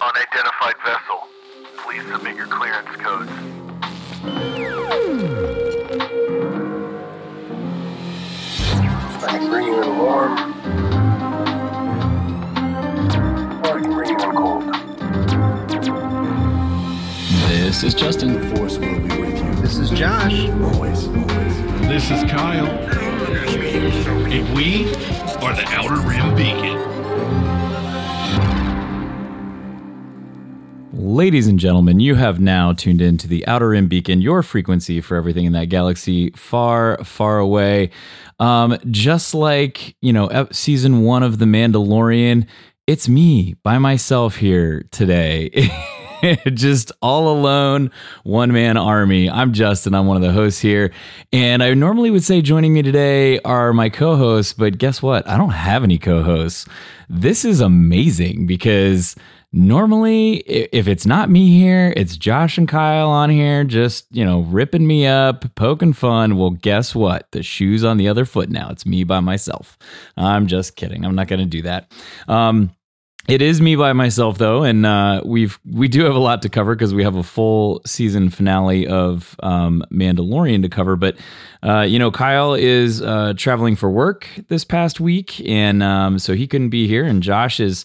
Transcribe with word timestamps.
Unidentified 0.00 0.76
vessel. 0.84 1.26
Please 1.78 2.02
submit 2.12 2.36
your 2.36 2.46
clearance 2.46 2.88
codes. 2.98 3.30
I 9.24 9.28
can 9.28 9.48
bring 9.50 9.66
you 9.66 9.82
in 9.82 9.98
warm. 9.98 10.32
Or 13.64 13.78
I 13.78 13.80
can 13.80 13.92
bring 13.92 14.10
you 14.10 14.16
in 14.16 14.36
cold. 14.36 14.62
This 17.48 17.82
is 17.82 17.94
Justin. 17.94 18.34
The 18.34 18.56
Force 18.56 18.78
will 18.78 19.00
be 19.00 19.20
with 19.20 19.36
you. 19.36 19.54
This 19.62 19.78
is 19.78 19.90
Josh. 19.90 20.48
Always, 20.48 21.08
always. 21.08 21.56
This 21.88 22.10
is 22.12 22.22
Kyle. 22.30 22.68
And 22.68 24.54
we 24.54 24.94
are 25.42 25.54
the 25.54 25.64
Outer 25.66 26.00
Rim 26.08 26.34
Beacon. 26.36 26.87
Ladies 31.08 31.46
and 31.46 31.58
gentlemen, 31.58 32.00
you 32.00 32.16
have 32.16 32.38
now 32.38 32.74
tuned 32.74 33.00
in 33.00 33.16
to 33.16 33.26
the 33.26 33.46
Outer 33.46 33.70
Rim 33.70 33.88
Beacon, 33.88 34.20
your 34.20 34.42
frequency 34.42 35.00
for 35.00 35.16
everything 35.16 35.46
in 35.46 35.54
that 35.54 35.70
galaxy 35.70 36.32
far, 36.32 37.02
far 37.02 37.38
away. 37.38 37.92
Um, 38.38 38.78
just 38.90 39.32
like, 39.32 39.96
you 40.02 40.12
know, 40.12 40.46
season 40.52 41.00
one 41.00 41.22
of 41.22 41.38
The 41.38 41.46
Mandalorian, 41.46 42.46
it's 42.86 43.08
me 43.08 43.54
by 43.62 43.78
myself 43.78 44.36
here 44.36 44.84
today. 44.90 45.70
just 46.52 46.92
all 47.00 47.32
alone, 47.32 47.90
one 48.24 48.52
man 48.52 48.76
army. 48.76 49.30
I'm 49.30 49.54
Justin. 49.54 49.94
I'm 49.94 50.06
one 50.06 50.18
of 50.18 50.22
the 50.22 50.32
hosts 50.32 50.60
here. 50.60 50.92
And 51.32 51.62
I 51.62 51.72
normally 51.72 52.10
would 52.10 52.22
say 52.22 52.42
joining 52.42 52.74
me 52.74 52.82
today 52.82 53.40
are 53.46 53.72
my 53.72 53.88
co 53.88 54.16
hosts, 54.16 54.52
but 54.52 54.76
guess 54.76 55.00
what? 55.00 55.26
I 55.26 55.38
don't 55.38 55.50
have 55.50 55.84
any 55.84 55.96
co 55.96 56.22
hosts. 56.22 56.66
This 57.08 57.46
is 57.46 57.62
amazing 57.62 58.46
because 58.46 59.16
normally 59.50 60.36
if 60.36 60.86
it's 60.86 61.06
not 61.06 61.30
me 61.30 61.48
here 61.50 61.94
it's 61.96 62.18
josh 62.18 62.58
and 62.58 62.68
kyle 62.68 63.08
on 63.08 63.30
here 63.30 63.64
just 63.64 64.06
you 64.10 64.22
know 64.22 64.40
ripping 64.40 64.86
me 64.86 65.06
up 65.06 65.54
poking 65.54 65.92
fun. 65.92 66.36
Well 66.36 66.50
guess 66.50 66.94
what? 66.94 67.30
The 67.32 67.42
shoe's 67.42 67.84
on 67.84 67.96
the 67.96 68.08
other 68.08 68.24
foot 68.24 68.50
now. 68.50 68.68
It's 68.70 68.84
me 68.84 69.04
by 69.04 69.20
myself. 69.20 69.78
I'm 70.16 70.46
just 70.46 70.76
kidding. 70.76 71.04
I'm 71.04 71.14
not 71.14 71.28
going 71.28 71.40
to 71.40 71.46
do 71.46 71.62
that. 71.62 71.90
Um 72.28 72.72
it 73.28 73.42
is 73.42 73.60
me 73.60 73.76
by 73.76 73.92
myself 73.92 74.38
though, 74.38 74.62
and 74.62 74.86
uh, 74.86 75.20
we've 75.22 75.60
we 75.70 75.86
do 75.86 76.02
have 76.04 76.14
a 76.14 76.18
lot 76.18 76.40
to 76.42 76.48
cover 76.48 76.74
because 76.74 76.94
we 76.94 77.04
have 77.04 77.14
a 77.14 77.22
full 77.22 77.82
season 77.84 78.30
finale 78.30 78.86
of 78.86 79.36
um, 79.42 79.84
Mandalorian 79.92 80.62
to 80.62 80.70
cover. 80.70 80.96
But 80.96 81.18
uh, 81.62 81.82
you 81.82 81.98
know, 81.98 82.10
Kyle 82.10 82.54
is 82.54 83.02
uh, 83.02 83.34
traveling 83.36 83.76
for 83.76 83.90
work 83.90 84.26
this 84.48 84.64
past 84.64 84.98
week, 84.98 85.46
and 85.46 85.82
um, 85.82 86.18
so 86.18 86.32
he 86.32 86.46
couldn't 86.46 86.70
be 86.70 86.88
here. 86.88 87.04
And 87.04 87.22
Josh 87.22 87.60
is 87.60 87.84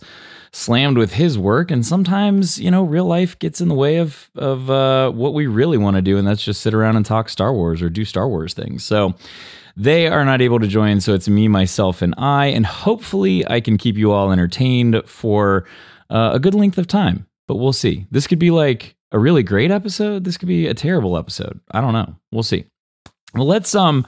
slammed 0.53 0.97
with 0.97 1.13
his 1.13 1.37
work, 1.37 1.71
and 1.71 1.85
sometimes 1.85 2.59
you 2.59 2.71
know, 2.71 2.83
real 2.83 3.05
life 3.05 3.37
gets 3.39 3.59
in 3.59 3.67
the 3.67 3.75
way 3.75 3.97
of 3.97 4.29
of 4.35 4.69
uh, 4.69 5.11
what 5.11 5.33
we 5.33 5.47
really 5.47 5.77
want 5.77 5.95
to 5.95 6.01
do, 6.01 6.17
and 6.17 6.27
that's 6.27 6.43
just 6.43 6.61
sit 6.61 6.73
around 6.73 6.95
and 6.95 7.05
talk 7.05 7.27
Star 7.27 7.53
Wars 7.53 7.81
or 7.81 7.89
do 7.89 8.05
Star 8.05 8.27
Wars 8.27 8.53
things. 8.53 8.83
So. 8.83 9.15
They 9.75 10.05
are 10.05 10.23
not 10.23 10.39
able 10.39 10.59
to 10.59 10.67
join, 10.67 11.01
so 11.01 11.15
it's 11.15 11.27
me, 11.27 11.47
myself, 11.47 12.03
and 12.03 12.13
I. 12.15 12.45
And 12.45 12.63
hopefully, 12.63 13.43
I 13.47 13.59
can 13.59 13.79
keep 13.79 13.97
you 13.97 14.11
all 14.11 14.31
entertained 14.31 15.01
for 15.07 15.65
uh, 16.11 16.29
a 16.33 16.39
good 16.39 16.53
length 16.53 16.77
of 16.77 16.85
time. 16.85 17.25
But 17.47 17.55
we'll 17.55 17.73
see. 17.73 18.05
This 18.11 18.27
could 18.27 18.37
be 18.37 18.51
like 18.51 18.95
a 19.11 19.17
really 19.17 19.41
great 19.41 19.71
episode. 19.71 20.25
This 20.25 20.37
could 20.37 20.47
be 20.47 20.67
a 20.67 20.73
terrible 20.73 21.17
episode. 21.17 21.59
I 21.71 21.81
don't 21.81 21.93
know. 21.93 22.15
We'll 22.31 22.43
see. 22.43 22.65
Well, 23.33 23.47
let's 23.47 23.73
um, 23.73 24.05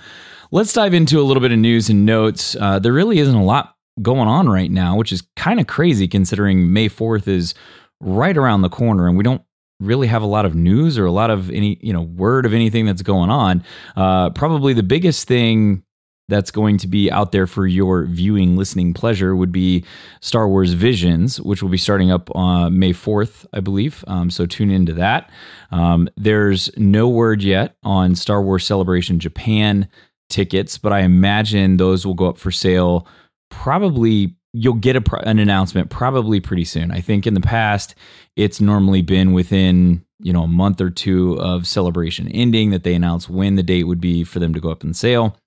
let's 0.51 0.73
dive 0.73 0.93
into 0.93 1.19
a 1.19 1.23
little 1.23 1.41
bit 1.41 1.51
of 1.51 1.59
news 1.59 1.89
and 1.89 2.05
notes. 2.05 2.55
Uh, 2.55 2.79
there 2.79 2.93
really 2.93 3.19
isn't 3.19 3.35
a 3.35 3.43
lot 3.43 3.74
going 4.01 4.27
on 4.27 4.49
right 4.49 4.71
now, 4.71 4.97
which 4.97 5.11
is 5.11 5.23
kind 5.35 5.59
of 5.59 5.67
crazy 5.67 6.07
considering 6.07 6.73
May 6.73 6.87
Fourth 6.87 7.27
is 7.27 7.53
right 8.01 8.35
around 8.35 8.61
the 8.61 8.69
corner, 8.69 9.07
and 9.07 9.17
we 9.17 9.23
don't 9.23 9.41
really 9.79 10.07
have 10.07 10.21
a 10.21 10.27
lot 10.27 10.45
of 10.45 10.55
news 10.55 10.97
or 10.97 11.05
a 11.05 11.11
lot 11.11 11.29
of 11.29 11.49
any 11.49 11.77
you 11.81 11.91
know 11.91 12.01
word 12.01 12.45
of 12.45 12.53
anything 12.53 12.85
that's 12.85 13.01
going 13.01 13.29
on. 13.29 13.63
Uh, 13.95 14.29
probably 14.31 14.73
the 14.73 14.83
biggest 14.83 15.27
thing 15.27 15.83
that's 16.27 16.51
going 16.51 16.77
to 16.77 16.87
be 16.87 17.11
out 17.11 17.31
there 17.31 17.45
for 17.45 17.67
your 17.67 18.05
viewing, 18.05 18.57
listening 18.57 18.93
pleasure 18.93 19.35
would 19.35 19.51
be 19.51 19.83
Star 20.21 20.47
Wars 20.47 20.73
Visions, 20.73 21.39
which 21.39 21.61
will 21.61 21.69
be 21.69 21.77
starting 21.77 22.11
up 22.11 22.35
on 22.35 22.79
May 22.79 22.93
4th, 22.93 23.45
I 23.53 23.59
believe. 23.59 24.03
Um, 24.07 24.31
so 24.31 24.45
tune 24.45 24.71
into 24.71 24.93
that. 24.93 25.29
Um, 25.71 26.09
there's 26.17 26.75
no 26.77 27.07
word 27.07 27.43
yet 27.43 27.75
on 27.83 28.15
Star 28.15 28.41
Wars 28.41 28.65
Celebration 28.65 29.19
Japan 29.19 29.87
tickets, 30.29 30.79
but 30.79 30.91
I 30.91 31.01
imagine 31.01 31.77
those 31.77 32.05
will 32.05 32.15
go 32.15 32.27
up 32.27 32.39
for 32.39 32.49
sale 32.51 33.07
probably. 33.49 34.35
You'll 34.57 34.75
get 34.75 34.95
a, 34.95 35.27
an 35.27 35.37
announcement 35.37 35.89
probably 35.89 36.39
pretty 36.39 36.63
soon. 36.63 36.89
I 36.89 37.01
think 37.01 37.27
in 37.27 37.33
the 37.33 37.41
past, 37.41 37.93
it's 38.37 38.61
normally 38.61 39.01
been 39.01 39.33
within 39.33 40.05
you 40.19 40.31
know 40.31 40.43
a 40.43 40.47
month 40.47 40.79
or 40.79 40.89
two 40.89 41.37
of 41.41 41.67
celebration 41.67 42.29
ending 42.29 42.71
that 42.71 42.83
they 42.83 42.93
announce 42.93 43.29
when 43.29 43.55
the 43.55 43.63
date 43.63 43.83
would 43.83 43.99
be 43.99 44.23
for 44.23 44.39
them 44.39 44.53
to 44.53 44.61
go 44.61 44.69
up 44.69 44.83
in 44.83 44.93
sale. 44.93 45.37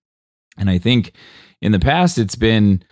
And 0.58 0.68
I 0.68 0.78
think 0.78 1.12
in 1.62 1.72
the 1.72 1.78
past 1.78 2.18
it's 2.18 2.36
been 2.36 2.82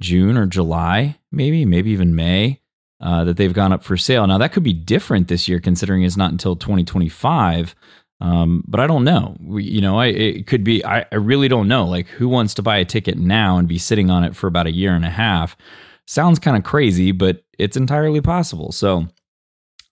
June 0.00 0.36
or 0.36 0.46
July, 0.46 1.18
maybe, 1.32 1.64
maybe 1.64 1.90
even 1.90 2.14
May, 2.14 2.60
uh, 3.00 3.24
that 3.24 3.36
they've 3.36 3.52
gone 3.52 3.72
up 3.72 3.82
for 3.82 3.96
sale. 3.96 4.26
Now 4.26 4.38
that 4.38 4.52
could 4.52 4.62
be 4.62 4.72
different 4.72 5.28
this 5.28 5.48
year, 5.48 5.60
considering 5.60 6.02
it's 6.02 6.16
not 6.16 6.32
until 6.32 6.56
2025. 6.56 7.74
Um, 8.20 8.64
but 8.66 8.80
I 8.80 8.86
don't 8.86 9.04
know. 9.04 9.36
We, 9.40 9.64
you 9.64 9.80
know, 9.80 9.98
I, 9.98 10.06
it 10.06 10.46
could 10.46 10.64
be. 10.64 10.84
I, 10.84 11.04
I 11.12 11.16
really 11.16 11.48
don't 11.48 11.68
know. 11.68 11.84
Like, 11.84 12.06
who 12.08 12.28
wants 12.28 12.54
to 12.54 12.62
buy 12.62 12.78
a 12.78 12.84
ticket 12.84 13.18
now 13.18 13.58
and 13.58 13.68
be 13.68 13.78
sitting 13.78 14.10
on 14.10 14.24
it 14.24 14.34
for 14.34 14.46
about 14.46 14.66
a 14.66 14.72
year 14.72 14.94
and 14.94 15.04
a 15.04 15.10
half? 15.10 15.56
Sounds 16.06 16.38
kind 16.38 16.56
of 16.56 16.64
crazy, 16.64 17.12
but 17.12 17.44
it's 17.58 17.76
entirely 17.76 18.20
possible. 18.20 18.72
So 18.72 19.06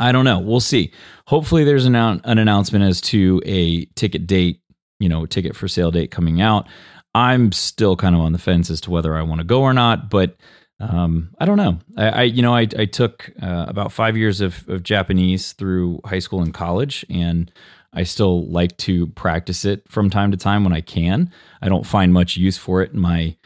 I 0.00 0.12
don't 0.12 0.24
know. 0.24 0.38
We'll 0.38 0.60
see. 0.60 0.92
Hopefully, 1.26 1.64
there's 1.64 1.86
an, 1.86 1.94
an 1.94 2.38
announcement 2.38 2.84
as 2.84 3.00
to 3.02 3.42
a 3.44 3.84
ticket 3.96 4.26
date, 4.26 4.60
you 4.98 5.08
know, 5.08 5.26
ticket 5.26 5.54
for 5.54 5.68
sale 5.68 5.90
date 5.90 6.10
coming 6.10 6.40
out. 6.40 6.66
I'm 7.14 7.52
still 7.52 7.94
kind 7.94 8.14
of 8.14 8.20
on 8.20 8.32
the 8.32 8.38
fence 8.38 8.70
as 8.70 8.80
to 8.82 8.90
whether 8.90 9.14
I 9.14 9.22
want 9.22 9.40
to 9.40 9.44
go 9.46 9.62
or 9.62 9.72
not, 9.72 10.10
but 10.10 10.36
um, 10.80 11.30
I 11.38 11.46
don't 11.46 11.56
know. 11.56 11.78
I, 11.96 12.08
I 12.08 12.22
you 12.22 12.42
know, 12.42 12.54
I, 12.54 12.66
I 12.76 12.84
took 12.86 13.30
uh, 13.40 13.66
about 13.68 13.92
five 13.92 14.16
years 14.16 14.40
of, 14.40 14.68
of 14.68 14.82
Japanese 14.82 15.52
through 15.52 16.00
high 16.04 16.18
school 16.18 16.42
and 16.42 16.52
college, 16.52 17.06
and 17.08 17.52
I 17.94 18.02
still 18.02 18.46
like 18.46 18.76
to 18.78 19.06
practice 19.08 19.64
it 19.64 19.88
from 19.88 20.10
time 20.10 20.30
to 20.32 20.36
time 20.36 20.64
when 20.64 20.72
I 20.72 20.80
can. 20.80 21.30
I 21.62 21.68
don't 21.68 21.86
find 21.86 22.12
much 22.12 22.36
use 22.36 22.58
for 22.58 22.82
it 22.82 22.92
in 22.92 23.00
my 23.00 23.36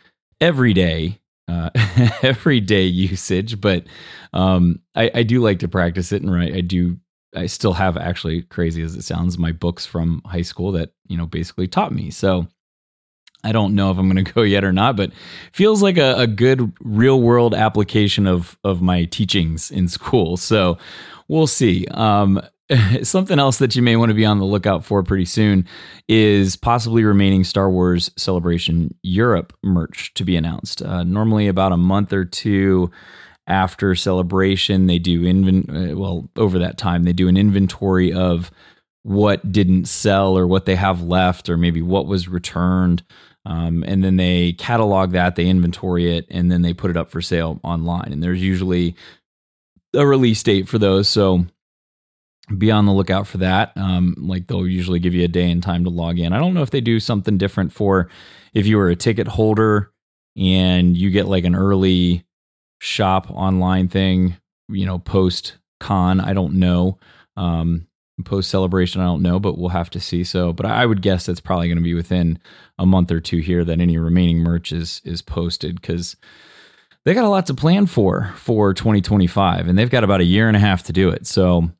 everyday 0.41 1.21
uh, 1.49 1.71
everyday 2.23 2.85
usage, 2.85 3.61
but 3.61 3.87
um, 4.33 4.81
I, 4.95 5.11
I 5.15 5.23
do 5.23 5.41
like 5.41 5.61
to 5.61 5.69
practice 5.69 6.13
it, 6.13 6.23
and 6.23 6.33
right, 6.33 6.55
I 6.55 6.61
do. 6.61 6.99
I 7.35 7.47
still 7.47 7.75
have 7.75 7.97
actually, 7.97 8.43
crazy 8.43 8.83
as 8.83 8.97
it 8.97 9.03
sounds, 9.03 9.39
my 9.39 9.53
books 9.53 9.85
from 9.85 10.23
high 10.25 10.43
school 10.43 10.73
that 10.73 10.93
you 11.09 11.17
know 11.17 11.27
basically 11.27 11.67
taught 11.67 11.93
me. 11.93 12.11
So 12.11 12.47
I 13.45 13.53
don't 13.53 13.75
know 13.75 13.91
if 13.91 13.99
I'm 13.99 14.11
going 14.11 14.25
to 14.25 14.33
go 14.33 14.43
yet 14.43 14.65
or 14.65 14.73
not, 14.73 14.97
but 14.97 15.13
feels 15.53 15.83
like 15.83 15.99
a, 15.99 16.15
a 16.17 16.27
good 16.27 16.73
real 16.81 17.21
world 17.21 17.55
application 17.55 18.27
of 18.27 18.59
of 18.63 18.83
my 18.83 19.05
teachings 19.07 19.71
in 19.71 19.89
school. 19.89 20.37
So 20.37 20.79
we'll 21.29 21.47
see. 21.47 21.87
Um, 21.89 22.43
something 23.03 23.39
else 23.39 23.59
that 23.59 23.77
you 23.77 23.83
may 23.83 23.97
want 23.97 24.11
to 24.11 24.15
be 24.15 24.25
on 24.25 24.39
the 24.39 24.45
lookout 24.45 24.85
for 24.85 25.03
pretty 25.03 25.25
soon 25.25 25.67
is 26.09 26.57
possibly 26.57 27.05
remaining 27.05 27.45
Star 27.45 27.71
Wars 27.71 28.11
Celebration 28.17 28.95
Europe 29.03 29.53
merch 29.63 30.13
to 30.15 30.25
be 30.25 30.37
announced. 30.37 30.83
Uh, 30.83 31.03
normally, 31.05 31.49
about 31.49 31.73
a 31.73 31.77
month 31.77 32.13
or 32.13 32.25
two 32.25 32.91
after 33.47 33.95
celebration, 33.95 34.87
they 34.87 34.99
do 34.99 35.23
inven- 35.23 35.93
uh, 35.93 35.97
well 35.97 36.29
over 36.37 36.59
that 36.59 36.77
time 36.77 37.05
they 37.05 37.13
do 37.13 37.29
an 37.29 37.37
inventory 37.37 38.13
of 38.13 38.51
what 39.03 39.51
didn't 39.51 39.87
sell 39.87 40.37
or 40.37 40.47
what 40.47 40.67
they 40.67 40.77
have 40.77 41.03
left 41.03 41.49
or 41.49 41.57
maybe 41.57 41.81
what 41.81 42.07
was 42.07 42.29
returned. 42.29 43.03
Um, 43.47 43.83
and 43.87 44.05
then 44.05 44.17
they 44.17 44.53
catalog 44.53 45.13
that, 45.13 45.37
they 45.37 45.47
inventory 45.47 46.15
it, 46.15 46.27
and 46.31 46.53
then 46.53 46.61
they 46.61 46.75
put 46.75 46.91
it 46.91 46.99
up 46.99 47.11
for 47.11 47.23
sale 47.23 47.61
online. 47.65 48.13
And 48.13 48.23
there's 48.23 48.43
usually 48.43 48.95
a 49.95 50.07
release 50.07 50.43
date 50.43 50.69
for 50.69 50.79
those. 50.79 51.09
So 51.09 51.47
be 52.57 52.71
on 52.71 52.87
the 52.87 52.93
lookout 52.93 53.27
for 53.27 53.39
that. 53.39 53.73
Um, 53.77 54.15
like 54.19 54.47
they'll 54.47 54.67
usually 54.67 54.99
give 54.99 55.15
you 55.15 55.25
a 55.25 55.29
day 55.29 55.51
and 55.51 55.63
time 55.63 55.85
to 55.85 55.91
log 55.91 56.19
in. 56.19 56.33
I 56.33 56.39
don't 56.39 56.55
know 56.55 56.63
if 56.63 56.71
they 56.71 56.81
do 56.81 57.01
something 57.01 57.37
different 57.37 57.73
for 57.73 58.09
if 58.55 58.67
you 58.67 58.77
were 58.77 58.89
a 58.89 58.97
ticket 58.97 59.29
holder 59.29 59.93
and 60.37 60.97
you 60.97 61.11
get 61.11 61.27
like 61.27 61.45
an 61.45 61.55
early 61.55 62.25
shop 62.81 63.31
online 63.31 63.89
thing, 63.89 64.37
you 64.69 64.87
know, 64.87 64.99
post 64.99 65.59
con. 65.81 66.21
I 66.21 66.33
don't 66.33 66.55
know. 66.55 66.99
Um, 67.37 67.87
post 68.25 68.51
celebration, 68.51 69.01
I 69.01 69.05
don't 69.05 69.23
know, 69.23 69.39
but 69.39 69.59
we'll 69.59 69.69
have 69.69 69.91
to 69.91 70.01
see. 70.01 70.25
So, 70.25 70.53
but 70.53 70.67
I 70.67 70.87
would 70.87 71.03
guess 71.03 71.29
it's 71.29 71.41
probably 71.41 71.69
going 71.69 71.79
to 71.79 71.85
be 71.85 71.95
within 71.95 72.39
a 72.79 72.87
month 72.87 73.11
or 73.11 73.21
two 73.21 73.39
here 73.39 73.65
that 73.65 73.81
any 73.81 73.99
remaining 73.99 74.39
merch 74.39 74.73
is 74.73 75.01
is 75.05 75.23
posted 75.23 75.81
because 75.81 76.17
they 77.05 77.15
got 77.15 77.25
a 77.25 77.29
lot 77.29 77.47
to 77.47 77.55
plan 77.55 77.87
for 77.87 78.33
for 78.37 78.75
2025, 78.75 79.69
and 79.69 79.79
they've 79.79 79.91
got 79.91 80.05
about 80.05 80.21
a 80.21 80.25
year 80.25 80.49
and 80.49 80.57
a 80.57 80.61
half 80.61 80.83
to 80.85 80.93
do 80.93 81.09
it. 81.11 81.27
So 81.27 81.71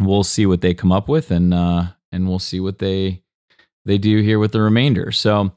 we'll 0.00 0.24
see 0.24 0.46
what 0.46 0.60
they 0.60 0.74
come 0.74 0.92
up 0.92 1.08
with, 1.08 1.30
and 1.30 1.52
uh, 1.52 1.86
and 2.12 2.28
we'll 2.28 2.38
see 2.38 2.60
what 2.60 2.78
they 2.78 3.22
they 3.84 3.98
do 3.98 4.20
here 4.20 4.38
with 4.38 4.52
the 4.52 4.60
remainder. 4.60 5.12
So, 5.12 5.52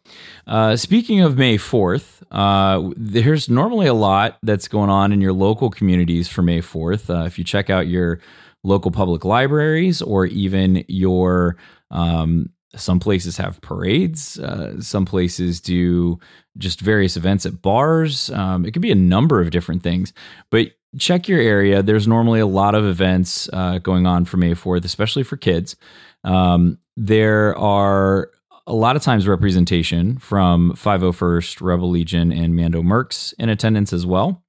uh, 0.46 0.76
speaking 0.76 1.22
of 1.22 1.38
May 1.38 1.58
4th, 1.58 2.22
uh, 2.32 2.94
there's 2.96 3.50
normally 3.50 3.88
a 3.88 3.94
lot 3.94 4.38
that's 4.44 4.68
going 4.68 4.92
on 4.92 5.12
in 5.12 5.20
your 5.20 5.34
local 5.34 5.72
communities 5.72 6.28
for 6.28 6.44
May 6.44 6.62
4th. 6.62 7.10
Uh, 7.10 7.26
if 7.26 7.40
you 7.40 7.44
check 7.44 7.72
out 7.72 7.88
your 7.88 8.20
local 8.64 8.92
public 8.92 9.26
libraries 9.26 10.02
or 10.02 10.26
even 10.28 10.86
your 10.88 11.58
um, 11.92 12.50
some 12.76 13.00
places 13.00 13.38
have 13.38 13.62
parades. 13.62 14.38
Uh, 14.38 14.80
some 14.80 15.06
places 15.06 15.60
do 15.60 16.20
just 16.58 16.82
various 16.82 17.18
events 17.18 17.46
at 17.46 17.62
bars. 17.62 18.30
Um, 18.30 18.66
it 18.66 18.72
could 18.72 18.82
be 18.82 18.92
a 18.92 18.96
number 18.96 19.42
of 19.42 19.50
different 19.50 19.82
things, 19.82 20.14
but 20.52 20.68
check 20.98 21.28
your 21.28 21.40
area. 21.40 21.84
There's 21.84 22.08
normally 22.08 22.40
a 22.40 22.48
lot 22.48 22.76
of 22.76 22.86
events 22.86 23.50
uh, 23.54 23.78
going 23.80 24.08
on 24.08 24.26
for 24.26 24.38
May 24.38 24.54
4th, 24.54 24.86
especially 24.86 25.24
for 25.24 25.38
kids. 25.38 25.76
Um, 26.24 26.80
there 26.98 27.58
are 27.58 28.32
a 28.66 28.74
lot 28.74 28.96
of 28.96 29.02
times 29.02 29.28
representation 29.28 30.18
from 30.20 30.74
501st, 30.74 31.62
Rebel 31.62 31.90
Legion, 31.90 32.32
and 32.32 32.56
Mando 32.56 32.82
Mercs 32.82 33.34
in 33.40 33.50
attendance 33.50 33.94
as 33.94 34.06
well. 34.06 34.44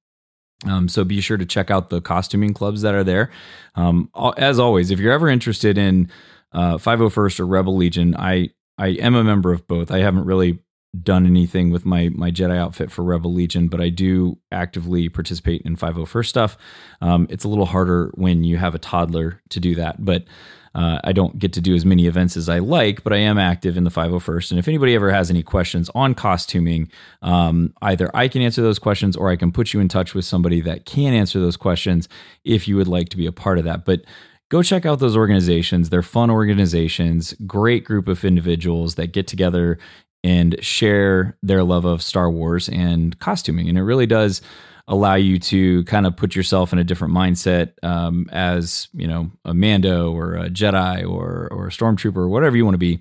Um, 0.67 0.87
so 0.87 1.03
be 1.03 1.21
sure 1.21 1.37
to 1.37 1.45
check 1.45 1.71
out 1.71 1.89
the 1.89 2.01
costuming 2.01 2.53
clubs 2.53 2.83
that 2.83 2.93
are 2.93 3.03
there. 3.03 3.31
Um, 3.75 4.09
as 4.37 4.59
always, 4.59 4.91
if 4.91 4.99
you're 4.99 5.11
ever 5.11 5.27
interested 5.27 5.77
in 5.77 6.11
uh, 6.53 6.77
501st 6.77 7.39
or 7.39 7.47
Rebel 7.47 7.75
Legion, 7.75 8.15
I 8.15 8.49
I 8.77 8.89
am 8.89 9.15
a 9.15 9.23
member 9.23 9.51
of 9.51 9.67
both. 9.67 9.91
I 9.91 9.99
haven't 9.99 10.25
really 10.25 10.59
done 11.03 11.25
anything 11.25 11.71
with 11.71 11.85
my 11.85 12.09
my 12.09 12.31
Jedi 12.31 12.57
outfit 12.57 12.91
for 12.91 13.03
Rebel 13.03 13.33
Legion, 13.33 13.67
but 13.67 13.79
I 13.79 13.89
do 13.89 14.37
actively 14.51 15.07
participate 15.09 15.61
in 15.63 15.77
501st 15.77 16.25
stuff. 16.25 16.57
Um, 16.99 17.27
it's 17.29 17.43
a 17.43 17.47
little 17.47 17.65
harder 17.65 18.11
when 18.15 18.43
you 18.43 18.57
have 18.57 18.75
a 18.75 18.79
toddler 18.79 19.41
to 19.49 19.59
do 19.59 19.75
that, 19.75 20.03
but 20.03 20.25
uh, 20.73 20.99
I 21.03 21.11
don't 21.11 21.37
get 21.37 21.53
to 21.53 21.61
do 21.61 21.75
as 21.75 21.85
many 21.85 22.07
events 22.07 22.37
as 22.37 22.47
I 22.47 22.59
like, 22.59 23.03
but 23.03 23.11
I 23.11 23.17
am 23.17 23.37
active 23.37 23.75
in 23.75 23.83
the 23.83 23.89
501st. 23.89 24.51
And 24.51 24.59
if 24.59 24.67
anybody 24.67 24.95
ever 24.95 25.11
has 25.11 25.29
any 25.29 25.43
questions 25.43 25.89
on 25.93 26.13
costuming, 26.13 26.89
um, 27.21 27.73
either 27.81 28.09
I 28.15 28.27
can 28.29 28.41
answer 28.41 28.61
those 28.61 28.79
questions 28.79 29.17
or 29.17 29.29
I 29.29 29.35
can 29.35 29.51
put 29.51 29.73
you 29.73 29.81
in 29.81 29.89
touch 29.89 30.13
with 30.13 30.23
somebody 30.23 30.61
that 30.61 30.85
can 30.85 31.13
answer 31.13 31.39
those 31.39 31.57
questions 31.57 32.07
if 32.45 32.67
you 32.67 32.77
would 32.77 32.87
like 32.87 33.09
to 33.09 33.17
be 33.17 33.25
a 33.25 33.33
part 33.33 33.57
of 33.57 33.65
that. 33.65 33.83
But 33.83 34.05
go 34.49 34.63
check 34.63 34.85
out 34.85 34.99
those 34.99 35.17
organizations. 35.17 35.89
They're 35.89 36.01
fun 36.01 36.29
organizations, 36.29 37.33
great 37.45 37.83
group 37.83 38.07
of 38.07 38.23
individuals 38.23 38.95
that 38.95 39.07
get 39.07 39.27
together 39.27 39.77
and 40.23 40.55
share 40.63 41.37
their 41.41 41.63
love 41.63 41.85
of 41.85 42.01
Star 42.01 42.29
Wars 42.29 42.69
and 42.69 43.17
costuming. 43.19 43.69
And 43.69 43.77
it 43.77 43.83
really 43.83 44.05
does 44.05 44.41
allow 44.87 45.15
you 45.15 45.39
to 45.39 45.83
kind 45.85 46.05
of 46.05 46.17
put 46.17 46.35
yourself 46.35 46.73
in 46.73 46.79
a 46.79 46.83
different 46.83 47.13
mindset 47.13 47.71
um, 47.83 48.27
as 48.31 48.89
you 48.93 49.07
know 49.07 49.31
a 49.45 49.53
Mando 49.53 50.11
or 50.11 50.35
a 50.35 50.49
Jedi 50.49 51.07
or 51.09 51.47
or 51.51 51.67
a 51.67 51.71
stormtrooper 51.71 52.17
or 52.17 52.29
whatever 52.29 52.57
you 52.57 52.65
want 52.65 52.75
to 52.75 52.79
be. 52.79 52.99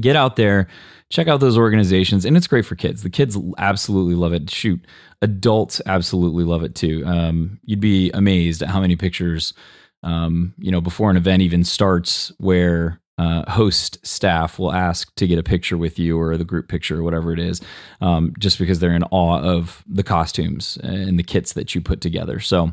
Get 0.00 0.16
out 0.16 0.36
there, 0.36 0.66
check 1.10 1.28
out 1.28 1.40
those 1.40 1.58
organizations, 1.58 2.24
and 2.24 2.36
it's 2.36 2.46
great 2.46 2.64
for 2.64 2.74
kids. 2.74 3.02
The 3.02 3.10
kids 3.10 3.36
absolutely 3.58 4.14
love 4.14 4.32
it. 4.32 4.50
Shoot, 4.50 4.84
adults 5.20 5.80
absolutely 5.84 6.42
love 6.42 6.64
it 6.64 6.74
too. 6.74 7.04
Um, 7.06 7.60
you'd 7.64 7.80
be 7.80 8.10
amazed 8.12 8.62
at 8.62 8.70
how 8.70 8.80
many 8.80 8.96
pictures, 8.96 9.52
um, 10.02 10.54
you 10.58 10.72
know, 10.72 10.80
before 10.80 11.10
an 11.10 11.18
event 11.18 11.42
even 11.42 11.64
starts, 11.64 12.32
where 12.38 12.98
uh, 13.18 13.50
host 13.50 14.04
staff 14.04 14.58
will 14.58 14.72
ask 14.72 15.14
to 15.14 15.26
get 15.26 15.38
a 15.38 15.42
picture 15.42 15.78
with 15.78 15.98
you 15.98 16.18
or 16.18 16.36
the 16.36 16.44
group 16.44 16.68
picture 16.68 16.98
or 16.98 17.02
whatever 17.02 17.32
it 17.32 17.38
is, 17.38 17.60
um, 18.00 18.32
just 18.38 18.58
because 18.58 18.80
they're 18.80 18.94
in 18.94 19.04
awe 19.04 19.40
of 19.40 19.84
the 19.86 20.02
costumes 20.02 20.78
and 20.82 21.18
the 21.18 21.22
kits 21.22 21.52
that 21.52 21.74
you 21.74 21.80
put 21.80 22.00
together. 22.00 22.40
So 22.40 22.72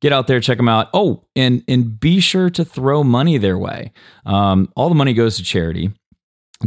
get 0.00 0.12
out 0.12 0.26
there, 0.26 0.40
check 0.40 0.58
them 0.58 0.68
out. 0.68 0.88
Oh, 0.94 1.24
and 1.34 1.64
and 1.66 1.98
be 1.98 2.20
sure 2.20 2.50
to 2.50 2.64
throw 2.64 3.02
money 3.02 3.38
their 3.38 3.58
way. 3.58 3.92
Um, 4.24 4.70
all 4.76 4.88
the 4.88 4.94
money 4.94 5.14
goes 5.14 5.36
to 5.36 5.42
charity. 5.42 5.90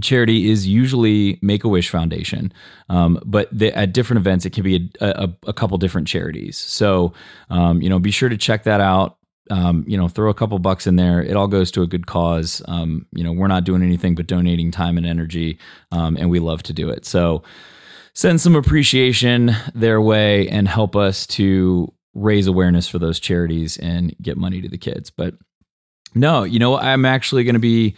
Charity 0.01 0.49
is 0.49 0.67
usually 0.67 1.39
Make 1.41 1.63
a 1.63 1.69
Wish 1.69 1.89
Foundation, 1.89 2.51
um, 2.89 3.17
but 3.25 3.47
the, 3.57 3.73
at 3.77 3.93
different 3.93 4.19
events 4.19 4.45
it 4.45 4.49
can 4.49 4.65
be 4.65 4.91
a, 4.99 5.23
a, 5.23 5.33
a 5.47 5.53
couple 5.53 5.77
different 5.77 6.09
charities. 6.09 6.57
So 6.57 7.13
um, 7.49 7.81
you 7.81 7.87
know, 7.87 7.97
be 7.97 8.11
sure 8.11 8.27
to 8.27 8.35
check 8.35 8.63
that 8.63 8.81
out 8.81 9.17
um, 9.51 9.85
you 9.87 9.97
know, 9.97 10.07
throw 10.07 10.29
a 10.29 10.33
couple 10.33 10.57
bucks 10.59 10.87
in 10.87 10.95
there. 10.95 11.21
It 11.21 11.35
all 11.35 11.47
goes 11.47 11.71
to 11.71 11.81
a 11.81 11.87
good 11.87 12.07
cause. 12.07 12.61
Um, 12.67 13.05
you 13.11 13.23
know, 13.23 13.31
we're 13.31 13.47
not 13.47 13.63
doing 13.63 13.83
anything 13.83 14.15
but 14.15 14.27
donating 14.27 14.71
time 14.71 14.97
and 14.97 15.05
energy, 15.05 15.59
um, 15.91 16.17
and 16.17 16.29
we 16.29 16.39
love 16.39 16.63
to 16.63 16.73
do 16.73 16.89
it. 16.89 17.05
So 17.05 17.43
send 18.13 18.41
some 18.41 18.55
appreciation 18.55 19.51
their 19.73 20.01
way 20.01 20.47
and 20.49 20.67
help 20.67 20.95
us 20.95 21.27
to 21.27 21.93
raise 22.13 22.47
awareness 22.47 22.87
for 22.87 22.97
those 22.97 23.19
charities 23.19 23.77
and 23.77 24.15
get 24.21 24.37
money 24.37 24.61
to 24.61 24.69
the 24.69 24.77
kids. 24.77 25.09
But 25.09 25.35
no, 26.15 26.43
you 26.43 26.59
know, 26.59 26.77
I'm 26.77 27.05
actually 27.05 27.43
going 27.43 27.55
to 27.55 27.59
be 27.59 27.95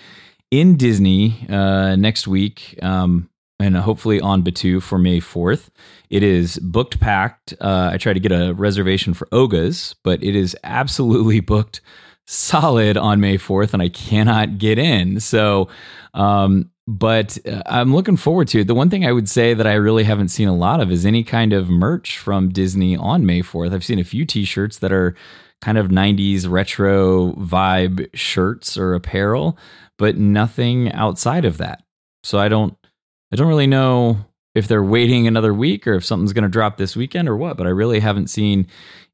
in 0.50 0.76
Disney 0.76 1.46
uh, 1.50 1.96
next 1.96 2.28
week. 2.28 2.78
Um, 2.82 3.30
and 3.60 3.76
hopefully 3.76 4.22
on 4.22 4.44
Batuu 4.44 4.82
for 4.82 4.98
May 4.98 5.20
4th. 5.20 5.70
It 6.10 6.24
is 6.24 6.60
booked 6.60 7.00
packed. 7.00 7.54
Uh, 7.60 7.90
I 7.92 7.98
tried 7.98 8.14
to 8.14 8.20
get 8.20 8.32
a 8.32 8.54
reservation 8.54 9.14
for 9.14 9.28
Oga's, 9.32 9.96
but 10.04 10.24
it 10.24 10.36
is 10.36 10.56
absolutely 10.64 11.40
booked 11.42 11.82
solid 12.26 12.98
on 12.98 13.22
May 13.22 13.38
4th, 13.38 13.74
and 13.74 13.82
I 13.82 13.90
cannot 13.90 14.58
get 14.58 14.78
in. 14.78 15.20
So, 15.20 15.70
um, 16.14 16.70
but 16.86 17.38
uh, 17.48 17.64
I'm 17.66 17.94
looking 17.94 18.18
forward 18.18 18.48
to 18.50 18.62
it. 18.62 18.68
The 18.68 18.76
one 18.76 18.90
thing 18.90 19.06
I 19.06 19.12
would 19.12 19.30
say 19.30 19.54
that 19.54 19.66
I 19.66 19.74
really 19.74 20.04
haven't 20.04 20.30
seen 20.30 20.48
a 20.48 20.56
lot 20.56 20.80
of 20.80 20.92
is 20.92 21.06
any 21.06 21.24
kind 21.24 21.54
of 21.54 21.70
merch 21.70 22.18
from 22.18 22.50
Disney 22.50 22.96
on 22.96 23.26
May 23.26 23.42
4th. 23.42 23.74
I've 23.74 23.84
seen 23.84 24.00
a 24.00 24.04
few 24.04 24.26
t 24.26 24.46
shirts 24.46 24.80
that 24.80 24.92
are 24.92 25.16
kind 25.62 25.78
of 25.78 25.88
90s 25.88 26.48
retro 26.48 27.34
vibe 27.34 28.08
shirts 28.14 28.78
or 28.78 28.94
apparel, 28.94 29.58
but 29.98 30.18
nothing 30.18 30.92
outside 30.92 31.46
of 31.46 31.58
that. 31.58 31.84
So 32.24 32.40
I 32.40 32.48
don't 32.48 32.78
I 33.32 33.36
don't 33.36 33.48
really 33.48 33.68
know 33.68 34.26
if 34.56 34.68
they're 34.68 34.84
waiting 34.84 35.28
another 35.28 35.54
week 35.54 35.86
or 35.86 35.94
if 35.94 36.06
something's 36.06 36.34
going 36.34 36.44
to 36.44 36.50
drop 36.50 36.78
this 36.78 36.96
weekend 36.96 37.30
or 37.30 37.38
what, 37.38 37.58
but 37.58 37.68
I 37.68 37.72
really 37.72 38.00
haven't 38.00 38.28
seen 38.28 38.68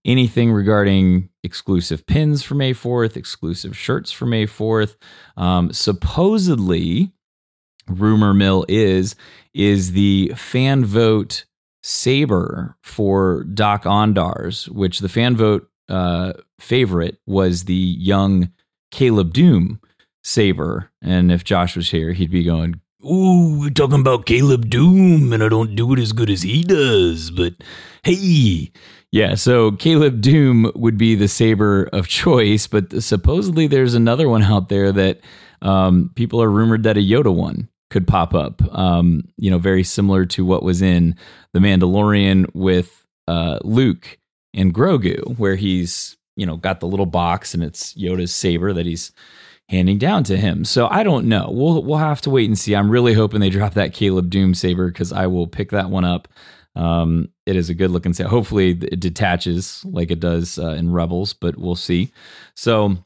anything 0.05 0.51
regarding 0.51 1.29
exclusive 1.43 2.05
pins 2.05 2.43
for 2.43 2.55
May 2.55 2.73
4th, 2.73 3.17
exclusive 3.17 3.75
shirts 3.75 4.11
for 4.11 4.25
May 4.25 4.45
4th. 4.45 4.95
Um, 5.35 5.71
supposedly, 5.73 7.11
rumor 7.87 8.33
mill 8.33 8.65
is 8.69 9.15
is 9.53 9.91
the 9.91 10.31
fan 10.35 10.85
vote 10.85 11.45
saber 11.83 12.77
for 12.81 13.43
Dok-Ondar's, 13.43 14.69
which 14.69 14.99
the 14.99 15.09
fan 15.09 15.35
vote 15.35 15.69
uh, 15.89 16.33
favorite 16.59 17.17
was 17.25 17.65
the 17.65 17.73
young 17.73 18.51
Caleb 18.91 19.33
Dume 19.33 19.79
saber. 20.23 20.91
And 21.01 21.31
if 21.31 21.43
Josh 21.43 21.75
was 21.75 21.89
here, 21.89 22.13
he'd 22.13 22.31
be 22.31 22.43
going, 22.43 22.79
Ooh, 23.05 23.59
we're 23.59 23.69
talking 23.69 23.99
about 23.99 24.25
Caleb 24.25 24.69
Dume, 24.69 25.33
and 25.33 25.43
I 25.43 25.49
don't 25.49 25.75
do 25.75 25.91
it 25.91 25.99
as 25.99 26.13
good 26.13 26.29
as 26.29 26.41
he 26.41 26.63
does, 26.63 27.31
but 27.31 27.53
hey. 28.03 28.71
Yeah, 29.11 29.35
so 29.35 29.73
Caleb 29.73 30.21
Dume 30.21 30.73
would 30.73 30.97
be 30.97 31.15
the 31.15 31.27
saber 31.27 31.89
of 31.91 32.07
choice, 32.07 32.65
but 32.65 33.03
supposedly 33.03 33.67
there's 33.67 33.93
another 33.93 34.29
one 34.29 34.41
out 34.41 34.69
there 34.69 34.93
that 34.93 35.19
um, 35.61 36.11
people 36.15 36.41
are 36.41 36.49
rumored 36.49 36.83
that 36.83 36.95
a 36.95 37.01
Yoda 37.01 37.33
one 37.33 37.67
could 37.89 38.07
pop 38.07 38.33
up. 38.33 38.61
Um, 38.73 39.27
you 39.37 39.51
know, 39.51 39.57
very 39.57 39.83
similar 39.83 40.25
to 40.27 40.45
what 40.45 40.63
was 40.63 40.81
in 40.81 41.17
The 41.51 41.59
Mandalorian 41.59 42.55
with 42.55 43.05
uh, 43.27 43.59
Luke 43.63 44.17
and 44.53 44.73
Grogu, 44.73 45.37
where 45.37 45.55
he's, 45.55 46.15
you 46.37 46.45
know, 46.45 46.55
got 46.55 46.79
the 46.79 46.87
little 46.87 47.05
box 47.05 47.53
and 47.53 47.63
it's 47.63 47.93
Yoda's 47.95 48.33
saber 48.33 48.71
that 48.71 48.85
he's 48.85 49.11
handing 49.69 49.97
down 49.97 50.23
to 50.25 50.37
him. 50.37 50.65
So 50.65 50.87
I 50.87 51.03
don't 51.03 51.27
know. 51.27 51.49
We'll 51.51 51.83
we'll 51.83 51.97
have 51.97 52.21
to 52.21 52.29
wait 52.29 52.47
and 52.47 52.57
see. 52.57 52.75
I'm 52.75 52.89
really 52.89 53.13
hoping 53.13 53.39
they 53.39 53.49
drop 53.49 53.73
that 53.73 53.93
Caleb 53.93 54.29
Dume 54.29 54.55
saber 54.55 54.87
because 54.87 55.11
I 55.11 55.27
will 55.27 55.47
pick 55.47 55.71
that 55.71 55.89
one 55.89 56.05
up. 56.05 56.27
Um, 56.75 57.29
it 57.45 57.55
is 57.55 57.69
a 57.69 57.73
good 57.73 57.91
looking 57.91 58.13
saber. 58.13 58.29
Hopefully 58.29 58.71
it 58.71 58.99
detaches 58.99 59.83
like 59.85 60.11
it 60.11 60.19
does 60.19 60.57
uh, 60.57 60.71
in 60.71 60.91
Rebels, 60.91 61.33
but 61.33 61.57
we'll 61.57 61.75
see. 61.75 62.11
So 62.55 62.97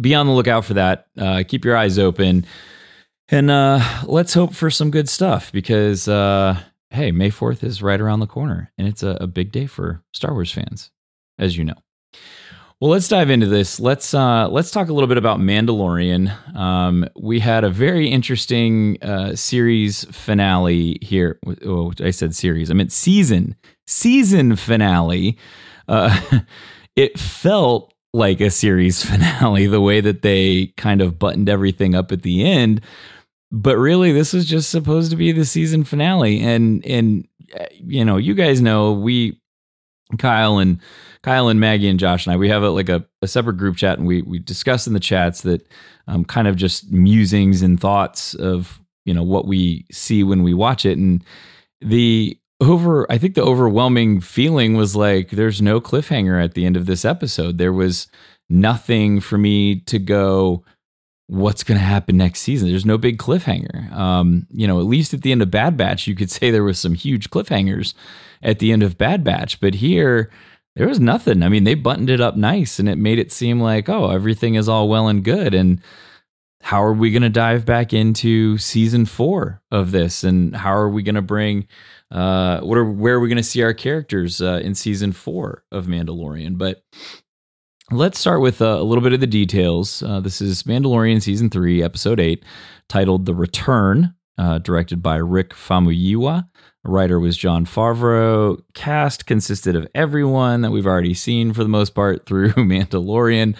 be 0.00 0.14
on 0.14 0.26
the 0.26 0.32
lookout 0.32 0.64
for 0.64 0.74
that. 0.74 1.06
Uh, 1.18 1.42
keep 1.46 1.64
your 1.64 1.76
eyes 1.76 1.98
open, 1.98 2.46
and 3.28 3.50
uh, 3.50 3.80
let's 4.06 4.34
hope 4.34 4.54
for 4.54 4.70
some 4.70 4.90
good 4.90 5.08
stuff 5.08 5.52
because 5.52 6.08
uh, 6.08 6.60
hey, 6.90 7.12
May 7.12 7.30
4th 7.30 7.62
is 7.62 7.82
right 7.82 8.00
around 8.00 8.20
the 8.20 8.26
corner, 8.26 8.72
and 8.76 8.86
it's 8.86 9.02
a, 9.02 9.16
a 9.20 9.26
big 9.26 9.52
day 9.52 9.66
for 9.66 10.02
Star 10.12 10.32
Wars 10.32 10.52
fans, 10.52 10.90
as 11.38 11.56
you 11.56 11.64
know. 11.64 11.76
Well, 12.80 12.92
let's 12.92 13.08
dive 13.08 13.28
into 13.28 13.46
this. 13.46 13.78
Let's 13.78 14.14
uh, 14.14 14.48
let's 14.48 14.70
talk 14.70 14.88
a 14.88 14.94
little 14.94 15.06
bit 15.06 15.18
about 15.18 15.38
Mandalorian. 15.38 16.56
Um, 16.56 17.06
we 17.14 17.38
had 17.38 17.62
a 17.62 17.68
very 17.68 18.08
interesting 18.08 18.96
uh, 19.02 19.36
series 19.36 20.04
finale 20.04 20.96
here. 21.02 21.38
Oh, 21.66 21.92
I 22.02 22.10
said 22.10 22.34
series. 22.34 22.70
I 22.70 22.74
meant 22.74 22.90
season 22.90 23.54
season 23.86 24.56
finale. 24.56 25.36
Uh, 25.88 26.18
it 26.96 27.18
felt 27.18 27.92
like 28.14 28.40
a 28.40 28.48
series 28.48 29.04
finale 29.10 29.66
the 29.66 29.82
way 29.82 30.00
that 30.00 30.22
they 30.22 30.68
kind 30.78 31.02
of 31.02 31.18
buttoned 31.18 31.50
everything 31.50 31.94
up 31.94 32.10
at 32.12 32.22
the 32.22 32.46
end. 32.46 32.80
But 33.52 33.76
really, 33.76 34.12
this 34.12 34.32
was 34.32 34.46
just 34.46 34.70
supposed 34.70 35.10
to 35.10 35.18
be 35.18 35.32
the 35.32 35.44
season 35.44 35.84
finale, 35.84 36.40
and 36.40 36.82
and 36.86 37.28
uh, 37.60 37.66
you 37.72 38.06
know, 38.06 38.16
you 38.16 38.32
guys 38.32 38.62
know 38.62 38.92
we 38.92 39.39
Kyle 40.18 40.58
and 40.58 40.80
Kyle 41.22 41.48
and 41.48 41.60
Maggie 41.60 41.88
and 41.88 41.98
Josh 41.98 42.26
and 42.26 42.32
I, 42.32 42.36
we 42.36 42.48
have 42.48 42.62
a, 42.62 42.70
like 42.70 42.88
a, 42.88 43.04
a 43.22 43.28
separate 43.28 43.56
group 43.56 43.76
chat 43.76 43.98
and 43.98 44.06
we, 44.06 44.22
we 44.22 44.38
discuss 44.38 44.86
in 44.86 44.94
the 44.94 45.00
chats 45.00 45.42
that 45.42 45.66
um, 46.06 46.24
kind 46.24 46.48
of 46.48 46.56
just 46.56 46.90
musings 46.90 47.62
and 47.62 47.80
thoughts 47.80 48.34
of 48.34 48.80
you 49.04 49.14
know 49.14 49.22
what 49.22 49.46
we 49.46 49.86
see 49.90 50.22
when 50.22 50.42
we 50.42 50.54
watch 50.54 50.84
it. 50.84 50.98
And 50.98 51.24
the 51.80 52.36
over 52.62 53.10
i 53.10 53.16
think 53.16 53.34
the 53.34 53.42
overwhelming 53.42 54.20
feeling 54.20 54.74
was 54.74 54.94
like 54.94 55.30
there's 55.30 55.62
no 55.62 55.80
cliffhanger 55.80 56.44
at 56.44 56.52
the 56.52 56.66
end 56.66 56.76
of 56.76 56.86
this 56.86 57.04
episode. 57.04 57.58
There 57.58 57.72
was 57.72 58.06
nothing 58.48 59.20
for 59.20 59.38
me 59.38 59.80
to 59.80 59.98
go 59.98 60.64
what's 61.26 61.62
going 61.62 61.78
to 61.78 61.84
happen 61.84 62.16
next 62.16 62.40
season? 62.40 62.68
There's 62.68 62.84
no 62.84 62.98
big 62.98 63.16
cliffhanger. 63.16 63.92
Um, 63.92 64.46
you 64.50 64.66
know 64.66 64.78
at 64.78 64.86
least 64.86 65.14
at 65.14 65.22
the 65.22 65.32
end 65.32 65.42
of 65.42 65.50
bad 65.50 65.76
batch 65.76 66.06
you 66.06 66.14
could 66.14 66.30
say 66.30 66.50
there 66.50 66.64
was 66.64 66.78
some 66.78 66.94
huge 66.94 67.30
cliffhangers 67.30 67.94
at 68.42 68.58
the 68.58 68.72
end 68.72 68.82
of 68.82 68.98
bad 68.98 69.22
batch 69.24 69.60
but 69.60 69.74
here 69.74 70.30
there 70.76 70.88
was 70.88 71.00
nothing. 71.00 71.42
I 71.42 71.48
mean 71.48 71.64
they 71.64 71.74
buttoned 71.74 72.10
it 72.10 72.20
up 72.20 72.36
nice 72.36 72.78
and 72.78 72.88
it 72.88 72.96
made 72.96 73.18
it 73.18 73.32
seem 73.32 73.60
like 73.60 73.88
oh 73.88 74.10
everything 74.10 74.54
is 74.54 74.68
all 74.68 74.88
well 74.88 75.08
and 75.08 75.24
good 75.24 75.54
and 75.54 75.80
how 76.62 76.82
are 76.82 76.92
we 76.92 77.10
going 77.10 77.22
to 77.22 77.30
dive 77.30 77.64
back 77.64 77.94
into 77.94 78.58
season 78.58 79.06
four 79.06 79.62
of 79.70 79.92
this? 79.92 80.22
And 80.22 80.54
how 80.54 80.74
are 80.74 80.90
we 80.90 81.02
going 81.02 81.14
to 81.14 81.22
bring 81.22 81.66
uh 82.10 82.60
what 82.60 82.76
are 82.76 82.84
where 82.84 83.14
are 83.14 83.20
we 83.20 83.28
going 83.28 83.36
to 83.36 83.42
see 83.42 83.62
our 83.62 83.74
characters 83.74 84.40
uh, 84.40 84.60
in 84.62 84.74
season 84.74 85.12
four 85.12 85.64
of 85.72 85.86
mandalorian? 85.86 86.58
But 86.58 86.82
let's 87.90 88.18
start 88.18 88.40
with 88.40 88.62
uh, 88.62 88.78
a 88.78 88.84
little 88.84 89.02
bit 89.02 89.12
of 89.12 89.20
the 89.20 89.26
details. 89.26 90.02
Uh, 90.02 90.20
this 90.20 90.40
is 90.40 90.62
mandalorian 90.64 91.20
season 91.20 91.50
three 91.50 91.82
episode 91.82 92.20
eight 92.20 92.44
titled 92.88 93.26
the 93.26 93.34
return 93.34 94.14
uh, 94.38 94.58
directed 94.58 95.02
by 95.02 95.16
rick 95.16 95.50
famuyiwa 95.50 96.46
writer 96.84 97.20
was 97.20 97.36
john 97.36 97.66
favreau 97.66 98.58
cast 98.74 99.26
consisted 99.26 99.76
of 99.76 99.86
everyone 99.94 100.62
that 100.62 100.70
we've 100.70 100.86
already 100.86 101.14
seen 101.14 101.52
for 101.52 101.62
the 101.62 101.68
most 101.68 101.94
part 101.94 102.26
through 102.26 102.52
mandalorian 102.54 103.54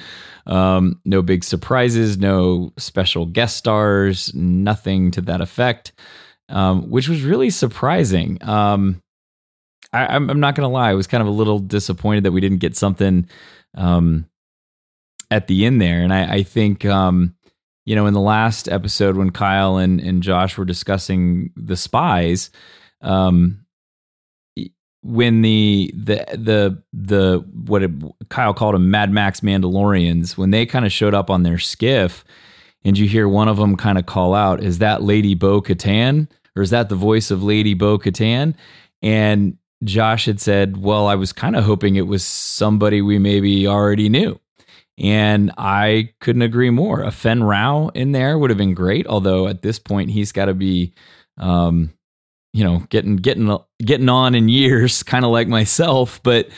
um, 0.46 1.00
no 1.04 1.22
big 1.22 1.44
surprises, 1.44 2.18
no 2.18 2.72
special 2.76 3.26
guest 3.26 3.56
stars, 3.56 4.34
nothing 4.34 5.10
to 5.12 5.20
that 5.22 5.40
effect, 5.40 5.92
um, 6.48 6.90
which 6.90 7.08
was 7.08 7.22
really 7.22 7.50
surprising. 7.50 8.38
Um, 8.42 9.02
I, 9.92 10.16
am 10.16 10.40
not 10.40 10.54
going 10.54 10.68
to 10.68 10.72
lie, 10.72 10.90
I 10.90 10.94
was 10.94 11.06
kind 11.06 11.22
of 11.22 11.28
a 11.28 11.32
little 11.32 11.58
disappointed 11.58 12.24
that 12.24 12.32
we 12.32 12.40
didn't 12.40 12.58
get 12.58 12.76
something 12.76 13.28
um, 13.76 14.26
at 15.30 15.46
the 15.46 15.64
end 15.66 15.80
there. 15.80 16.02
And 16.02 16.12
I, 16.12 16.34
I 16.34 16.42
think, 16.42 16.84
um, 16.84 17.34
you 17.90 17.97
know, 17.97 18.06
in 18.06 18.14
the 18.14 18.20
last 18.20 18.68
episode 18.68 19.16
when 19.16 19.30
Kyle 19.30 19.76
and, 19.76 20.00
and 20.00 20.23
Josh 20.23 20.56
were 20.56 20.64
discussing 20.64 21.50
the 21.56 21.76
spies, 21.76 22.50
um, 23.00 23.66
when 25.02 25.42
the 25.42 25.92
the 25.97 26.25
the 26.38 26.80
the 26.92 27.44
what 27.66 27.82
it, 27.82 27.90
Kyle 28.28 28.54
called 28.54 28.76
them 28.76 28.92
Mad 28.92 29.11
Max 29.11 29.40
Mandalorians 29.40 30.37
when 30.37 30.52
they 30.52 30.66
kind 30.66 30.87
of 30.87 30.92
showed 30.92 31.14
up 31.14 31.30
on 31.30 31.42
their 31.42 31.59
skiff 31.59 32.25
and 32.85 32.97
you 32.97 33.09
hear 33.09 33.28
one 33.28 33.49
of 33.49 33.56
them 33.56 33.76
kind 33.76 33.99
of 33.99 34.06
call 34.06 34.35
out 34.35 34.62
is 34.62 34.78
that 34.78 35.02
Lady 35.02 35.35
Bo 35.35 35.61
Katan? 35.61 36.28
Or 36.54 36.62
is 36.62 36.70
that 36.70 36.90
the 36.90 36.94
voice 36.94 37.32
of 37.32 37.42
Lady 37.42 37.75
Bo 37.75 37.99
Katan? 37.99 38.54
And 39.02 39.59
Josh 39.82 40.26
had 40.26 40.40
said 40.40 40.76
well 40.76 41.09
I 41.09 41.16
was 41.16 41.32
kind 41.32 41.56
of 41.56 41.64
hoping 41.64 41.97
it 41.97 42.06
was 42.06 42.23
somebody 42.23 43.02
we 43.02 43.18
maybe 43.18 43.66
already 43.66 44.09
knew 44.09 44.38
and 45.00 45.50
I 45.57 46.12
couldn't 46.21 46.42
agree 46.42 46.71
more. 46.71 47.00
A 47.00 47.11
Fen 47.11 47.42
Rau 47.42 47.88
in 47.95 48.12
there 48.12 48.38
would 48.38 48.50
have 48.50 48.59
been 48.59 48.75
great 48.75 49.07
although 49.07 49.49
at 49.49 49.62
this 49.62 49.78
point 49.78 50.11
he's 50.11 50.33
got 50.33 50.45
to 50.47 50.54
be 50.54 50.92
um 51.38 51.90
you 52.52 52.62
know 52.62 52.85
getting 52.90 53.16
getting 53.16 53.57
getting 53.78 54.09
on 54.09 54.35
in 54.35 54.49
years 54.49 55.02
kind 55.02 55.25
of 55.25 55.30
like 55.30 55.49
myself. 55.49 56.23
But 56.23 56.49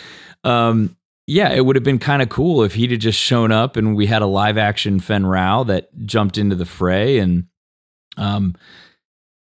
um 0.44 0.96
yeah 1.28 1.50
it 1.50 1.64
would 1.64 1.76
have 1.76 1.84
been 1.84 2.00
kind 2.00 2.20
of 2.20 2.28
cool 2.28 2.64
if 2.64 2.74
he'd 2.74 2.90
have 2.90 3.00
just 3.00 3.18
shown 3.18 3.52
up 3.52 3.76
and 3.76 3.94
we 3.96 4.06
had 4.06 4.22
a 4.22 4.26
live 4.26 4.58
action 4.58 4.98
Fen 4.98 5.24
Rau 5.24 5.62
that 5.64 5.88
jumped 6.04 6.36
into 6.36 6.56
the 6.56 6.66
fray 6.66 7.18
and 7.18 7.46
um 8.16 8.56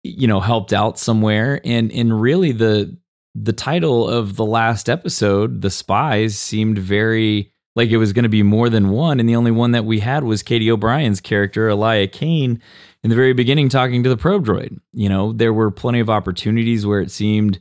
you 0.04 0.28
know 0.28 0.40
helped 0.40 0.72
out 0.72 0.98
somewhere. 0.98 1.60
And 1.66 1.92
and 1.92 2.22
really 2.22 2.54
the 2.54 2.98
the 3.34 3.54
title 3.54 4.08
of 4.08 4.38
the 4.38 4.46
last 4.46 4.88
episode 4.88 5.62
the 5.62 5.70
spies 5.70 6.38
seemed 6.38 6.78
very 6.78 7.52
like 7.76 7.90
it 7.90 7.98
was 7.98 8.14
going 8.14 8.24
to 8.24 8.30
be 8.30 8.44
more 8.44 8.70
than 8.70 8.90
one 8.90 9.20
and 9.20 9.28
the 9.28 9.36
only 9.36 9.52
one 9.52 9.72
that 9.72 9.86
we 9.86 10.00
had 10.00 10.24
was 10.24 10.44
Katy 10.44 10.72
O'Brian's 10.72 11.22
character 11.22 11.70
Elia 11.70 12.08
Kane 12.08 12.62
in 13.04 13.10
the 13.10 13.16
very 13.16 13.34
beginning 13.34 13.70
talking 13.70 14.02
to 14.04 14.10
the 14.10 14.18
probe 14.18 14.46
droid. 14.46 14.80
You 14.94 15.10
know, 15.10 15.32
there 15.34 15.54
were 15.54 15.70
plenty 15.72 16.00
of 16.00 16.10
opportunities 16.10 16.86
where 16.86 17.02
it 17.02 17.12
seemed 17.12 17.60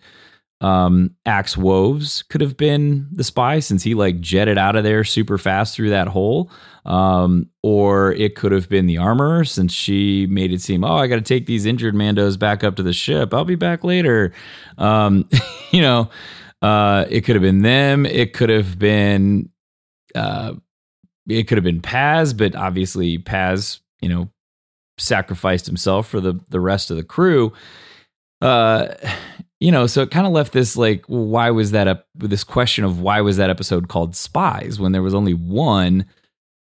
um, 0.61 1.15
Axe 1.27 1.59
Woves 1.59 2.23
could 2.23 2.41
have 2.41 2.57
been 2.57 3.09
the 3.13 3.25
spy 3.25 3.59
since 3.59 3.83
he 3.83 3.95
like 3.95 4.21
jetted 4.21 4.57
out 4.57 4.77
of 4.77 4.85
there 4.85 5.05
super 5.05 5.37
fast 5.37 5.75
through 5.75 5.91
that 5.91 6.09
hole. 6.09 6.51
Um, 6.87 7.51
or 7.63 8.13
it 8.13 8.37
could 8.37 8.53
have 8.53 8.71
been 8.71 8.87
the 8.87 8.97
armor 8.97 9.45
since 9.45 9.75
she 9.75 10.27
made 10.29 10.53
it 10.53 10.63
seem, 10.63 10.85
oh, 10.85 10.97
I 10.97 11.07
got 11.07 11.17
to 11.17 11.23
take 11.23 11.45
these 11.45 11.67
injured 11.67 11.95
Mandos 11.95 12.39
back 12.39 12.65
up 12.65 12.77
to 12.77 12.83
the 12.83 12.95
ship. 12.95 13.35
I'll 13.35 13.45
be 13.45 13.55
back 13.55 13.85
later. 13.85 14.33
Um, 14.79 15.29
you 15.71 15.83
know, 15.83 16.09
uh, 16.63 17.05
it 17.11 17.23
could 17.23 17.37
have 17.37 17.43
been 17.43 17.61
them. 17.61 18.07
It 18.07 18.33
could 18.33 18.49
have 18.49 18.79
been, 18.79 19.51
uh, 20.15 20.55
it 21.29 21.45
could 21.45 21.59
have 21.59 21.65
been 21.65 21.81
Paz, 21.81 22.33
but 22.33 22.55
obviously 22.55 23.19
Paz, 23.19 23.81
you 24.01 24.09
know, 24.09 24.31
sacrificed 24.99 25.67
himself 25.67 26.09
for 26.09 26.21
the 26.21 26.39
the 26.51 26.61
rest 26.61 26.91
of 26.91 26.97
the 26.97 27.05
crew. 27.05 27.53
Uh, 28.41 28.95
you 29.61 29.71
know, 29.71 29.87
so 29.87 30.03
it 30.03 30.11
kind 30.11 30.27
of 30.27 30.33
left 30.33 30.53
this 30.53 30.77
like, 30.77 31.05
why 31.07 31.51
was 31.51 31.71
that 31.71 31.89
up? 31.89 32.07
This 32.15 32.45
question 32.45 32.85
of 32.85 33.01
why 33.01 33.21
was 33.23 33.39
that 33.39 33.51
episode 33.51 33.89
called 33.89 34.15
Spies 34.15 34.79
when 34.79 34.93
there 34.93 35.03
was 35.03 35.15
only 35.15 35.33
one 35.33 36.05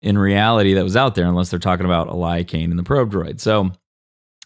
in 0.01 0.17
reality 0.17 0.73
that 0.73 0.83
was 0.83 0.95
out 0.95 1.15
there, 1.15 1.25
unless 1.25 1.49
they're 1.49 1.59
talking 1.59 1.85
about 1.85 2.09
Elia 2.09 2.43
Kane 2.43 2.69
and 2.69 2.79
the 2.79 2.83
probe 2.83 3.11
droid. 3.11 3.39
So, 3.39 3.71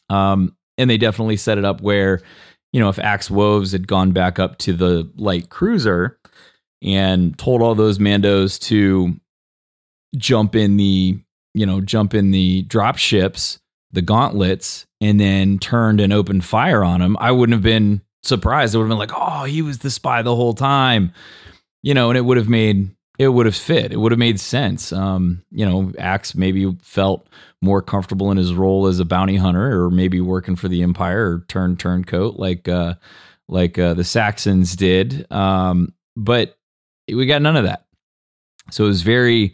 um, 0.09 0.55
and 0.77 0.89
they 0.89 0.97
definitely 0.97 1.37
set 1.37 1.57
it 1.57 1.65
up 1.65 1.81
where, 1.81 2.21
you 2.71 2.79
know, 2.79 2.89
if 2.89 2.99
Axe 2.99 3.29
Woves 3.29 3.71
had 3.71 3.87
gone 3.87 4.11
back 4.11 4.39
up 4.39 4.57
to 4.59 4.73
the 4.73 5.11
light 5.15 5.49
cruiser 5.49 6.17
and 6.81 7.37
told 7.37 7.61
all 7.61 7.75
those 7.75 7.99
Mandos 7.99 8.59
to 8.67 9.15
jump 10.17 10.55
in 10.55 10.77
the, 10.77 11.19
you 11.53 11.65
know, 11.65 11.81
jump 11.81 12.13
in 12.13 12.31
the 12.31 12.63
drop 12.63 12.97
ships 12.97 13.59
the 13.91 14.01
gauntlets 14.01 14.85
and 15.01 15.19
then 15.19 15.57
turned 15.57 15.99
and 15.99 16.13
opened 16.13 16.45
fire 16.45 16.83
on 16.83 16.99
them, 16.99 17.17
I 17.19 17.31
wouldn't 17.31 17.53
have 17.53 17.63
been 17.63 18.01
surprised. 18.23 18.75
It 18.75 18.77
would 18.77 18.85
have 18.85 18.89
been 18.89 18.97
like, 18.97 19.13
oh, 19.15 19.45
he 19.45 19.61
was 19.61 19.79
the 19.79 19.89
spy 19.89 20.21
the 20.21 20.35
whole 20.35 20.53
time, 20.53 21.13
you 21.81 21.93
know, 21.93 22.09
and 22.09 22.17
it 22.17 22.21
would 22.21 22.37
have 22.37 22.49
made 22.49 22.91
it 23.17 23.29
would 23.29 23.45
have 23.45 23.55
fit. 23.55 23.93
It 23.93 23.97
would 23.97 24.11
have 24.11 24.19
made 24.19 24.39
sense. 24.39 24.91
Um, 24.91 25.43
you 25.49 25.65
know, 25.65 25.93
Axe 25.97 26.35
maybe 26.35 26.75
felt 26.81 27.27
more 27.61 27.81
comfortable 27.81 28.29
in 28.29 28.37
his 28.37 28.53
role 28.53 28.87
as 28.87 28.99
a 28.99 29.05
bounty 29.05 29.37
hunter, 29.37 29.81
or 29.81 29.89
maybe 29.89 30.19
working 30.19 30.57
for 30.57 30.67
the 30.67 30.83
Empire, 30.83 31.31
or 31.31 31.45
turn 31.47 31.77
turncoat 31.77 32.37
like 32.37 32.67
uh, 32.67 32.95
like 33.47 33.79
uh, 33.79 33.93
the 33.93 34.03
Saxons 34.03 34.75
did. 34.75 35.31
Um, 35.31 35.93
but 36.17 36.57
we 37.07 37.25
got 37.25 37.41
none 37.41 37.55
of 37.57 37.65
that. 37.65 37.85
So 38.71 38.85
it 38.85 38.87
was 38.87 39.01
very 39.01 39.53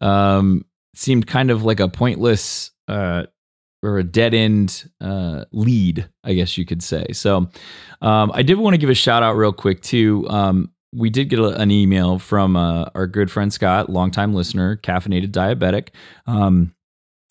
um, 0.00 0.64
seemed 0.94 1.26
kind 1.26 1.50
of 1.50 1.64
like 1.64 1.80
a 1.80 1.88
pointless 1.88 2.70
uh, 2.88 3.24
or 3.82 3.98
a 3.98 4.04
dead 4.04 4.34
end 4.34 4.90
uh, 5.00 5.44
lead, 5.52 6.08
I 6.24 6.34
guess 6.34 6.58
you 6.58 6.64
could 6.64 6.82
say. 6.82 7.06
So 7.12 7.48
um, 8.02 8.32
I 8.34 8.42
did 8.42 8.58
want 8.58 8.74
to 8.74 8.78
give 8.78 8.90
a 8.90 8.94
shout 8.94 9.22
out 9.22 9.36
real 9.36 9.52
quick 9.52 9.82
too. 9.82 10.26
Um, 10.28 10.72
we 10.92 11.10
did 11.10 11.28
get 11.28 11.38
a, 11.38 11.48
an 11.60 11.70
email 11.70 12.18
from 12.18 12.56
uh, 12.56 12.86
our 12.94 13.06
good 13.06 13.30
friend 13.30 13.52
Scott, 13.52 13.90
longtime 13.90 14.34
listener, 14.34 14.76
caffeinated 14.76 15.30
diabetic. 15.30 15.88
Um, 16.26 16.74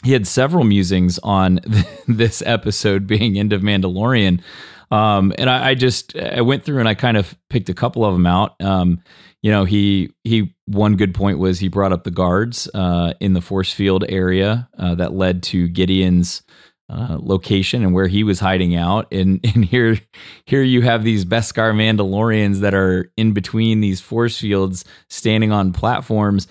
he 0.05 0.13
had 0.13 0.27
several 0.27 0.63
musings 0.63 1.17
on 1.19 1.59
this 2.07 2.43
episode 2.45 3.07
being 3.07 3.37
end 3.37 3.51
of 3.51 3.61
Mandalorian. 3.61 4.41
Um, 4.89 5.33
and 5.37 5.49
I, 5.49 5.69
I, 5.69 5.75
just 5.75 6.15
I 6.15 6.41
went 6.41 6.63
through 6.63 6.79
and 6.79 6.87
I 6.87 6.93
kind 6.93 7.17
of 7.17 7.37
picked 7.49 7.69
a 7.69 7.73
couple 7.73 8.05
of 8.05 8.13
them 8.13 8.25
out. 8.25 8.55
Um, 8.61 9.01
you 9.41 9.51
know, 9.51 9.65
he 9.65 10.11
he 10.23 10.55
one 10.65 10.95
good 10.95 11.13
point 11.13 11.39
was 11.39 11.59
he 11.59 11.67
brought 11.67 11.91
up 11.91 12.03
the 12.03 12.11
guards 12.11 12.69
uh, 12.73 13.13
in 13.19 13.33
the 13.33 13.41
force 13.41 13.71
field 13.71 14.05
area 14.09 14.69
uh, 14.77 14.95
that 14.95 15.13
led 15.13 15.43
to 15.43 15.67
Gideon's 15.67 16.41
uh, 16.89 17.17
location 17.19 17.83
and 17.83 17.93
where 17.93 18.07
he 18.07 18.23
was 18.23 18.39
hiding 18.39 18.75
out. 18.75 19.11
And 19.11 19.39
and 19.55 19.65
here 19.65 19.99
here 20.45 20.63
you 20.63 20.81
have 20.81 21.03
these 21.03 21.25
Beskar 21.25 21.73
Mandalorians 21.73 22.59
that 22.59 22.73
are 22.73 23.11
in 23.17 23.33
between 23.33 23.81
these 23.81 24.01
force 24.01 24.39
fields, 24.39 24.85
standing 25.09 25.51
on 25.51 25.73
platforms 25.73 26.47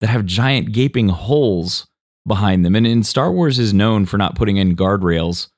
that 0.00 0.08
have 0.08 0.26
giant 0.26 0.72
gaping 0.72 1.08
holes 1.08 1.86
behind 2.26 2.64
them. 2.64 2.74
And 2.74 2.86
in 2.86 3.02
Star 3.02 3.32
Wars 3.32 3.58
is 3.58 3.72
known 3.72 4.04
for 4.04 4.18
not 4.18 4.34
putting 4.34 4.56
in 4.56 4.76
guardrails. 4.76 5.48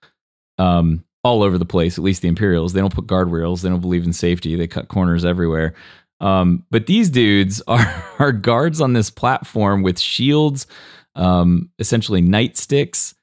Um, 0.59 1.05
all 1.29 1.43
over 1.43 1.59
the 1.59 1.67
place, 1.67 1.99
at 1.99 2.05
least 2.05 2.23
the 2.23 2.29
Imperials. 2.29 2.73
They 2.73 2.81
don't 2.81 2.95
put 2.95 3.07
guardrails. 3.07 3.61
They 3.61 3.69
don't 3.69 3.83
believe 3.83 4.05
in 4.05 4.15
safety. 4.15 4.57
They 4.57 4.67
cut 4.67 4.89
corners 4.89 5.25
everywhere. 5.25 5.75
Um, 6.21 6.65
but 6.71 6.87
these 6.87 7.11
dudes 7.11 7.63
are, 7.69 8.05
are 8.19 8.33
guards 8.33 8.81
on 8.81 8.95
this 8.95 9.11
platform 9.11 9.83
with 9.83 9.99
shields, 9.99 10.67
um, 11.15 11.71
essentially 11.79 12.23
nightsticks, 12.23 13.15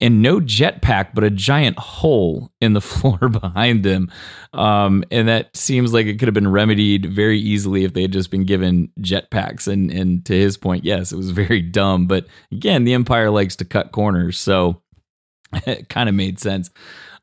and 0.00 0.22
no 0.22 0.40
jetpack, 0.40 1.10
but 1.12 1.24
a 1.24 1.28
giant 1.28 1.78
hole 1.78 2.50
in 2.62 2.72
the 2.72 2.80
floor 2.80 3.28
behind 3.28 3.84
them. 3.84 4.10
Um, 4.54 5.04
and 5.10 5.28
that 5.28 5.54
seems 5.54 5.92
like 5.92 6.06
it 6.06 6.18
could 6.18 6.28
have 6.28 6.34
been 6.34 6.50
remedied 6.50 7.12
very 7.12 7.38
easily 7.38 7.84
if 7.84 7.92
they 7.92 8.02
had 8.02 8.12
just 8.12 8.30
been 8.30 8.44
given 8.44 8.90
jetpacks. 9.00 9.68
And 9.68 9.90
and 9.90 10.24
to 10.24 10.32
his 10.32 10.56
point, 10.56 10.84
yes, 10.84 11.12
it 11.12 11.16
was 11.16 11.30
very 11.30 11.60
dumb. 11.60 12.06
But 12.06 12.26
again, 12.50 12.84
the 12.84 12.94
Empire 12.94 13.30
likes 13.30 13.56
to 13.56 13.66
cut 13.66 13.92
corners, 13.92 14.40
so 14.40 14.80
it 15.66 15.90
kind 15.90 16.08
of 16.08 16.14
made 16.14 16.38
sense. 16.38 16.70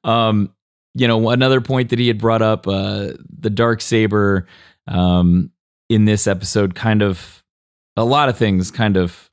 Um, 0.07 0.53
you 0.95 1.07
know, 1.07 1.29
another 1.29 1.61
point 1.61 1.89
that 1.89 1.99
he 1.99 2.07
had 2.07 2.17
brought 2.17 2.41
up, 2.41 2.67
uh, 2.67 3.09
the 3.39 3.51
dark 3.51 3.81
saber 3.81 4.47
um, 4.87 5.51
in 5.89 6.05
this 6.05 6.25
episode, 6.25 6.73
kind 6.73 7.03
of 7.03 7.43
a 7.95 8.03
lot 8.03 8.29
of 8.29 8.37
things 8.37 8.71
kind 8.71 8.97
of 8.97 9.29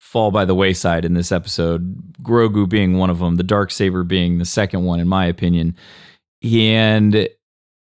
fall 0.00 0.30
by 0.30 0.44
the 0.44 0.54
wayside 0.54 1.04
in 1.04 1.14
this 1.14 1.30
episode. 1.30 2.14
Grogu 2.22 2.68
being 2.68 2.98
one 2.98 3.10
of 3.10 3.18
them, 3.18 3.36
the 3.36 3.42
dark 3.44 3.70
saber 3.70 4.02
being 4.02 4.38
the 4.38 4.44
second 4.44 4.84
one, 4.84 4.98
in 4.98 5.06
my 5.06 5.26
opinion. 5.26 5.76
And 6.42 7.28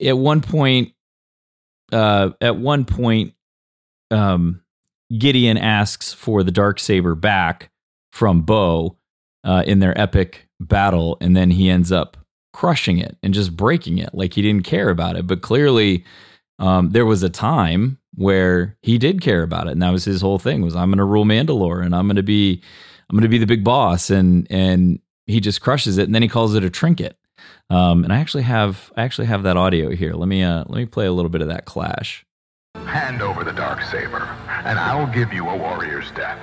at 0.04 0.18
one 0.18 0.42
point, 0.42 0.92
uh, 1.92 2.32
at 2.42 2.58
one 2.58 2.84
point, 2.84 3.34
um, 4.12 4.62
Gideon 5.16 5.58
asks 5.58 6.14
for 6.14 6.44
the 6.44 6.52
dark 6.52 6.80
saber 6.80 7.16
back 7.16 7.70
from 8.12 8.42
Bo 8.42 8.98
uh, 9.44 9.64
in 9.66 9.80
their 9.80 10.00
epic 10.00 10.45
battle, 10.60 11.18
and 11.22 11.36
then 11.36 11.52
he 11.52 11.70
ends 11.70 11.92
up 11.92 12.18
crushing 12.54 12.98
it 12.98 13.18
and 13.22 13.34
just 13.34 13.56
breaking 13.56 13.98
it 13.98 14.12
like 14.14 14.34
he 14.34 14.42
didn't 14.42 14.64
care 14.64 14.90
about 14.90 15.18
it. 15.18 15.28
But 15.28 15.42
clearly, 15.42 16.06
um, 16.60 16.92
there 16.92 17.06
was 17.06 17.22
a 17.22 17.30
time 17.30 17.98
where 18.16 18.78
he 18.82 18.98
did 18.98 19.22
care 19.22 19.44
about 19.44 19.68
it, 19.68 19.72
and 19.72 19.82
that 19.82 19.92
was 19.92 20.06
his 20.06 20.22
whole 20.22 20.40
thing: 20.40 20.62
was 20.62 20.76
I'm 20.76 20.90
going 20.90 21.00
to 21.00 21.04
rule 21.04 21.26
Mandalore, 21.26 21.86
and 21.86 21.96
I'm 21.96 22.08
going 22.08 22.16
to 22.16 22.24
be, 22.24 22.62
I'm 23.10 23.16
going 23.16 23.24
to 23.24 23.30
be 23.30 23.38
the 23.38 23.46
big 23.46 23.64
boss, 23.64 24.10
and 24.10 24.48
and 24.50 25.00
he 25.28 25.40
just 25.40 25.62
crushes 25.62 25.98
it, 25.98 26.04
and 26.04 26.16
then 26.16 26.22
he 26.22 26.28
calls 26.28 26.56
it 26.56 26.64
a 26.64 26.70
trinket. 26.70 27.18
Um, 27.70 28.04
and 28.04 28.14
I 28.14 28.18
actually 28.18 28.44
have 28.44 28.92
I 28.96 29.04
actually 29.04 29.28
have 29.28 29.44
that 29.44 29.58
audio 29.58 29.90
here. 29.92 30.14
Let 30.14 30.28
me 30.28 30.44
uh, 30.44 30.64
let 30.68 30.78
me 30.78 30.86
play 30.86 31.08
a 31.08 31.12
little 31.12 31.30
bit 31.30 31.42
of 31.42 31.48
that 31.48 31.66
clash. 31.66 32.26
Hand 32.76 33.22
over 33.22 33.44
the 33.44 33.54
dark 33.54 33.82
saber, 33.84 34.22
and 34.48 34.78
I'll 34.78 35.12
give 35.12 35.34
you 35.34 35.50
a 35.50 35.58
warrior's 35.58 36.12
death. 36.12 36.40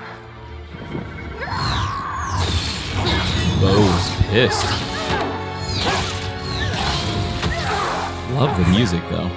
Bo's 3.62 4.10
pissed. 4.22 4.66
Love 8.32 8.58
the 8.58 8.66
music 8.72 9.00
though. 9.08 9.30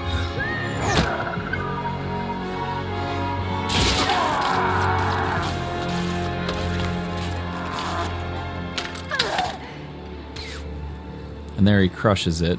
And 11.55 11.67
there 11.67 11.79
he 11.83 11.87
crushes 11.87 12.41
it 12.41 12.57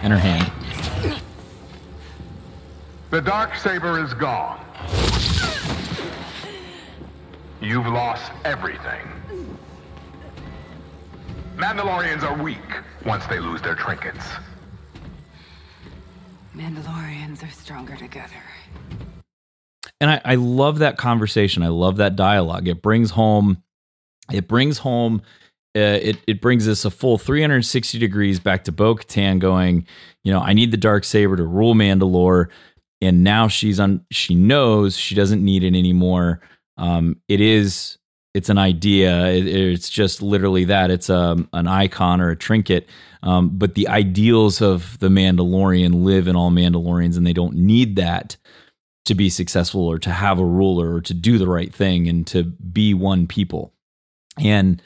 in 0.00 0.10
her 0.10 0.18
hand. 0.18 0.50
The 3.10 3.20
dark 3.20 3.56
saber 3.56 4.02
is 4.02 4.14
gone. 4.14 4.64
You've 7.60 7.88
lost 7.88 8.32
everything. 8.46 9.15
Mandalorians 11.56 12.22
are 12.22 12.40
weak 12.42 12.58
once 13.06 13.26
they 13.26 13.40
lose 13.40 13.62
their 13.62 13.74
trinkets. 13.74 14.24
Mandalorians 16.54 17.42
are 17.42 17.50
stronger 17.50 17.96
together. 17.96 18.42
and 20.00 20.10
I, 20.10 20.20
I 20.24 20.34
love 20.34 20.78
that 20.78 20.98
conversation. 20.98 21.62
I 21.62 21.68
love 21.68 21.96
that 21.96 22.16
dialogue. 22.16 22.68
It 22.68 22.82
brings 22.82 23.10
home, 23.10 23.62
it 24.30 24.48
brings 24.48 24.78
home, 24.78 25.22
uh, 25.76 26.00
it 26.02 26.16
it 26.26 26.40
brings 26.40 26.68
us 26.68 26.84
a 26.84 26.90
full 26.90 27.18
360 27.18 27.98
degrees 27.98 28.40
back 28.40 28.64
to 28.64 28.72
Bo 28.72 28.94
Katan, 28.94 29.38
going, 29.38 29.86
you 30.24 30.32
know, 30.32 30.40
I 30.40 30.52
need 30.52 30.70
the 30.70 30.78
dark 30.78 31.04
saber 31.04 31.36
to 31.36 31.44
rule 31.44 31.74
Mandalore, 31.74 32.48
and 33.00 33.24
now 33.24 33.48
she's 33.48 33.78
on. 33.80 34.04
She 34.10 34.34
knows 34.34 34.96
she 34.96 35.14
doesn't 35.14 35.44
need 35.44 35.62
it 35.64 35.68
anymore. 35.76 36.40
Um, 36.78 37.20
it 37.28 37.40
is. 37.40 37.98
It's 38.36 38.50
an 38.50 38.58
idea. 38.58 39.26
It- 39.28 39.46
it's 39.46 39.88
just 39.88 40.20
literally 40.22 40.64
that. 40.66 40.90
It's 40.90 41.08
um, 41.08 41.48
an 41.52 41.66
icon 41.66 42.20
or 42.20 42.30
a 42.30 42.36
trinket. 42.36 42.86
Um, 43.22 43.48
but 43.56 43.74
the 43.74 43.88
ideals 43.88 44.60
of 44.60 44.98
the 44.98 45.08
Mandalorian 45.08 46.04
live 46.04 46.28
in 46.28 46.36
all 46.36 46.50
Mandalorians, 46.50 47.16
and 47.16 47.26
they 47.26 47.32
don't 47.32 47.56
need 47.56 47.96
that 47.96 48.36
to 49.06 49.14
be 49.14 49.30
successful 49.30 49.80
or 49.86 49.98
to 50.00 50.10
have 50.10 50.38
a 50.38 50.44
ruler 50.44 50.94
or 50.94 51.00
to 51.00 51.14
do 51.14 51.38
the 51.38 51.48
right 51.48 51.72
thing 51.74 52.08
and 52.08 52.26
to 52.26 52.42
be 52.44 52.92
one 52.92 53.26
people. 53.26 53.72
And 54.38 54.82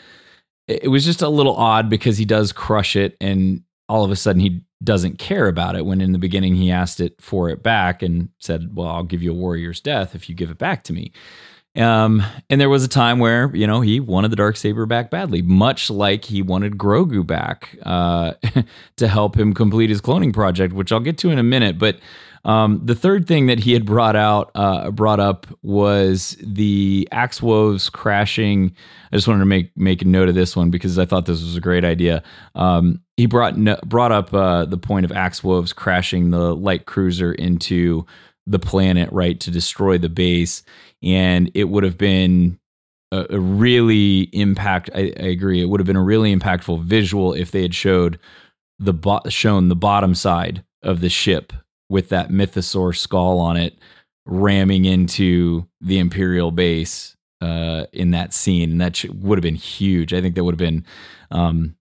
it 0.69 0.89
was 0.91 1.05
just 1.05 1.23
a 1.23 1.29
little 1.29 1.57
odd 1.57 1.91
because 1.91 2.19
he 2.19 2.25
does 2.25 2.53
crush 2.53 2.95
it 2.97 3.17
and 3.21 3.63
all 3.89 4.05
of 4.05 4.11
a 4.13 4.17
sudden 4.17 4.41
he 4.41 4.61
doesn't 4.85 5.19
care 5.19 5.49
about 5.49 5.75
it 5.75 5.85
when 5.85 6.01
in 6.01 6.13
the 6.13 6.19
beginning 6.19 6.55
he 6.55 6.71
asked 6.71 7.01
it 7.01 7.15
for 7.21 7.49
it 7.51 7.63
back 7.63 8.03
and 8.03 8.29
said, 8.39 8.77
"Well, 8.77 8.87
I'll 8.89 9.03
give 9.03 9.23
you 9.23 9.33
a 9.33 9.35
warrior's 9.35 9.81
death 9.81 10.15
if 10.15 10.29
you 10.29 10.35
give 10.35 10.51
it 10.51 10.59
back 10.59 10.85
to 10.85 10.93
me." 10.93 11.13
Um, 11.77 12.23
and 12.49 12.61
there 12.61 12.69
was 12.69 12.85
a 12.85 12.89
time 12.89 13.21
where 13.21 13.55
you 13.55 13.67
know 13.67 13.81
he 13.81 14.01
wanted 14.01 14.31
the 14.31 14.37
dark 14.37 14.57
saber 14.57 14.87
back 14.87 15.11
badly, 15.11 15.41
much 15.43 15.89
like 15.89 16.25
he 16.25 16.43
wanted 16.43 16.77
Grogu 16.77 17.25
back 17.25 17.79
uh, 17.85 18.35
to 18.97 19.09
help 19.09 19.37
him 19.37 19.55
complete 19.55 19.91
his 19.91 20.01
cloning 20.01 20.35
project, 20.35 20.75
which 20.75 20.91
I'll 20.91 21.01
get 21.01 21.19
to 21.19 21.31
in 21.31 21.39
a 21.39 21.45
minute. 21.45 21.79
But 21.79 21.99
um, 22.45 22.81
the 22.85 22.95
third 22.95 23.29
thing 23.29 23.47
that 23.47 23.61
he 23.61 23.73
had 23.73 23.85
brought 23.85 24.17
out, 24.17 24.51
uh, 24.55 24.91
brought 24.91 25.21
up, 25.21 25.47
was 25.63 26.37
the 26.43 27.07
axe 27.13 27.43
woves 27.43 27.91
crashing. 27.91 28.75
I 29.13 29.17
just 29.17 29.29
wanted 29.29 29.41
to 29.41 29.47
make 29.47 29.77
make 29.77 30.03
a 30.03 30.07
note 30.07 30.29
of 30.29 30.35
this 30.35 30.57
one 30.57 30.71
because 30.71 30.99
I 30.99 31.05
thought 31.05 31.27
this 31.27 31.43
was 31.43 31.57
a 31.57 31.61
great 31.61 31.85
idea. 31.85 32.23
Um, 32.55 33.01
he 33.17 33.27
brought 33.27 33.57
no, 33.57 33.79
brought 33.85 34.11
up 34.11 34.33
uh, 34.33 34.65
the 34.65 34.79
point 34.79 35.05
of 35.05 35.13
axe 35.13 35.45
woves 35.45 35.73
crashing 35.73 36.31
the 36.31 36.57
light 36.57 36.87
cruiser 36.87 37.33
into 37.33 38.07
the 38.47 38.59
planet, 38.59 39.09
right, 39.13 39.39
to 39.41 39.51
destroy 39.51 39.99
the 39.99 40.09
base, 40.09 40.63
and 41.03 41.51
it 41.55 41.65
would 41.65 41.85
have 41.85 41.99
been 41.99 42.59
a, 43.13 43.27
a 43.31 43.41
really 43.41 44.23
impact. 44.33 44.91
I, 44.95 45.13
I 45.19 45.27
agree. 45.27 45.63
It 45.63 45.67
would 45.67 45.81
have 45.81 45.87
been 45.87 45.97
a 45.97 46.03
really 46.03 46.35
impactful 46.35 46.83
visual 46.83 47.33
if 47.35 47.51
they 47.51 47.63
had 47.63 47.75
showed 47.75 48.19
the 48.79 48.93
bo- 48.93 49.23
shown 49.29 49.69
the 49.69 49.77
bottom 49.77 50.15
side 50.15 50.65
of 50.83 51.01
the 51.01 51.09
ship 51.09 51.53
with 51.89 52.09
that 52.09 52.31
mythosaur 52.31 52.97
skull 52.97 53.39
on 53.39 53.57
it 53.57 53.79
ramming 54.27 54.85
into 54.85 55.67
the 55.81 55.99
imperial 55.99 56.51
base 56.51 57.17
uh, 57.41 57.85
in 57.93 58.11
that 58.13 58.33
scene 58.33 58.71
and 58.71 58.81
that 58.81 58.97
sh- 58.97 59.07
would 59.07 59.39
have 59.39 59.43
been 59.43 59.55
huge 59.55 60.13
i 60.15 60.21
think 60.21 60.35
that 60.35 60.45
would 60.45 60.55
have 60.55 60.59
been 60.59 60.85
um, 61.31 61.75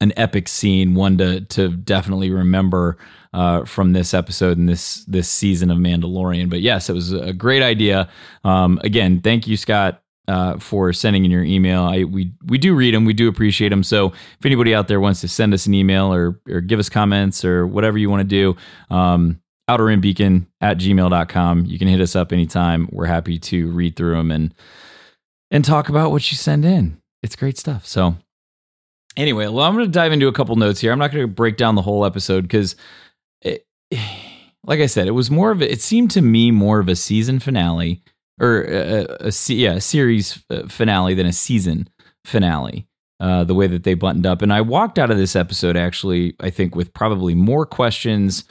an 0.00 0.12
epic 0.16 0.48
scene 0.48 0.94
one 0.94 1.16
to 1.18 1.40
to 1.42 1.68
definitely 1.68 2.30
remember 2.30 2.98
uh, 3.32 3.64
from 3.64 3.92
this 3.92 4.14
episode 4.14 4.58
and 4.58 4.68
this 4.68 5.04
this 5.06 5.28
season 5.28 5.70
of 5.70 5.78
mandalorian 5.78 6.50
but 6.50 6.60
yes 6.60 6.88
it 6.88 6.92
was 6.92 7.12
a 7.12 7.32
great 7.32 7.62
idea 7.62 8.08
um, 8.44 8.78
again 8.82 9.20
thank 9.20 9.46
you 9.46 9.56
scott 9.56 10.02
uh, 10.28 10.58
for 10.58 10.92
sending 10.92 11.24
in 11.24 11.30
your 11.30 11.44
email. 11.44 11.82
I 11.82 12.04
we 12.04 12.32
we 12.44 12.58
do 12.58 12.74
read 12.74 12.94
them. 12.94 13.04
We 13.04 13.12
do 13.12 13.28
appreciate 13.28 13.68
them. 13.68 13.82
So 13.82 14.08
if 14.08 14.44
anybody 14.44 14.74
out 14.74 14.88
there 14.88 15.00
wants 15.00 15.20
to 15.20 15.28
send 15.28 15.54
us 15.54 15.66
an 15.66 15.74
email 15.74 16.12
or 16.12 16.40
or 16.48 16.60
give 16.60 16.78
us 16.78 16.88
comments 16.88 17.44
or 17.44 17.66
whatever 17.66 17.96
you 17.98 18.10
want 18.10 18.20
to 18.20 18.24
do, 18.24 18.56
um, 18.94 19.40
outerrimbeacon 19.68 20.46
at 20.60 20.78
gmail.com. 20.78 21.66
You 21.66 21.78
can 21.78 21.88
hit 21.88 22.00
us 22.00 22.16
up 22.16 22.32
anytime. 22.32 22.88
We're 22.92 23.06
happy 23.06 23.38
to 23.38 23.70
read 23.70 23.96
through 23.96 24.16
them 24.16 24.30
and 24.30 24.54
and 25.50 25.64
talk 25.64 25.88
about 25.88 26.10
what 26.10 26.30
you 26.30 26.36
send 26.36 26.64
in. 26.64 27.00
It's 27.22 27.36
great 27.36 27.58
stuff. 27.58 27.86
So 27.86 28.16
anyway, 29.16 29.46
well, 29.46 29.64
I'm 29.64 29.74
going 29.74 29.86
to 29.86 29.90
dive 29.90 30.12
into 30.12 30.28
a 30.28 30.32
couple 30.32 30.56
notes 30.56 30.80
here. 30.80 30.92
I'm 30.92 30.98
not 30.98 31.12
going 31.12 31.24
to 31.24 31.32
break 31.32 31.56
down 31.56 31.74
the 31.74 31.82
whole 31.82 32.04
episode 32.04 32.42
because, 32.42 32.76
like 33.44 34.80
I 34.80 34.86
said, 34.86 35.06
it 35.06 35.12
was 35.12 35.30
more 35.30 35.50
of 35.50 35.62
a, 35.62 35.70
it 35.70 35.80
seemed 35.80 36.10
to 36.12 36.22
me 36.22 36.50
more 36.50 36.78
of 36.78 36.88
a 36.88 36.96
season 36.96 37.38
finale 37.38 38.02
or 38.40 38.62
a, 38.62 39.06
a, 39.20 39.28
a 39.28 39.32
yeah 39.48 39.74
a 39.74 39.80
series 39.80 40.42
uh, 40.50 40.66
finale 40.68 41.14
than 41.14 41.26
a 41.26 41.32
season 41.32 41.88
finale. 42.24 42.86
Uh, 43.18 43.44
the 43.44 43.54
way 43.54 43.66
that 43.66 43.82
they 43.84 43.94
buttoned 43.94 44.26
up, 44.26 44.42
and 44.42 44.52
I 44.52 44.60
walked 44.60 44.98
out 44.98 45.10
of 45.10 45.16
this 45.16 45.34
episode 45.34 45.74
actually, 45.74 46.36
I 46.38 46.50
think, 46.50 46.74
with 46.74 46.92
probably 46.92 47.34
more 47.34 47.64
questions 47.64 48.44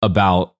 about 0.00 0.54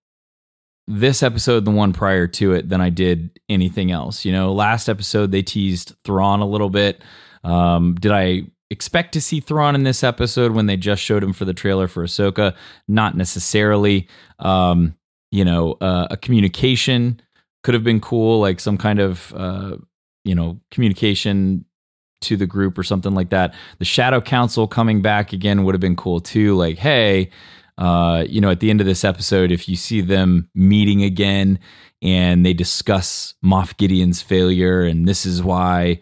this 0.88 1.22
episode, 1.22 1.64
the 1.64 1.70
one 1.70 1.92
prior 1.92 2.26
to 2.26 2.52
it, 2.54 2.68
than 2.68 2.80
I 2.80 2.90
did 2.90 3.38
anything 3.48 3.92
else. 3.92 4.24
You 4.24 4.32
know, 4.32 4.52
last 4.52 4.88
episode 4.88 5.30
they 5.30 5.42
teased 5.42 5.94
Thrawn 6.04 6.40
a 6.40 6.46
little 6.46 6.70
bit. 6.70 7.02
Um, 7.44 7.94
did 7.94 8.10
I 8.10 8.42
expect 8.70 9.12
to 9.12 9.20
see 9.20 9.40
Thrawn 9.40 9.74
in 9.74 9.82
this 9.82 10.02
episode 10.04 10.52
when 10.52 10.66
they 10.66 10.76
just 10.76 11.02
showed 11.02 11.22
him 11.22 11.32
for 11.32 11.44
the 11.44 11.54
trailer 11.54 11.88
for 11.88 12.04
Ahsoka? 12.04 12.54
Not 12.88 13.16
necessarily. 13.16 14.08
Um, 14.38 14.96
you 15.30 15.44
know, 15.44 15.76
uh, 15.80 16.08
a 16.10 16.16
communication 16.16 17.20
could 17.62 17.74
have 17.74 17.84
been 17.84 18.00
cool, 18.00 18.40
like 18.40 18.60
some 18.60 18.78
kind 18.78 18.98
of 18.98 19.32
uh, 19.36 19.76
you 20.24 20.34
know 20.34 20.60
communication 20.70 21.64
to 22.22 22.36
the 22.36 22.46
group 22.46 22.76
or 22.78 22.82
something 22.82 23.14
like 23.14 23.30
that. 23.30 23.54
The 23.78 23.84
Shadow 23.84 24.20
Council 24.20 24.66
coming 24.66 25.02
back 25.02 25.32
again 25.32 25.64
would 25.64 25.74
have 25.74 25.80
been 25.80 25.96
cool 25.96 26.20
too. 26.20 26.54
Like, 26.56 26.78
hey, 26.78 27.30
uh, 27.78 28.24
you 28.28 28.40
know, 28.40 28.50
at 28.50 28.60
the 28.60 28.70
end 28.70 28.80
of 28.80 28.86
this 28.86 29.04
episode, 29.04 29.50
if 29.50 29.68
you 29.68 29.76
see 29.76 30.00
them 30.02 30.48
meeting 30.54 31.02
again 31.02 31.58
and 32.02 32.44
they 32.44 32.52
discuss 32.52 33.34
Moff 33.44 33.76
Gideon's 33.76 34.20
failure 34.20 34.82
and 34.82 35.08
this 35.08 35.24
is 35.24 35.42
why 35.42 36.00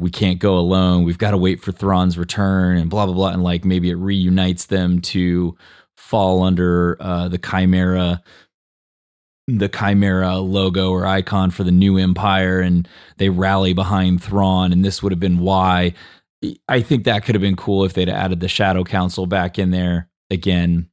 we 0.00 0.10
can't 0.10 0.38
go 0.38 0.58
alone, 0.58 1.04
we've 1.04 1.18
got 1.18 1.32
to 1.32 1.36
wait 1.36 1.62
for 1.62 1.72
Thrawn's 1.72 2.18
return 2.18 2.76
and 2.76 2.90
blah 2.90 3.06
blah 3.06 3.14
blah, 3.14 3.28
and 3.30 3.44
like 3.44 3.64
maybe 3.64 3.90
it 3.90 3.96
reunites 3.96 4.66
them 4.66 5.00
to 5.00 5.56
fall 5.96 6.42
under 6.42 6.96
uh, 7.00 7.28
the 7.28 7.38
Chimera 7.38 8.22
the 9.46 9.68
Chimera 9.68 10.38
logo 10.38 10.90
or 10.90 11.06
icon 11.06 11.50
for 11.50 11.64
the 11.64 11.72
new 11.72 11.98
empire 11.98 12.60
and 12.60 12.88
they 13.16 13.28
rally 13.28 13.72
behind 13.72 14.22
Thrawn 14.22 14.72
and 14.72 14.84
this 14.84 15.02
would 15.02 15.12
have 15.12 15.20
been 15.20 15.38
why. 15.38 15.94
I 16.68 16.82
think 16.82 17.04
that 17.04 17.24
could 17.24 17.34
have 17.34 17.42
been 17.42 17.56
cool 17.56 17.84
if 17.84 17.92
they'd 17.92 18.08
added 18.08 18.40
the 18.40 18.48
Shadow 18.48 18.84
Council 18.84 19.26
back 19.26 19.58
in 19.58 19.72
there 19.72 20.08
again, 20.30 20.88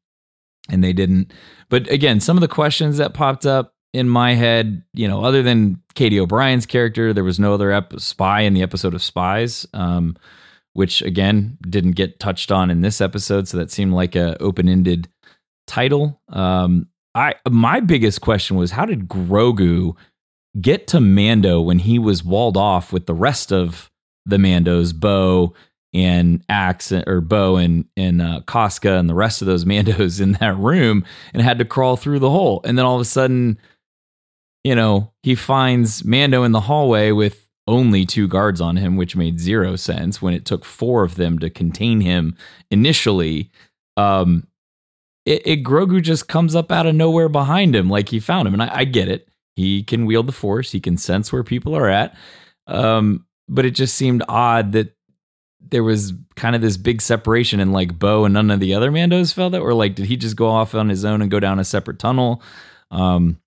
and 0.69 0.83
they 0.83 0.91
didn't. 0.91 1.31
But 1.69 1.89
again, 1.89 2.19
some 2.19 2.35
of 2.35 2.41
the 2.41 2.47
questions 2.49 2.97
that 2.97 3.13
popped 3.13 3.45
up 3.45 3.73
in 3.93 4.09
my 4.09 4.33
head, 4.33 4.83
you 4.93 5.07
know, 5.07 5.23
other 5.23 5.41
than 5.41 5.81
Katy 5.95 6.19
O'Brian's 6.19 6.65
character, 6.65 7.13
there 7.13 7.23
was 7.23 7.39
no 7.39 7.53
other 7.53 7.71
ep- 7.71 7.99
spy 7.99 8.41
in 8.41 8.53
the 8.53 8.61
episode 8.61 8.93
of 8.93 9.01
Spies, 9.01 9.65
um, 9.73 10.15
which 10.73 11.01
again 11.01 11.57
didn't 11.67 11.91
get 11.91 12.19
touched 12.19 12.51
on 12.51 12.69
in 12.69 12.81
this 12.81 13.01
episode. 13.01 13.47
So 13.47 13.57
that 13.57 13.71
seemed 13.71 13.93
like 13.93 14.15
a 14.15 14.39
open 14.41 14.69
ended 14.69 15.07
title. 15.65 16.21
Um, 16.29 16.87
I 17.15 17.35
my 17.49 17.79
biggest 17.79 18.21
question 18.21 18.57
was 18.57 18.71
how 18.71 18.85
did 18.85 19.07
Grogu 19.07 19.95
get 20.59 20.87
to 20.87 20.99
Mando 20.99 21.61
when 21.61 21.79
he 21.79 21.99
was 21.99 22.23
walled 22.23 22.57
off 22.57 22.93
with 22.93 23.05
the 23.05 23.15
rest 23.15 23.51
of 23.51 23.89
the 24.25 24.37
Mandos, 24.37 24.93
Bo 24.93 25.53
and 25.93 26.43
Axe 26.49 26.91
or 26.91 27.21
Bo 27.21 27.55
and 27.55 27.85
and 27.95 28.21
uh, 28.21 28.41
Koska 28.45 28.97
and 28.97 29.09
the 29.09 29.15
rest 29.15 29.41
of 29.41 29.47
those 29.47 29.65
Mandos 29.65 30.21
in 30.21 30.33
that 30.33 30.57
room 30.57 31.05
and 31.33 31.41
had 31.41 31.57
to 31.59 31.65
crawl 31.65 31.95
through 31.95 32.19
the 32.19 32.29
hole. 32.29 32.61
And 32.63 32.77
then 32.77 32.85
all 32.85 32.95
of 32.95 33.01
a 33.01 33.05
sudden, 33.05 33.57
you 34.67 34.75
know, 34.75 35.13
he 35.23 35.33
finds 35.33 36.03
Mando 36.03 36.43
in 36.43 36.51
the 36.51 36.59
hallway 36.59 37.11
with 37.11 37.47
only 37.67 38.05
two 38.05 38.27
guards 38.27 38.59
on 38.59 38.75
him, 38.75 38.97
which 38.97 39.15
made 39.15 39.39
zero 39.39 39.77
sense 39.77 40.21
when 40.21 40.33
it 40.33 40.43
took 40.43 40.65
four 40.65 41.05
of 41.05 41.15
them 41.15 41.39
to 41.39 41.49
contain 41.49 42.01
him 42.01 42.35
initially. 42.69 43.49
Um, 43.95 44.45
it, 45.25 45.47
it 45.47 45.63
Grogu 45.63 46.01
just 46.01 46.27
comes 46.27 46.53
up 46.53 46.69
out 46.69 46.85
of 46.85 46.95
nowhere 46.95 47.29
behind 47.29 47.77
him, 47.77 47.89
like 47.89 48.09
he 48.09 48.19
found 48.19 48.45
him, 48.45 48.55
and 48.55 48.63
I, 48.63 48.79
I 48.79 48.83
get 48.83 49.07
it. 49.07 49.29
He 49.55 49.83
can 49.83 50.05
wield 50.05 50.27
the 50.27 50.33
Force. 50.33 50.73
He 50.73 50.81
can 50.81 50.97
sense 50.97 51.31
where 51.31 51.45
people 51.45 51.73
are 51.73 51.87
at. 51.87 52.13
Um, 52.67 53.25
but 53.47 53.63
it 53.63 53.71
just 53.71 53.95
seemed 53.95 54.21
odd 54.27 54.73
that 54.73 54.93
there 55.61 55.83
was 55.83 56.11
kind 56.35 56.57
of 56.57 56.61
this 56.61 56.75
big 56.75 57.01
separation 57.01 57.61
and 57.61 57.71
like 57.71 57.97
Bo 57.97 58.25
and 58.25 58.33
none 58.33 58.51
of 58.51 58.59
the 58.59 58.73
other 58.73 58.91
Mandos 58.91 59.33
felt 59.33 59.53
it, 59.53 59.59
or 59.59 59.73
like 59.73 59.95
did 59.95 60.07
he 60.07 60.17
just 60.17 60.35
go 60.35 60.49
off 60.49 60.75
on 60.75 60.89
his 60.89 61.05
own 61.05 61.21
and 61.21 61.31
go 61.31 61.39
down 61.39 61.57
a 61.57 61.63
separate 61.63 61.99
tunnel? 61.99 62.41
Um, 62.91 63.39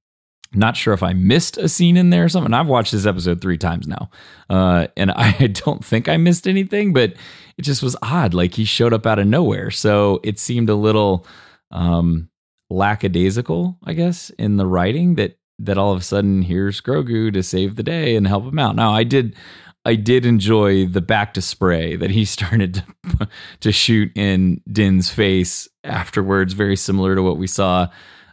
not 0.52 0.76
sure 0.76 0.94
if 0.94 1.02
I 1.02 1.12
missed 1.12 1.56
a 1.58 1.68
scene 1.68 1.96
in 1.96 2.10
there 2.10 2.24
or 2.24 2.28
something. 2.28 2.52
I've 2.52 2.66
watched 2.66 2.92
this 2.92 3.06
episode 3.06 3.40
three 3.40 3.58
times 3.58 3.86
now, 3.86 4.10
uh, 4.48 4.88
and 4.96 5.10
I 5.16 5.46
don't 5.46 5.84
think 5.84 6.08
I 6.08 6.16
missed 6.16 6.48
anything, 6.48 6.92
but 6.92 7.14
it 7.56 7.62
just 7.62 7.82
was 7.82 7.96
odd. 8.02 8.34
Like 8.34 8.54
he 8.54 8.64
showed 8.64 8.92
up 8.92 9.06
out 9.06 9.18
of 9.18 9.26
nowhere, 9.26 9.70
so 9.70 10.20
it 10.22 10.38
seemed 10.38 10.68
a 10.68 10.74
little 10.74 11.26
um, 11.70 12.28
lackadaisical, 12.68 13.78
I 13.84 13.92
guess, 13.92 14.30
in 14.30 14.56
the 14.56 14.66
writing 14.66 15.14
that 15.16 15.36
that 15.58 15.76
all 15.76 15.92
of 15.92 16.00
a 16.00 16.04
sudden 16.04 16.40
here's 16.40 16.80
Grogu 16.80 17.30
to 17.34 17.42
save 17.42 17.76
the 17.76 17.82
day 17.82 18.16
and 18.16 18.26
help 18.26 18.44
him 18.44 18.58
out. 18.58 18.76
Now 18.76 18.92
I 18.92 19.04
did 19.04 19.36
I 19.84 19.94
did 19.94 20.26
enjoy 20.26 20.86
the 20.86 21.02
bacta 21.02 21.42
spray 21.42 21.96
that 21.96 22.10
he 22.10 22.24
started 22.36 22.74
to, 22.74 23.28
to 23.60 23.72
shoot 23.72 24.10
in 24.16 24.60
Din's 24.70 25.10
face 25.10 25.68
afterwards, 25.84 26.54
very 26.54 26.76
similar 26.76 27.14
to 27.14 27.22
what 27.22 27.36
we 27.36 27.46
saw 27.46 27.88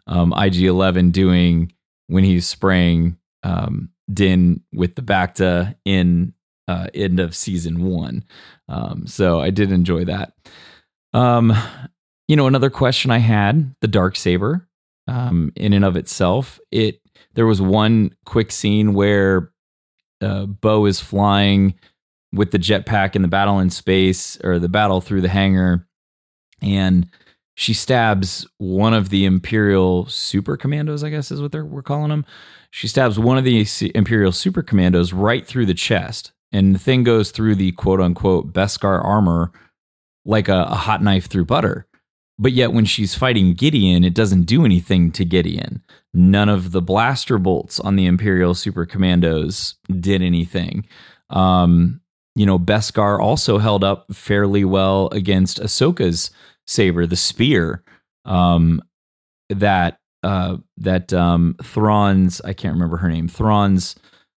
um, 0.07 0.33
IG 0.33 0.63
Eleven 0.63 1.11
doing 1.11 1.73
when 2.07 2.23
he's 2.23 2.47
spraying 2.47 3.17
um, 3.43 3.89
Din 4.11 4.61
with 4.73 4.95
the 4.95 5.01
bacta 5.01 5.75
in 5.85 6.33
uh, 6.67 6.87
end 6.93 7.19
of 7.19 7.35
season 7.35 7.83
one. 7.83 8.23
Um, 8.67 9.07
so 9.07 9.39
I 9.39 9.49
did 9.49 9.71
enjoy 9.71 10.05
that. 10.05 10.33
Um, 11.13 11.53
you 12.27 12.35
know, 12.35 12.47
another 12.47 12.69
question 12.69 13.11
I 13.11 13.19
had 13.19 13.73
the 13.81 13.87
dark 13.87 14.15
saber 14.15 14.67
um, 15.07 15.51
in 15.55 15.73
and 15.73 15.85
of 15.85 15.95
itself. 15.95 16.59
It 16.71 17.01
there 17.33 17.45
was 17.45 17.61
one 17.61 18.15
quick 18.25 18.51
scene 18.51 18.93
where 18.93 19.51
uh, 20.21 20.45
Bo 20.45 20.85
is 20.85 20.99
flying 20.99 21.75
with 22.33 22.51
the 22.51 22.59
jetpack 22.59 23.15
in 23.15 23.21
the 23.21 23.27
battle 23.27 23.59
in 23.59 23.69
space 23.69 24.37
or 24.43 24.59
the 24.59 24.69
battle 24.69 25.01
through 25.01 25.21
the 25.21 25.29
hangar, 25.29 25.87
and 26.61 27.07
she 27.59 27.73
stabs 27.73 28.45
one 28.59 28.93
of 28.93 29.09
the 29.09 29.25
Imperial 29.25 30.05
super 30.05 30.57
commandos. 30.57 31.03
I 31.03 31.09
guess 31.09 31.31
is 31.31 31.41
what 31.41 31.55
we're 31.55 31.81
calling 31.81 32.09
them. 32.09 32.23
She 32.69 32.87
stabs 32.87 33.17
one 33.17 33.39
of 33.39 33.43
the 33.43 33.65
Imperial 33.95 34.31
super 34.31 34.61
commandos 34.61 35.11
right 35.11 35.45
through 35.45 35.65
the 35.65 35.73
chest, 35.73 36.33
and 36.51 36.75
the 36.75 36.79
thing 36.79 37.03
goes 37.03 37.31
through 37.31 37.55
the 37.55 37.71
quote 37.71 37.99
unquote 37.99 38.53
Beskar 38.53 39.03
armor 39.03 39.51
like 40.23 40.47
a, 40.47 40.67
a 40.69 40.75
hot 40.75 41.01
knife 41.01 41.25
through 41.25 41.45
butter. 41.45 41.87
But 42.37 42.51
yet, 42.51 42.73
when 42.73 42.85
she's 42.85 43.15
fighting 43.15 43.55
Gideon, 43.55 44.03
it 44.03 44.13
doesn't 44.13 44.43
do 44.43 44.63
anything 44.63 45.11
to 45.13 45.25
Gideon. 45.25 45.81
None 46.13 46.49
of 46.49 46.71
the 46.71 46.81
blaster 46.81 47.39
bolts 47.39 47.79
on 47.79 47.95
the 47.95 48.05
Imperial 48.05 48.53
Super 48.53 48.85
Commandos 48.85 49.77
did 49.99 50.21
anything. 50.21 50.85
Um, 51.31 52.01
you 52.35 52.45
know, 52.45 52.59
Beskar 52.59 53.19
also 53.19 53.57
held 53.57 53.83
up 53.83 54.13
fairly 54.13 54.63
well 54.63 55.09
against 55.11 55.59
Ahsoka's 55.59 56.29
saber, 56.67 57.05
the 57.05 57.15
spear. 57.15 57.83
Um, 58.25 58.81
that 59.49 59.99
uh, 60.23 60.57
that 60.77 61.13
um, 61.13 61.55
Thrawn's 61.63 62.41
I 62.41 62.53
can't 62.53 62.73
remember 62.73 62.97
her 62.97 63.09
name. 63.09 63.27
Thrawn's. 63.27 63.95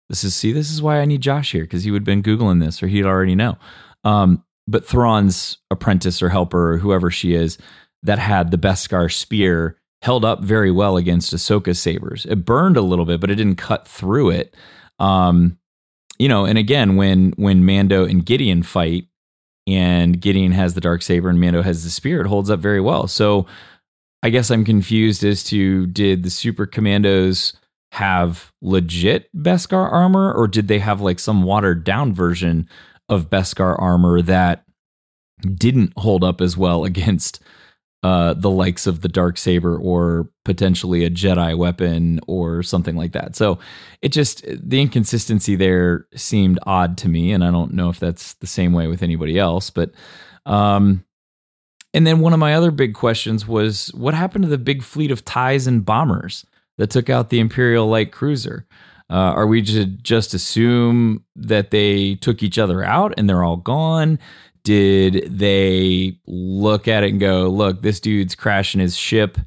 This 0.09 0.25
is 0.25 0.35
see, 0.35 0.53
this 0.53 0.73
is 0.73 0.83
why 0.83 1.01
I 1.01 1.05
need 1.05 1.21
Josh 1.21 1.53
here 1.53 1.63
because 1.63 1.85
he 1.85 1.93
would 1.93 2.01
have 2.01 2.05
been 2.05 2.23
googling 2.23 2.61
this 2.61 2.83
or 2.83 2.89
he'd 2.89 3.07
already 3.07 3.37
know. 3.37 3.57
Um, 4.03 4.45
but 4.67 4.85
Thrawn's 4.85 5.59
apprentice 5.71 6.21
or 6.21 6.29
helper 6.29 6.73
or 6.73 6.79
whoever 6.79 7.11
she 7.11 7.35
is 7.35 7.59
that 8.03 8.19
had 8.19 8.51
the 8.51 8.59
Beskar 8.59 9.13
spear 9.13 9.77
held 10.03 10.25
up 10.25 10.43
very 10.43 10.71
well 10.71 10.97
against 10.97 11.35
Ahsoka's 11.35 11.79
sabers. 11.79 12.27
It 12.27 12.45
burned 12.45 12.77
a 12.77 12.83
little 12.83 13.05
bit, 13.05 13.21
but 13.21 13.31
it 13.31 13.37
didn't 13.37 13.57
cut 13.57 13.87
through 13.87 14.31
it. 14.31 14.57
Um, 14.99 15.59
you 16.19 16.29
know, 16.29 16.45
and 16.45 16.59
again, 16.59 16.97
when 16.97 17.33
when 17.37 17.65
Mando 17.65 18.05
and 18.05 18.25
Gideon 18.25 18.63
fight, 18.63 19.07
and 19.67 20.21
Gideon 20.21 20.53
has 20.53 20.75
the 20.75 20.81
dark 20.81 21.03
saber 21.03 21.29
and 21.29 21.41
Mando 21.41 21.63
has 21.63 21.85
the 21.85 21.91
spear, 21.91 22.21
it 22.21 22.27
holds 22.27 22.51
up 22.51 22.61
very 22.61 22.81
well. 22.81 23.07
So 23.07 23.47
I 24.23 24.31
guess 24.31 24.51
I'm 24.51 24.65
confused 24.65 25.25
as 25.25 25.43
to 25.45 25.87
did 25.87 26.23
the 26.23 26.31
super 26.31 26.67
commandos 26.67 27.55
have 27.93 28.53
legit 28.63 29.29
Beskar 29.37 29.91
armor, 29.91 30.33
or 30.33 30.47
did 30.47 30.69
they 30.69 30.79
have 30.79 31.01
like 31.01 31.19
some 31.19 31.43
watered 31.43 31.85
down 31.85 32.15
version 32.15 32.69
of 33.09 33.31
Beskar 33.31 33.81
armor 33.81 34.23
that 34.23 34.65
didn't 35.55 35.93
hold 35.97 36.23
up 36.23 36.41
as 36.41 36.57
well 36.57 36.85
against 36.85 37.43
uh, 38.03 38.35
the 38.35 38.51
likes 38.51 38.87
of 38.87 39.03
the 39.03 39.09
dark 39.09 39.37
saber 39.37 39.77
or 39.77 40.31
potentially 40.45 41.05
a 41.05 41.11
Jedi 41.11 41.57
weapon 41.57 42.21
or 42.27 42.63
something 42.63 42.97
like 42.97 43.13
that. 43.13 43.37
So 43.37 43.59
it 44.01 44.09
just 44.11 44.45
the 44.47 44.81
inconsistency 44.81 45.55
there 45.55 46.07
seemed 46.15 46.59
odd 46.67 46.97
to 46.99 47.09
me, 47.09 47.33
and 47.33 47.45
I 47.45 47.51
don't 47.51 47.75
know 47.75 47.91
if 47.91 48.01
that's 48.01 48.35
the 48.35 48.47
same 48.47 48.73
way 48.73 48.87
with 48.87 49.03
anybody 49.03 49.39
else. 49.39 49.69
But 49.71 49.93
um, 50.47 51.05
and 51.93 52.07
then 52.07 52.21
one 52.21 52.33
of 52.33 52.39
my 52.39 52.55
other 52.55 52.71
big 52.71 52.95
questions 52.95 53.47
was 53.47 53.89
what 53.89 54.15
happened 54.15 54.45
to 54.45 54.51
the 54.51 54.59
big 54.59 54.83
fleet 54.83 55.11
of 55.11 55.25
ties 55.25 55.67
and 55.67 55.85
bombers 55.85 56.47
that 56.79 56.91
took 56.91 57.11
out 57.11 57.29
the 57.29 57.41
Imperial 57.41 57.87
light 57.87 58.13
cruiser? 58.13 58.67
Uh, 59.11 59.35
are 59.35 59.49
we 59.49 59.61
to 59.61 59.85
just 59.85 60.35
assume 60.35 61.25
that 61.35 61.73
they 61.73 62.15
took 62.17 62.45
each 62.45 62.59
other 62.59 62.85
out 62.85 63.13
and 63.19 63.29
they're 63.29 63.43
all 63.43 63.57
gone? 63.57 64.21
Did 64.63 65.39
they 65.39 66.19
look 66.27 66.89
at 66.89 67.03
it 67.03 67.11
and 67.11 67.21
go, 67.21 67.49
look, 67.49 67.83
this 67.83 68.01
dude's 68.01 68.35
crashing 68.35 68.81
his 68.81 68.97
ship 68.97 69.39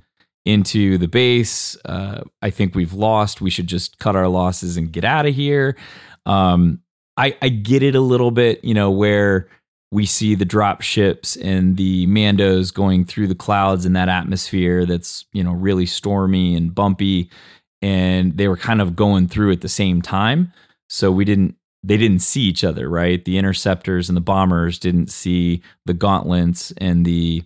into 0.46 0.98
the 0.98 1.08
base? 1.08 1.78
Uh, 1.86 2.24
I 2.42 2.50
think 2.50 2.76
we've 2.76 2.94
lost. 2.94 3.42
We 3.42 3.50
should 3.50 3.68
just 3.68 4.00
cut 4.00 4.16
our 4.16 4.28
losses 4.28 4.78
and 4.78 4.92
get 4.92 5.06
out 5.06 5.26
of 5.26 5.36
here. 5.36 5.78
Um, 6.26 6.82
I, 7.18 7.38
I 7.42 7.50
get 7.50 7.84
it 7.84 7.96
a 7.96 8.02
little 8.02 8.32
bit, 8.32 8.64
you 8.64 8.74
know, 8.74 8.90
where 8.90 9.48
we 9.92 10.08
see 10.08 10.34
the 10.34 10.46
drop 10.46 10.82
ships 10.82 11.36
and 11.36 11.78
the 11.78 12.08
Mandos 12.08 12.74
going 12.74 13.06
through 13.06 13.28
the 13.28 13.36
clouds 13.36 13.86
in 13.86 13.94
that 13.94 14.10
atmosphere 14.10 14.88
that's, 14.88 15.26
you 15.34 15.44
know, 15.44 15.54
really 15.54 15.86
stormy 15.86 16.56
and 16.56 16.74
bumpy. 16.74 17.30
And 17.84 18.36
they 18.38 18.48
were 18.48 18.58
kind 18.58 18.82
of 18.82 18.96
going 18.96 19.28
through 19.28 19.52
at 19.52 19.62
the 19.62 19.70
same 19.70 20.02
time. 20.02 20.52
So 20.90 21.12
we 21.12 21.26
didn't 21.26 21.56
they 21.84 21.98
didn't 21.98 22.20
see 22.20 22.42
each 22.42 22.64
other, 22.64 22.90
right? 22.90 23.24
The 23.24 23.38
interceptors 23.38 24.10
and 24.10 24.16
the 24.16 24.22
bombers 24.22 24.80
didn't 24.80 25.10
see 25.10 25.62
the 25.86 25.94
gauntlets 25.94 26.72
and 26.78 27.06
the 27.06 27.44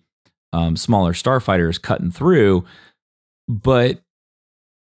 um, 0.54 0.78
smaller 0.78 1.14
starfighters 1.14 1.82
cutting 1.82 2.12
through. 2.12 2.64
But 3.48 4.02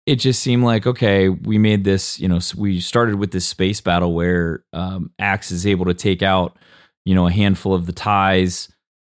it 0.06 0.16
just 0.16 0.42
seemed 0.42 0.64
like 0.64 0.86
okay, 0.86 1.28
we 1.28 1.58
made 1.58 1.84
this. 1.84 2.18
You 2.18 2.28
know, 2.28 2.40
we 2.56 2.80
started 2.80 3.16
with 3.16 3.30
this 3.30 3.46
space 3.46 3.80
battle 3.80 4.14
where 4.14 4.64
um, 4.72 5.10
Axe 5.18 5.50
is 5.50 5.66
able 5.66 5.86
to 5.86 5.94
take 5.94 6.22
out, 6.22 6.56
you 7.04 7.14
know, 7.14 7.26
a 7.26 7.32
handful 7.32 7.74
of 7.74 7.86
the 7.86 7.92
ties, 7.92 8.68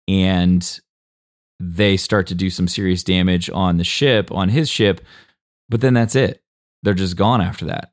and 0.08 0.80
they 1.58 1.96
start 1.96 2.26
to 2.28 2.34
do 2.34 2.50
some 2.50 2.68
serious 2.68 3.02
damage 3.02 3.50
on 3.50 3.76
the 3.76 3.84
ship, 3.84 4.32
on 4.32 4.48
his 4.48 4.68
ship. 4.68 5.00
But 5.68 5.80
then 5.80 5.94
that's 5.94 6.16
it. 6.16 6.42
They're 6.82 6.94
just 6.94 7.16
gone 7.16 7.40
after 7.40 7.66
that. 7.66 7.92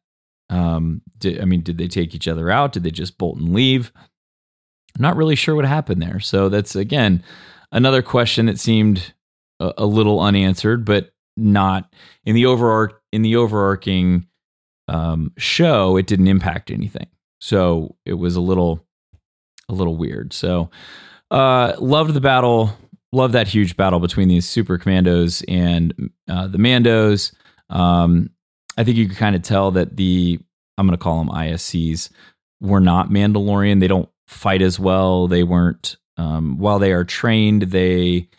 Um, 0.49 1.01
did, 1.17 1.41
I 1.41 1.45
mean, 1.45 1.61
did 1.61 1.77
they 1.77 1.87
take 1.87 2.15
each 2.15 2.27
other 2.27 2.49
out? 2.49 2.71
Did 2.71 2.83
they 2.83 2.91
just 2.91 3.17
bolt 3.17 3.37
and 3.37 3.53
leave? 3.53 3.91
I'm 4.95 5.01
not 5.01 5.17
really 5.17 5.35
sure 5.35 5.55
what 5.55 5.65
happened 5.65 6.01
there. 6.01 6.19
So 6.19 6.49
that's 6.49 6.75
again 6.75 7.23
another 7.71 8.01
question 8.01 8.47
that 8.47 8.59
seemed 8.59 9.13
a, 9.59 9.73
a 9.77 9.85
little 9.85 10.19
unanswered, 10.19 10.85
but 10.85 11.11
not 11.35 11.93
in 12.25 12.35
the 12.35 12.45
overarch 12.45 12.93
in 13.11 13.21
the 13.21 13.35
overarching 13.35 14.27
um, 14.87 15.31
show. 15.37 15.97
It 15.97 16.07
didn't 16.07 16.27
impact 16.27 16.71
anything, 16.71 17.07
so 17.39 17.95
it 18.05 18.13
was 18.13 18.35
a 18.35 18.41
little 18.41 18.85
a 19.69 19.73
little 19.73 19.97
weird. 19.97 20.33
So, 20.33 20.69
uh, 21.29 21.73
loved 21.79 22.13
the 22.13 22.21
battle. 22.21 22.75
Love 23.13 23.31
that 23.33 23.47
huge 23.47 23.77
battle 23.77 23.99
between 23.99 24.27
these 24.27 24.47
super 24.47 24.77
commandos 24.77 25.41
and 25.47 26.11
uh, 26.29 26.47
the 26.47 26.57
Mandos. 26.57 27.33
Um, 27.69 28.31
I 28.77 28.83
think 28.83 28.97
you 28.97 29.07
could 29.07 29.17
kind 29.17 29.35
of 29.35 29.41
tell 29.41 29.71
that 29.71 29.97
the 29.97 30.39
I'm 30.77 30.85
going 30.85 30.97
to 30.97 31.03
call 31.03 31.17
them 31.17 31.33
ISCs 31.33 32.09
were 32.61 32.79
not 32.79 33.09
Mandalorian. 33.09 33.79
They 33.79 33.87
don't 33.87 34.09
fight 34.27 34.61
as 34.61 34.79
well. 34.79 35.27
They 35.27 35.43
weren't 35.43 35.97
um, 36.17 36.57
while 36.57 36.79
they 36.79 36.91
are 36.91 37.03
trained. 37.03 37.63
They 37.63 38.29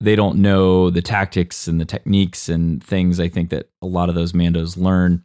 they 0.00 0.16
don't 0.16 0.38
know 0.38 0.88
the 0.88 1.02
tactics 1.02 1.68
and 1.68 1.78
the 1.78 1.84
techniques 1.84 2.48
and 2.48 2.82
things. 2.82 3.20
I 3.20 3.28
think 3.28 3.50
that 3.50 3.68
a 3.82 3.86
lot 3.86 4.08
of 4.08 4.14
those 4.14 4.32
Mandos 4.32 4.78
learn 4.78 5.24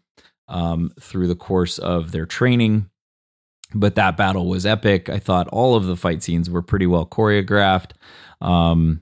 um, 0.50 0.91
through 1.00 1.28
the 1.28 1.36
course 1.36 1.78
of 1.78 2.12
their 2.12 2.26
training. 2.26 2.89
But 3.74 3.95
that 3.95 4.17
battle 4.17 4.48
was 4.48 4.65
epic. 4.65 5.10
I 5.10 5.17
thought 5.17 5.48
all 5.48 5.76
of 5.76 5.86
the 5.86 5.95
fight 5.95 6.24
scenes 6.24 6.50
were 6.50 6.62
pretty 6.62 6.88
well 6.88 7.06
choreographed. 7.06 7.91
Um, 8.41 9.02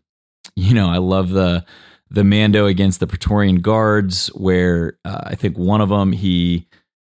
you 0.56 0.74
know, 0.74 0.90
I 0.90 0.98
love 0.98 1.30
the 1.30 1.66
the 2.14 2.24
Mando 2.24 2.68
against 2.68 3.00
the 3.00 3.08
Praetorian 3.08 3.58
guards, 3.58 4.28
where 4.28 4.98
uh, 5.04 5.22
I 5.26 5.36
think 5.36 5.58
one 5.58 5.82
of 5.82 5.90
them 5.90 6.12
he 6.12 6.68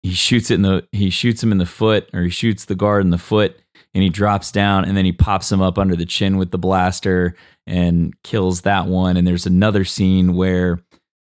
he 0.03 0.12
shoots 0.12 0.51
it 0.51 0.55
in 0.55 0.62
the 0.62 0.88
he 0.91 1.09
shoots 1.09 1.41
him 1.41 1.51
in 1.51 1.57
the 1.57 1.65
foot, 1.65 2.09
or 2.13 2.23
he 2.23 2.29
shoots 2.29 2.65
the 2.65 2.75
guard 2.75 3.03
in 3.03 3.09
the 3.09 3.17
foot, 3.17 3.57
and 3.93 4.03
he 4.03 4.09
drops 4.09 4.51
down, 4.51 4.85
and 4.85 4.95
then 4.95 5.05
he 5.05 5.13
pops 5.13 5.51
him 5.51 5.62
up 5.62 5.77
under 5.77 5.95
the 5.95 6.05
chin 6.05 6.38
with 6.38 6.51
the 6.51 6.57
blaster 6.57 7.33
and 7.65 8.13
kills 8.23 8.62
that 8.62 8.88
one. 8.88 9.15
And 9.15 9.25
there's 9.25 9.45
another 9.45 9.85
scene 9.85 10.33
where 10.33 10.83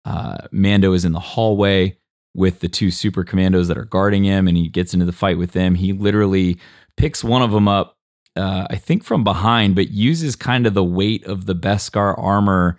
uh, 0.05 0.38
Mando 0.52 0.92
is 0.92 1.05
in 1.05 1.12
the 1.12 1.20
hallway 1.20 1.98
with 2.35 2.61
the 2.61 2.68
two 2.68 2.90
super 2.90 3.24
commandos 3.24 3.66
that 3.66 3.79
are 3.79 3.85
guarding 3.85 4.22
him, 4.22 4.46
and 4.46 4.57
he 4.57 4.68
gets 4.68 4.94
into 4.94 5.07
the 5.07 5.12
fight 5.12 5.38
with 5.38 5.52
them. 5.52 5.74
He 5.74 5.92
literally 5.92 6.59
picks 6.96 7.24
one 7.24 7.42
of 7.42 7.50
them 7.50 7.66
up, 7.66 7.96
uh, 8.37 8.66
I 8.70 8.76
think 8.76 9.02
from 9.02 9.24
behind, 9.24 9.74
but 9.74 9.90
uses 9.90 10.37
kind 10.37 10.66
of 10.66 10.74
the 10.74 10.85
weight 10.85 11.24
of 11.24 11.46
the 11.46 11.55
Beskar 11.55 12.16
armor 12.16 12.76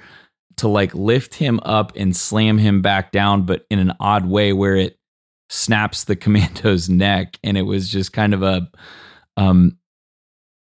to 0.57 0.67
like 0.67 0.93
lift 0.93 1.35
him 1.35 1.59
up 1.63 1.93
and 1.95 2.15
slam 2.15 2.57
him 2.57 2.81
back 2.81 3.11
down, 3.11 3.43
but 3.43 3.65
in 3.69 3.79
an 3.79 3.93
odd 3.99 4.25
way 4.25 4.53
where 4.53 4.75
it 4.75 4.99
snaps 5.49 6.03
the 6.03 6.15
commando's 6.17 6.89
neck. 6.89 7.39
And 7.43 7.57
it 7.57 7.63
was 7.63 7.89
just 7.89 8.13
kind 8.13 8.33
of 8.33 8.43
a, 8.43 8.69
um, 9.37 9.77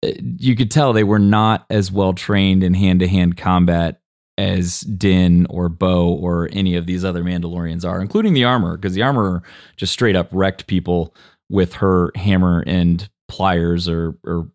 you 0.03 0.55
could 0.55 0.71
tell 0.71 0.93
they 0.93 1.05
were 1.05 1.19
not 1.19 1.65
as 1.71 1.91
well 1.91 2.13
trained 2.13 2.63
in 2.63 2.75
hand 2.75 3.01
to 3.01 3.09
hand 3.09 3.37
combat 3.37 4.01
as 4.37 4.81
Din 4.81 5.47
or 5.49 5.69
Bo 5.69 6.13
or 6.13 6.49
any 6.53 6.77
of 6.77 6.87
these 6.87 7.05
other 7.05 7.23
Mandalorians 7.23 7.89
are, 7.89 8.01
including 8.01 8.35
the 8.35 8.45
armor, 8.45 8.77
because 8.77 8.95
the 8.95 9.03
armor 9.03 9.43
just 9.77 9.93
straight 9.93 10.17
up 10.17 10.29
wrecked 10.33 10.67
people 10.67 11.15
with 11.49 11.75
her 11.75 12.11
hammer 12.17 12.65
and 12.67 13.09
pliers 13.29 13.89
or 13.89 14.17
or 14.25 14.51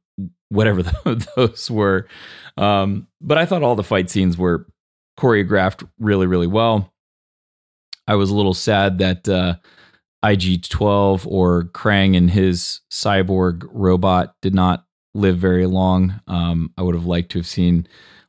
whatever 0.50 0.84
those 1.36 1.72
were. 1.72 2.08
Um, 2.58 3.08
but 3.22 3.38
I 3.38 3.46
thought 3.46 3.64
all 3.64 3.76
the 3.76 3.84
fight 3.84 4.10
scenes 4.10 4.38
were 4.38 4.68
choreographed 5.20 5.88
really, 6.00 6.28
really 6.28 6.48
well. 6.48 6.94
I 8.08 8.16
was 8.16 8.30
a 8.30 8.36
little 8.36 8.54
sad 8.54 9.00
that 9.00 9.28
uh, 9.28 9.56
IG 10.24 10.64
12 10.64 11.28
or 11.28 11.66
Krang 11.66 12.16
and 12.16 12.32
his 12.32 12.80
cyborg 12.90 13.68
robot 13.72 14.34
did 14.42 14.56
not 14.56 14.86
live 15.14 15.38
very 15.38 15.66
long. 15.66 16.20
Um, 16.28 16.72
I 16.78 16.82
would 16.82 16.96
have 16.96 17.06
liked 17.06 17.32
to 17.34 17.40
have 17.40 17.48
seen 17.48 17.86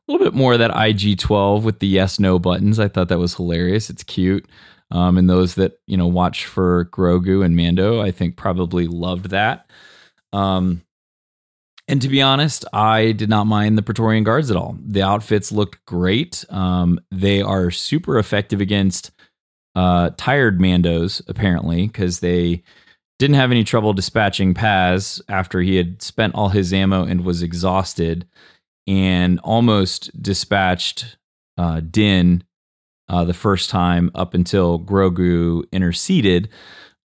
a 0.07 0.11
little 0.11 0.25
bit 0.25 0.35
more 0.35 0.53
of 0.53 0.59
that 0.59 0.75
IG 0.75 1.17
12 1.17 1.63
with 1.63 1.79
the 1.79 1.87
yes 1.87 2.19
no 2.19 2.37
buttons. 2.37 2.79
I 2.79 2.89
thought 2.89 3.07
that 3.07 3.19
was 3.19 3.35
hilarious. 3.35 3.89
It's 3.89 4.03
cute. 4.03 4.47
Um, 4.91 5.17
and 5.17 5.29
those 5.29 5.55
that 5.55 5.79
you 5.87 5.95
know 5.95 6.07
watch 6.07 6.45
for 6.45 6.85
Grogu 6.91 7.45
and 7.45 7.55
Mando, 7.55 8.01
I 8.01 8.11
think 8.11 8.35
probably 8.35 8.87
loved 8.87 9.29
that. 9.29 9.71
Um, 10.33 10.81
and 11.91 12.01
to 12.01 12.07
be 12.07 12.21
honest, 12.21 12.63
I 12.71 13.11
did 13.11 13.27
not 13.27 13.47
mind 13.47 13.77
the 13.77 13.81
Praetorian 13.81 14.23
Guards 14.23 14.49
at 14.49 14.55
all. 14.55 14.77
The 14.81 15.01
outfits 15.01 15.51
looked 15.51 15.85
great. 15.85 16.45
Um, 16.49 17.01
they 17.11 17.41
are 17.41 17.69
super 17.69 18.17
effective 18.17 18.61
against 18.61 19.11
uh, 19.75 20.11
tired 20.15 20.57
Mandos, 20.57 21.21
apparently, 21.27 21.87
because 21.87 22.21
they 22.21 22.63
didn't 23.19 23.35
have 23.35 23.51
any 23.51 23.65
trouble 23.65 23.91
dispatching 23.91 24.53
Paz 24.53 25.21
after 25.27 25.59
he 25.59 25.75
had 25.75 26.01
spent 26.01 26.33
all 26.33 26.47
his 26.47 26.71
ammo 26.71 27.03
and 27.03 27.25
was 27.25 27.43
exhausted 27.43 28.25
and 28.87 29.41
almost 29.41 30.21
dispatched 30.23 31.17
uh, 31.57 31.81
Din 31.81 32.41
uh, 33.09 33.25
the 33.25 33.33
first 33.33 33.69
time 33.69 34.09
up 34.15 34.33
until 34.33 34.79
Grogu 34.79 35.69
interceded. 35.73 36.47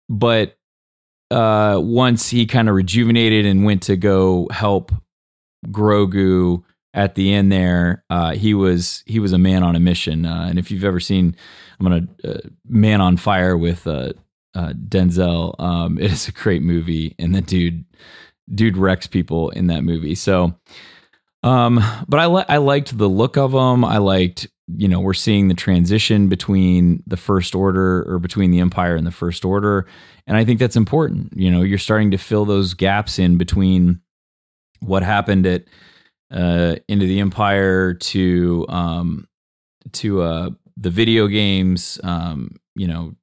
But 0.09 0.57
uh, 1.34 1.80
once 1.80 2.30
he 2.30 2.46
kind 2.46 2.69
of 2.69 2.76
rejuvenated 2.76 3.46
and 3.46 3.65
went 3.65 3.82
to 3.84 3.98
go 3.98 4.48
help 4.52 4.91
Grogu 5.67 6.63
at 6.93 7.15
the 7.15 7.34
end 7.34 7.52
there, 7.52 8.04
uh, 8.10 8.34
he 8.34 8.54
was 8.54 9.04
he 9.08 9.19
was 9.19 9.34
a 9.34 9.38
man 9.38 9.63
on 9.63 9.76
a 9.76 9.80
mission. 9.80 10.26
Uh, 10.26 10.46
and 10.50 10.60
if 10.60 10.69
you've 10.69 10.84
ever 10.84 11.00
seen, 11.00 11.36
I'm 11.80 11.86
gonna 11.86 12.08
uh, 12.24 12.48
Man 12.67 13.02
on 13.02 13.17
Fire 13.17 13.58
with 13.58 13.88
uh, 13.88 14.13
uh, 14.56 14.74
Denzel, 14.74 15.60
um, 15.60 15.98
it 16.00 16.12
is 16.12 16.28
a 16.28 16.32
great 16.32 16.62
movie, 16.62 17.15
and 17.17 17.34
the 17.34 17.41
dude 17.41 17.86
dude 18.54 18.78
wrecks 18.78 19.08
people 19.08 19.50
in 19.52 19.67
that 19.67 19.84
movie. 19.84 20.15
So 20.15 20.54
um, 21.43 21.84
but 22.08 22.19
I 22.19 22.25
li- 22.27 22.45
I 22.47 22.58
liked 22.58 22.97
the 22.97 23.10
look 23.10 23.38
of 23.38 23.51
them. 23.51 23.84
I 23.84 23.97
liked 23.97 24.47
you 24.75 24.88
know 24.88 24.99
we're 24.99 25.13
seeing 25.13 25.49
the 25.49 25.53
transition 25.53 26.29
between 26.29 27.03
the 27.06 27.17
first 27.17 27.53
order 27.53 28.03
or 28.08 28.19
between 28.19 28.51
the 28.51 28.60
empire 28.60 28.95
and 28.95 29.06
the 29.06 29.12
first 29.12 29.43
order, 29.45 29.86
and 30.25 30.38
I 30.38 30.45
think 30.45 30.60
that's 30.60 30.75
important. 30.75 31.34
You 31.36 31.51
know, 31.51 31.62
you're 31.62 31.77
starting 31.77 32.12
to 32.12 32.17
fill 32.17 32.45
those 32.45 32.73
gaps 32.73 33.19
in 33.19 33.38
between 33.38 33.99
what 34.79 35.03
happened 35.03 35.45
at 35.45 35.65
uh, 36.32 36.77
into 36.88 37.06
the 37.06 37.19
empire 37.19 37.93
to 37.93 38.65
um, 38.69 39.27
to 39.93 40.21
uh, 40.21 40.49
the 40.77 40.89
video 40.89 41.27
games. 41.27 41.99
Um, 42.03 42.56
you 42.75 42.88
know, 42.88 43.15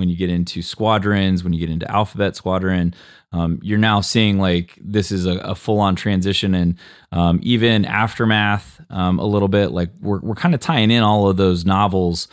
when 0.00 0.08
you 0.08 0.16
get 0.16 0.30
into 0.30 0.62
squadrons, 0.62 1.44
when 1.44 1.52
you 1.52 1.60
get 1.60 1.70
into 1.70 1.88
Alphabet 1.88 2.34
Squadron, 2.34 2.94
um, 3.32 3.60
you're 3.62 3.78
now 3.78 4.00
seeing 4.00 4.38
like 4.38 4.76
this 4.82 5.12
is 5.12 5.26
a, 5.26 5.38
a 5.38 5.54
full 5.54 5.78
on 5.78 5.94
transition, 5.94 6.54
and 6.54 6.74
um, 7.12 7.38
even 7.42 7.84
aftermath 7.84 8.80
um, 8.90 9.20
a 9.20 9.24
little 9.24 9.46
bit. 9.46 9.70
Like 9.70 9.90
we're 10.00 10.18
we're 10.20 10.34
kind 10.34 10.54
of 10.54 10.60
tying 10.60 10.90
in 10.90 11.04
all 11.04 11.28
of 11.28 11.36
those 11.36 11.64
novels 11.64 12.26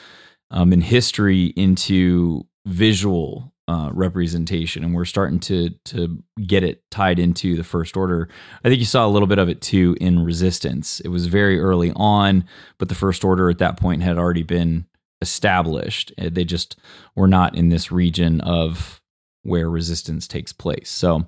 um, 0.49 0.73
in 0.73 0.81
history 0.81 1.47
into 1.55 2.47
visual 2.65 3.53
uh, 3.67 3.91
representation, 3.93 4.83
and 4.83 4.95
we're 4.95 5.05
starting 5.05 5.39
to 5.41 5.69
to 5.85 6.23
get 6.45 6.63
it 6.63 6.81
tied 6.89 7.19
into 7.19 7.55
the 7.55 7.63
First 7.63 7.95
Order. 7.95 8.29
I 8.63 8.69
think 8.69 8.79
you 8.79 8.85
saw 8.85 9.05
a 9.05 9.09
little 9.09 9.27
bit 9.27 9.39
of 9.39 9.49
it 9.49 9.61
too 9.61 9.95
in 10.01 10.23
Resistance. 10.23 10.99
It 11.01 11.09
was 11.09 11.27
very 11.27 11.59
early 11.59 11.91
on, 11.95 12.45
but 12.79 12.89
the 12.89 12.95
First 12.95 13.23
Order 13.23 13.49
at 13.51 13.59
that 13.59 13.77
point 13.77 14.01
had 14.01 14.17
already 14.17 14.43
been 14.43 14.85
established. 15.21 16.11
Uh, 16.17 16.29
they 16.31 16.43
just 16.43 16.77
were 17.15 17.27
not 17.27 17.55
in 17.55 17.69
this 17.69 17.91
region 17.91 18.41
of 18.41 19.01
where 19.43 19.69
resistance 19.69 20.27
takes 20.27 20.51
place. 20.53 20.89
So, 20.89 21.27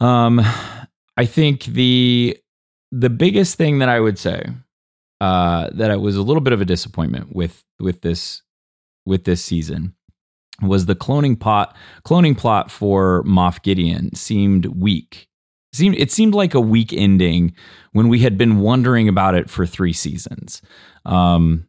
um, 0.00 0.40
I 1.16 1.26
think 1.26 1.64
the 1.64 2.38
the 2.92 3.10
biggest 3.10 3.56
thing 3.56 3.80
that 3.80 3.88
I 3.88 4.00
would 4.00 4.18
say 4.18 4.44
uh, 5.20 5.68
that 5.72 5.90
it 5.90 6.00
was 6.00 6.16
a 6.16 6.22
little 6.22 6.40
bit 6.40 6.52
of 6.52 6.60
a 6.60 6.64
disappointment 6.64 7.34
with 7.34 7.64
with 7.80 8.02
this 8.02 8.42
with 9.04 9.24
this 9.24 9.44
season 9.44 9.94
was 10.62 10.86
the 10.86 10.94
cloning 10.94 11.38
pot 11.38 11.76
cloning 12.04 12.36
plot 12.36 12.70
for 12.70 13.22
Moff 13.24 13.62
Gideon 13.62 14.14
seemed 14.14 14.66
weak. 14.66 15.28
seemed 15.72 15.96
it 15.96 16.12
seemed 16.12 16.34
like 16.34 16.54
a 16.54 16.60
weak 16.60 16.92
ending 16.92 17.54
when 17.92 18.08
we 18.08 18.20
had 18.20 18.36
been 18.38 18.58
wondering 18.58 19.08
about 19.08 19.34
it 19.34 19.50
for 19.50 19.66
three 19.66 19.92
seasons. 19.92 20.62
Um, 21.04 21.67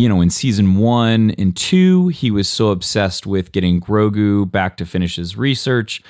you 0.00 0.08
know, 0.08 0.22
in 0.22 0.30
season 0.30 0.76
one 0.76 1.32
and 1.32 1.54
two, 1.54 2.08
he 2.08 2.30
was 2.30 2.48
so 2.48 2.68
obsessed 2.70 3.26
with 3.26 3.52
getting 3.52 3.80
Grogu 3.80 4.50
back 4.50 4.78
to 4.78 4.86
finish 4.86 5.16
his 5.16 5.36
research, 5.36 6.02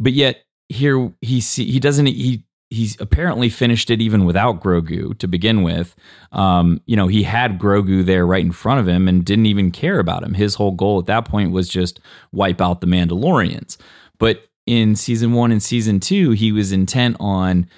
but 0.00 0.12
yet 0.12 0.42
here 0.68 1.12
he 1.20 1.40
see, 1.40 1.70
he 1.70 1.78
doesn't 1.78 2.06
he 2.06 2.44
he's 2.70 3.00
apparently 3.00 3.48
finished 3.48 3.88
it 3.88 4.00
even 4.00 4.24
without 4.24 4.60
Grogu 4.60 5.16
to 5.18 5.28
begin 5.28 5.62
with. 5.62 5.94
Um, 6.32 6.80
you 6.86 6.96
know, 6.96 7.06
he 7.06 7.22
had 7.22 7.58
Grogu 7.58 8.04
there 8.04 8.26
right 8.26 8.44
in 8.44 8.52
front 8.52 8.80
of 8.80 8.88
him 8.88 9.06
and 9.06 9.24
didn't 9.24 9.46
even 9.46 9.70
care 9.70 10.00
about 10.00 10.24
him. 10.24 10.34
His 10.34 10.56
whole 10.56 10.72
goal 10.72 10.98
at 10.98 11.06
that 11.06 11.24
point 11.24 11.52
was 11.52 11.68
just 11.68 12.00
wipe 12.32 12.60
out 12.60 12.80
the 12.80 12.86
Mandalorians. 12.86 13.76
But 14.18 14.48
in 14.66 14.96
season 14.96 15.32
one 15.32 15.52
and 15.52 15.62
season 15.62 16.00
two, 16.00 16.32
he 16.32 16.50
was 16.50 16.72
intent 16.72 17.16
on 17.20 17.68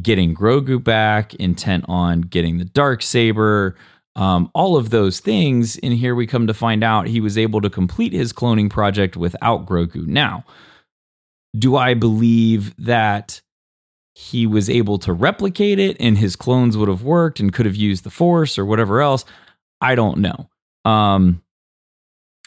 getting 0.00 0.34
Grogu 0.34 0.82
back, 0.82 1.34
intent 1.34 1.84
on 1.88 2.22
getting 2.22 2.58
the 2.58 2.64
dark 2.64 3.02
saber 3.02 3.76
um, 4.16 4.50
all 4.54 4.76
of 4.76 4.90
those 4.90 5.20
things. 5.20 5.78
And 5.82 5.92
here 5.92 6.14
we 6.14 6.26
come 6.26 6.46
to 6.48 6.54
find 6.54 6.82
out 6.82 7.06
he 7.06 7.20
was 7.20 7.38
able 7.38 7.60
to 7.60 7.70
complete 7.70 8.12
his 8.12 8.32
cloning 8.32 8.70
project 8.70 9.16
without 9.16 9.66
Grogu. 9.66 10.06
Now, 10.06 10.44
do 11.56 11.76
I 11.76 11.94
believe 11.94 12.74
that 12.76 13.40
he 14.14 14.46
was 14.46 14.70
able 14.70 14.98
to 14.98 15.12
replicate 15.12 15.78
it 15.78 15.96
and 16.00 16.16
his 16.16 16.34
clones 16.34 16.76
would 16.76 16.88
have 16.88 17.02
worked 17.02 17.38
and 17.38 17.52
could 17.52 17.66
have 17.66 17.76
used 17.76 18.02
the 18.02 18.10
Force 18.10 18.58
or 18.58 18.64
whatever 18.64 19.02
else? 19.02 19.26
I 19.80 19.94
don't 19.94 20.18
know. 20.18 20.48
Um, 20.86 21.42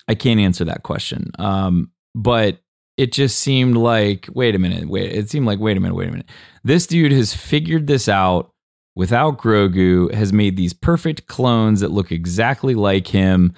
I 0.07 0.15
can't 0.15 0.39
answer 0.39 0.65
that 0.65 0.81
question. 0.81 1.31
Um, 1.37 1.91
but 2.15 2.59
it 2.97 3.11
just 3.11 3.39
seemed 3.39 3.77
like, 3.77 4.27
wait 4.33 4.55
a 4.55 4.59
minute, 4.59 4.89
wait. 4.89 5.11
It 5.11 5.29
seemed 5.29 5.45
like, 5.45 5.59
wait 5.59 5.77
a 5.77 5.79
minute, 5.79 5.95
wait 5.95 6.09
a 6.09 6.11
minute. 6.11 6.29
This 6.63 6.87
dude 6.87 7.11
has 7.11 7.33
figured 7.33 7.85
this 7.85 8.09
out 8.09 8.51
without 8.99 9.37
Grogu, 9.37 10.13
has 10.13 10.33
made 10.33 10.57
these 10.57 10.73
perfect 10.73 11.25
clones 11.25 11.79
that 11.79 11.89
look 11.89 12.11
exactly 12.11 12.75
like 12.75 13.07
him, 13.07 13.53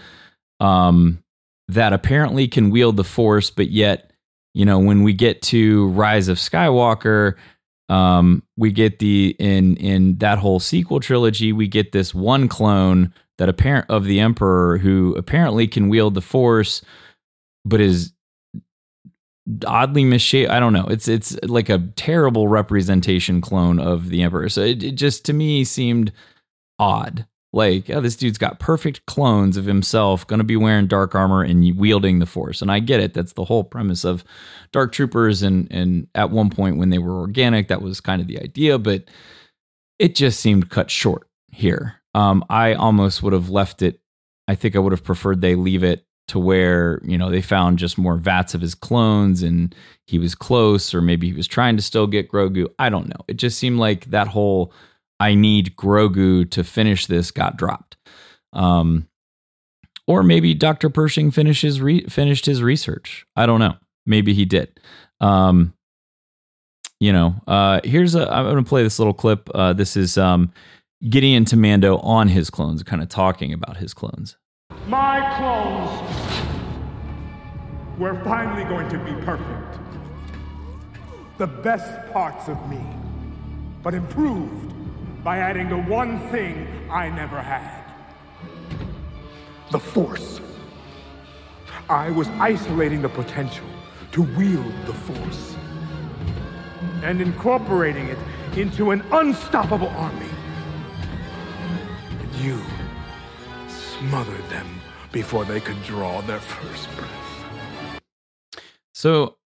um, 0.60 1.24
that 1.68 1.94
apparently 1.94 2.48
can 2.48 2.70
wield 2.70 2.96
the 2.96 3.04
Force, 3.04 3.50
but 3.50 3.72
yet, 3.72 4.14
you 4.54 4.66
know, 4.66 4.78
when 4.78 5.02
we 5.02 5.14
get 5.14 5.42
to 5.42 5.88
Rise 5.88 6.28
of 6.28 6.38
Skywalker, 6.38 7.38
um, 7.90 8.44
we 8.56 8.72
get 8.72 9.00
the 9.00 9.36
in 9.40 9.78
in 9.78 10.20
that 10.20 10.38
whole 10.38 10.60
sequel 10.60 11.00
trilogy, 11.00 11.52
we 11.52 11.68
get 11.68 11.92
this 11.92 12.14
one 12.14 12.48
clone 12.48 13.12
that 13.40 13.50
apparent 13.50 13.90
of 13.90 14.06
the 14.06 14.20
Emperor 14.20 14.78
who 14.78 15.16
apparently 15.16 15.68
can 15.68 15.90
wield 15.90 16.14
the 16.14 16.22
Force, 16.22 16.84
but 17.66 17.82
is 17.82 18.14
oddly 19.66 20.04
misshapen. 20.04 20.52
I 20.52 20.60
don't 20.60 20.74
know. 20.74 20.86
It's 20.88 21.08
it's 21.08 21.38
like 21.44 21.70
a 21.70 21.80
terrible 21.96 22.48
representation 22.48 23.42
clone 23.42 23.80
of 23.80 24.10
the 24.10 24.22
Emperor. 24.22 24.50
So 24.50 24.62
it, 24.62 24.84
it 24.84 24.92
just 24.94 25.26
to 25.26 25.34
me 25.34 25.64
seemed 25.64 26.12
odd. 26.80 27.26
Like, 27.54 27.90
oh, 27.90 28.00
this 28.00 28.16
dude's 28.16 28.38
got 28.38 28.60
perfect 28.60 29.06
clones 29.08 29.58
of 29.58 29.66
himself, 29.66 30.26
going 30.26 30.38
to 30.38 30.46
be 30.46 30.56
wearing 30.56 30.88
dark 30.88 31.16
armor 31.16 31.44
and 31.44 31.78
wielding 31.78 32.20
the 32.20 32.26
Force. 32.26 32.62
And 32.62 32.72
I 32.72 32.80
get 32.80 33.02
it. 33.02 33.14
That's 33.14 33.34
the 33.34 33.44
whole 33.44 33.66
premise 33.66 34.06
of 34.06 34.24
Dark 34.72 34.94
Troopers. 34.94 35.44
And 35.44 35.68
and 35.70 36.08
at 36.16 36.32
one 36.32 36.50
point 36.50 36.78
when 36.78 36.92
they 36.92 37.00
were 37.00 37.20
organic, 37.20 37.68
that 37.68 37.82
was 37.82 38.00
kind 38.00 38.22
of 38.22 38.28
the 38.28 38.40
idea. 38.40 38.78
But 38.78 39.06
it 40.00 40.16
just 40.16 40.40
seemed 40.40 40.70
cut 40.70 40.90
short 40.90 41.28
here. 41.50 41.96
Um, 42.16 42.46
I 42.50 42.74
almost 42.74 43.22
would 43.22 43.34
have 43.34 43.50
left 43.50 43.82
it. 43.82 44.00
I 44.48 44.56
think 44.56 44.76
I 44.76 44.80
would 44.80 44.94
have 44.94 45.04
preferred 45.04 45.42
they 45.42 45.56
leave 45.56 45.84
it 45.84 46.06
to 46.32 46.40
where 46.40 47.02
you 47.04 47.18
know 47.18 47.30
they 47.30 47.42
found 47.42 47.78
just 47.78 47.98
more 47.98 48.16
vats 48.16 48.56
of 48.56 48.62
his 48.62 48.74
clones 48.74 49.44
and 49.44 49.76
he 50.08 50.18
was 50.18 50.34
close 50.34 50.94
or 50.94 51.02
maybe 51.02 51.28
he 51.28 51.34
was 51.34 51.46
trying 51.46 51.76
to 51.76 51.84
still 51.84 52.08
get 52.08 52.32
Grogu. 52.32 52.68
I 52.80 52.88
don't 52.88 53.10
know. 53.10 53.20
It 53.28 53.34
just 53.34 53.58
seemed 53.60 53.80
like 53.80 54.06
that 54.06 54.30
whole 54.30 54.74
I 55.20 55.36
need 55.36 55.76
Grogu 55.76 56.50
to 56.52 56.64
finish 56.64 57.06
this 57.06 57.32
got 57.32 57.58
dropped. 57.58 57.98
Um 58.54 59.10
or 60.08 60.24
maybe 60.24 60.54
Dr. 60.54 60.90
Pershing 60.90 61.32
finishes 61.32 61.82
re- 61.82 62.06
finished 62.06 62.46
his 62.46 62.64
research. 62.64 63.26
I 63.36 63.46
don't 63.46 63.60
know. 63.60 63.76
Maybe 64.06 64.34
he 64.34 64.46
did. 64.46 64.80
Um 65.20 65.74
you 67.02 67.12
know 67.12 67.36
uh 67.46 67.82
here's 67.84 68.16
a 68.16 68.34
I'm 68.34 68.56
to 68.56 68.70
play 68.70 68.84
this 68.84 69.00
little 69.00 69.14
clip. 69.14 69.50
Uh 69.54 69.74
this 69.74 69.98
is 69.98 70.18
um 70.18 70.54
Gideon 71.10 71.44
to 71.46 71.58
Mando 71.58 71.98
on 71.98 72.30
his 72.30 72.50
clones 72.50 72.84
kind 72.84 73.02
of 73.02 73.10
talking 73.10 73.52
about 73.52 73.76
his 73.76 73.94
clones 73.94 74.38
My 74.92 75.22
clones 75.38 75.90
were 77.98 78.22
finally 78.26 78.66
going 78.66 78.90
to 78.90 78.98
be 78.98 79.14
perfect. 79.24 79.80
The 81.38 81.48
best 81.48 82.12
parts 82.12 82.50
of 82.50 82.70
me, 82.70 82.86
but 83.84 83.94
improved 83.94 84.74
by 85.24 85.38
adding 85.38 85.70
the 85.70 85.78
one 85.78 86.20
thing 86.28 86.68
I 86.92 87.08
never 87.08 87.40
had 87.42 87.86
the 89.72 89.80
Force. 89.80 90.42
I 91.90 92.12
was 92.12 92.28
isolating 92.52 93.02
the 93.02 93.08
potential 93.08 93.68
to 94.12 94.24
wield 94.24 94.74
the 94.86 94.94
Force 94.94 95.56
and 97.02 97.22
incorporating 97.22 98.10
it 98.10 98.18
into 98.58 98.92
an 98.92 99.04
unstoppable 99.14 99.88
army. 99.88 100.34
And 102.20 102.36
you 102.36 102.60
smothered 103.70 104.50
them 104.50 104.81
before 105.12 105.46
they 105.46 105.60
could 105.60 105.82
draw 105.84 106.22
their 106.22 106.40
first 106.40 106.90
breath. 106.96 107.92
So 108.94 109.38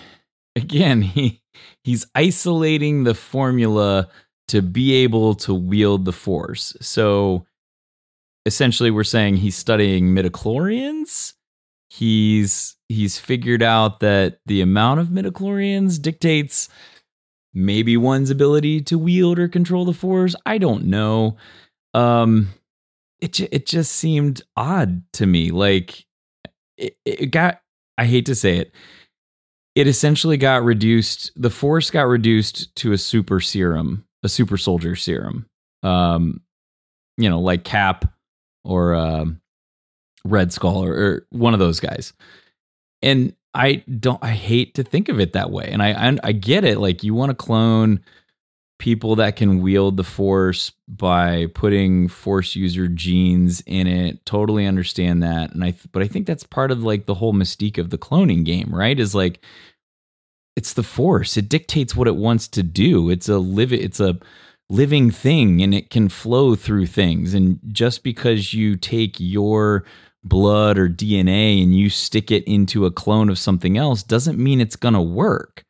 again, 0.56 1.02
he 1.02 1.42
he's 1.84 2.06
isolating 2.14 3.04
the 3.04 3.14
formula 3.14 4.08
to 4.48 4.62
be 4.62 4.94
able 4.94 5.34
to 5.34 5.54
wield 5.54 6.04
the 6.04 6.12
force. 6.12 6.76
So 6.80 7.46
essentially 8.46 8.90
we're 8.90 9.04
saying 9.04 9.36
he's 9.36 9.56
studying 9.56 10.14
midichlorians. 10.14 11.34
He's 11.88 12.76
he's 12.88 13.18
figured 13.18 13.62
out 13.62 14.00
that 14.00 14.38
the 14.46 14.60
amount 14.60 15.00
of 15.00 15.08
midichlorians 15.08 16.00
dictates 16.00 16.68
maybe 17.54 17.96
one's 17.96 18.30
ability 18.30 18.80
to 18.82 18.98
wield 18.98 19.38
or 19.38 19.48
control 19.48 19.84
the 19.84 19.92
force. 19.92 20.34
I 20.46 20.58
don't 20.58 20.84
know. 20.84 21.36
Um 21.94 22.48
it 23.22 23.40
it 23.40 23.66
just 23.66 23.92
seemed 23.92 24.42
odd 24.56 25.02
to 25.14 25.26
me. 25.26 25.50
Like 25.52 26.04
it, 26.76 26.96
it 27.04 27.30
got 27.30 27.60
I 27.96 28.04
hate 28.04 28.26
to 28.26 28.34
say 28.34 28.58
it. 28.58 28.74
It 29.74 29.86
essentially 29.86 30.36
got 30.36 30.64
reduced. 30.64 31.30
The 31.36 31.48
force 31.48 31.90
got 31.90 32.02
reduced 32.02 32.74
to 32.76 32.92
a 32.92 32.98
super 32.98 33.40
serum, 33.40 34.04
a 34.22 34.28
super 34.28 34.58
soldier 34.58 34.96
serum. 34.96 35.46
Um, 35.82 36.42
you 37.16 37.30
know, 37.30 37.40
like 37.40 37.64
Cap 37.64 38.12
or 38.64 38.94
um, 38.94 39.40
Red 40.24 40.52
Skull 40.52 40.84
or, 40.84 40.92
or 40.92 41.26
one 41.30 41.54
of 41.54 41.60
those 41.60 41.80
guys. 41.80 42.12
And 43.02 43.34
I 43.54 43.84
don't. 44.00 44.22
I 44.22 44.30
hate 44.30 44.74
to 44.74 44.82
think 44.82 45.08
of 45.08 45.20
it 45.20 45.32
that 45.34 45.50
way. 45.50 45.68
And 45.70 45.80
I 45.80 45.92
I, 45.92 46.18
I 46.24 46.32
get 46.32 46.64
it. 46.64 46.78
Like 46.78 47.04
you 47.04 47.14
want 47.14 47.30
to 47.30 47.34
clone 47.34 48.00
people 48.82 49.14
that 49.14 49.36
can 49.36 49.62
wield 49.62 49.96
the 49.96 50.02
force 50.02 50.72
by 50.88 51.46
putting 51.54 52.08
force 52.08 52.56
user 52.56 52.88
genes 52.88 53.60
in 53.60 53.86
it. 53.86 54.26
Totally 54.26 54.66
understand 54.66 55.22
that. 55.22 55.52
And 55.52 55.62
i 55.62 55.70
th- 55.70 55.86
but 55.92 56.02
i 56.02 56.08
think 56.08 56.26
that's 56.26 56.42
part 56.42 56.72
of 56.72 56.82
like 56.82 57.06
the 57.06 57.14
whole 57.14 57.32
mystique 57.32 57.78
of 57.78 57.90
the 57.90 57.96
cloning 57.96 58.44
game 58.44 58.74
right? 58.74 58.98
Is 58.98 59.14
like 59.14 59.40
it's 60.56 60.72
the 60.72 60.82
force. 60.82 61.36
It 61.36 61.48
dictates 61.48 61.94
what 61.94 62.08
it 62.08 62.16
wants 62.16 62.48
to 62.48 62.64
do. 62.64 63.08
It's 63.08 63.28
a 63.28 63.38
live 63.38 63.72
it's 63.72 64.00
a 64.00 64.18
living 64.68 65.12
thing 65.12 65.62
and 65.62 65.72
it 65.72 65.90
can 65.90 66.08
flow 66.08 66.56
through 66.56 66.86
things. 66.86 67.34
And 67.34 67.60
just 67.68 68.02
because 68.02 68.52
you 68.52 68.74
take 68.76 69.14
your 69.20 69.84
blood 70.24 70.76
or 70.76 70.88
dna 70.88 71.62
and 71.62 71.76
you 71.76 71.88
stick 71.88 72.32
it 72.32 72.42
into 72.44 72.86
a 72.86 72.90
clone 72.90 73.28
of 73.28 73.38
something 73.38 73.76
else 73.76 74.02
doesn't 74.02 74.38
mean 74.38 74.60
it's 74.60 74.76
going 74.76 74.94
to 74.94 75.00
work. 75.00 75.62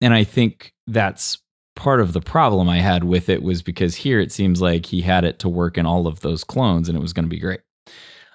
And 0.00 0.14
i 0.14 0.22
think 0.22 0.72
that's 0.86 1.38
part 1.76 2.00
of 2.00 2.12
the 2.12 2.20
problem 2.20 2.68
I 2.68 2.80
had 2.80 3.04
with 3.04 3.28
it 3.28 3.42
was 3.42 3.62
because 3.62 3.94
here 3.94 4.18
it 4.18 4.32
seems 4.32 4.60
like 4.60 4.86
he 4.86 5.02
had 5.02 5.24
it 5.24 5.38
to 5.40 5.48
work 5.48 5.78
in 5.78 5.86
all 5.86 6.08
of 6.08 6.20
those 6.20 6.42
clones 6.42 6.88
and 6.88 6.98
it 6.98 7.00
was 7.00 7.12
going 7.12 7.24
to 7.24 7.30
be 7.30 7.38
great. 7.38 7.60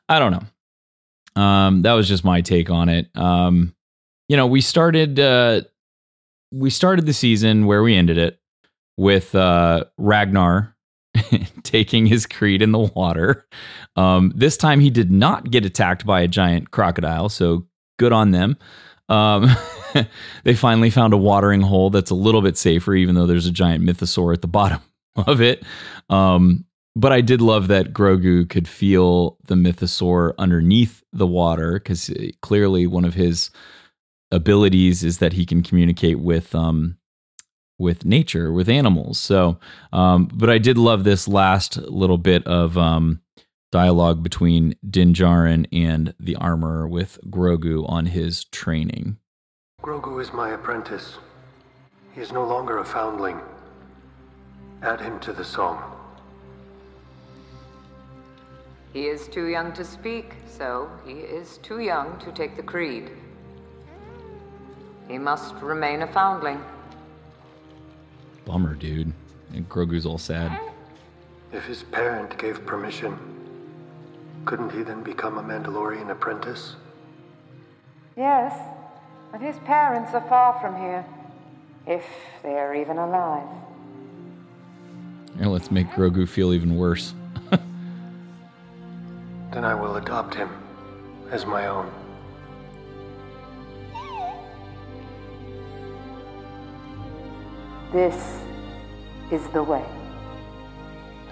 I 0.07 0.19
don't 0.19 0.31
know. 0.31 1.41
Um, 1.41 1.81
that 1.81 1.93
was 1.93 2.07
just 2.07 2.23
my 2.23 2.41
take 2.41 2.69
on 2.69 2.87
it. 2.87 3.09
Um, 3.15 3.75
you 4.29 4.37
know, 4.37 4.47
we 4.47 4.61
started 4.61 5.19
uh, 5.19 5.61
we 6.51 6.69
started 6.69 7.05
the 7.05 7.13
season 7.13 7.65
where 7.65 7.83
we 7.83 7.95
ended 7.95 8.17
it 8.17 8.39
with 8.97 9.35
uh, 9.35 9.85
Ragnar 9.97 10.75
taking 11.63 12.05
his 12.05 12.25
creed 12.25 12.61
in 12.61 12.71
the 12.71 12.79
water. 12.79 13.45
Um, 13.95 14.31
this 14.35 14.57
time 14.57 14.79
he 14.79 14.89
did 14.89 15.11
not 15.11 15.51
get 15.51 15.65
attacked 15.65 16.05
by 16.05 16.21
a 16.21 16.27
giant 16.27 16.71
crocodile, 16.71 17.29
so 17.29 17.65
good 17.97 18.13
on 18.13 18.31
them. 18.31 18.57
They 20.43 20.55
finally 20.55 20.89
found 20.89 21.13
a 21.13 21.17
watering 21.17 21.61
hole 21.61 21.89
that's 21.89 22.11
a 22.11 22.15
little 22.15 22.41
bit 22.41 22.57
safer, 22.57 22.95
even 22.95 23.15
though 23.15 23.27
there's 23.27 23.45
a 23.45 23.51
giant 23.51 23.83
mythosaur 23.83 24.33
at 24.33 24.41
the 24.41 24.47
bottom 24.59 24.81
of 25.15 25.41
it. 25.41 25.63
Um, 26.09 26.65
but 26.95 27.11
I 27.11 27.21
did 27.21 27.41
love 27.41 27.67
that 27.69 27.93
Grogu 27.93 28.49
could 28.49 28.67
feel 28.67 29.37
the 29.45 29.55
mythosaur 29.55 30.33
underneath 30.37 31.03
the 31.13 31.27
water 31.27 31.73
because 31.73 32.11
clearly 32.41 32.85
one 32.87 33.05
of 33.05 33.13
his 33.13 33.49
abilities 34.31 35.03
is 35.03 35.19
that 35.19 35.33
he 35.33 35.45
can 35.45 35.63
communicate 35.63 36.19
with 36.19 36.53
um, 36.55 36.97
with 37.77 38.05
nature, 38.05 38.51
with 38.51 38.69
animals. 38.69 39.19
So, 39.19 39.59
um, 39.91 40.29
but 40.33 40.49
I 40.49 40.59
did 40.59 40.77
love 40.77 41.03
this 41.03 41.27
last 41.27 41.77
little 41.77 42.19
bit 42.19 42.45
of 42.45 42.77
um, 42.77 43.21
dialogue 43.71 44.21
between 44.21 44.75
Din 44.87 45.13
Djarin 45.13 45.65
and 45.71 46.13
the 46.19 46.35
armor 46.35 46.87
with 46.87 47.17
Grogu 47.29 47.89
on 47.89 48.05
his 48.05 48.45
training. 48.45 49.17
Grogu 49.81 50.21
is 50.21 50.31
my 50.31 50.49
apprentice. 50.49 51.17
He 52.13 52.21
is 52.21 52.31
no 52.31 52.45
longer 52.45 52.77
a 52.77 52.85
foundling. 52.85 53.41
Add 54.83 55.01
him 55.01 55.19
to 55.21 55.33
the 55.33 55.43
song. 55.43 55.81
He 58.93 59.07
is 59.07 59.27
too 59.27 59.47
young 59.47 59.73
to 59.73 59.83
speak, 59.83 60.35
so 60.45 60.87
he 61.03 61.13
is 61.13 61.57
too 61.63 61.79
young 61.79 62.19
to 62.19 62.31
take 62.31 62.55
the 62.55 62.61
creed. 62.61 63.09
He 65.07 65.17
must 65.17 65.55
remain 65.55 66.03
a 66.03 66.07
foundling. 66.07 66.63
Bummer, 68.45 68.75
dude. 68.75 69.11
And 69.51 69.67
Grogu's 69.67 70.05
all 70.05 70.19
sad. 70.19 70.59
If 71.51 71.65
his 71.65 71.81
parent 71.81 72.37
gave 72.37 72.65
permission, 72.67 73.17
couldn't 74.45 74.71
he 74.71 74.83
then 74.83 75.01
become 75.01 75.39
a 75.39 75.43
Mandalorian 75.43 76.11
apprentice? 76.11 76.75
Yes, 78.15 78.53
but 79.31 79.41
his 79.41 79.57
parents 79.59 80.13
are 80.13 80.27
far 80.27 80.59
from 80.59 80.75
here, 80.75 81.05
if 81.87 82.03
they 82.43 82.57
are 82.57 82.75
even 82.75 82.97
alive. 82.97 83.47
And 85.39 85.51
let's 85.51 85.71
make 85.71 85.87
Grogu 85.91 86.27
feel 86.27 86.53
even 86.53 86.75
worse. 86.75 87.13
then 87.49 87.63
I 89.63 89.73
will 89.73 89.95
adopt 89.95 90.35
him 90.35 90.49
as 91.29 91.45
my 91.45 91.67
own. 91.67 91.89
This 97.93 98.41
is 99.31 99.47
the 99.49 99.63
way. 99.63 99.85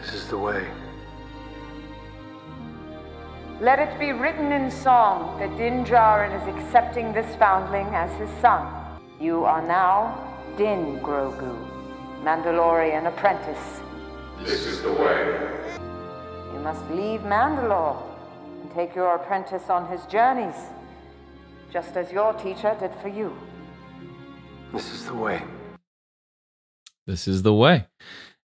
This 0.02 0.14
is 0.14 0.28
the 0.28 0.38
way. 0.38 0.68
Let 3.62 3.80
it 3.80 4.00
be 4.00 4.14
written 4.14 4.54
in 4.54 4.72
song 4.72 5.38
that 5.38 5.58
Din 5.58 5.84
Djarin 5.84 6.32
is 6.32 6.48
accepting 6.48 7.12
this 7.12 7.36
foundling 7.36 7.88
as 7.88 8.10
his 8.18 8.30
son. 8.40 8.66
You 9.20 9.44
are 9.44 9.62
now 9.62 10.16
Din 10.56 10.98
Grogu, 11.02 11.68
Mandalorian 12.24 13.06
apprentice. 13.08 13.82
This 14.46 14.66
is 14.66 14.82
the 14.82 14.94
way. 14.94 15.76
You 16.54 16.60
must 16.60 16.90
leave 16.90 17.20
Mandalore 17.24 18.02
and 18.62 18.72
take 18.74 18.96
your 18.96 19.14
apprentice 19.16 19.70
on 19.70 19.90
his 19.90 20.06
journeys, 20.06 20.56
just 21.70 21.98
as 21.98 22.14
your 22.14 22.32
teacher 22.36 22.78
did 22.80 22.96
for 23.02 23.10
you. 23.10 23.36
This 24.72 24.90
is 24.94 25.06
the 25.06 25.16
way. 25.16 25.44
This 27.06 27.28
is 27.28 27.44
the 27.44 27.54
way. 27.54 27.88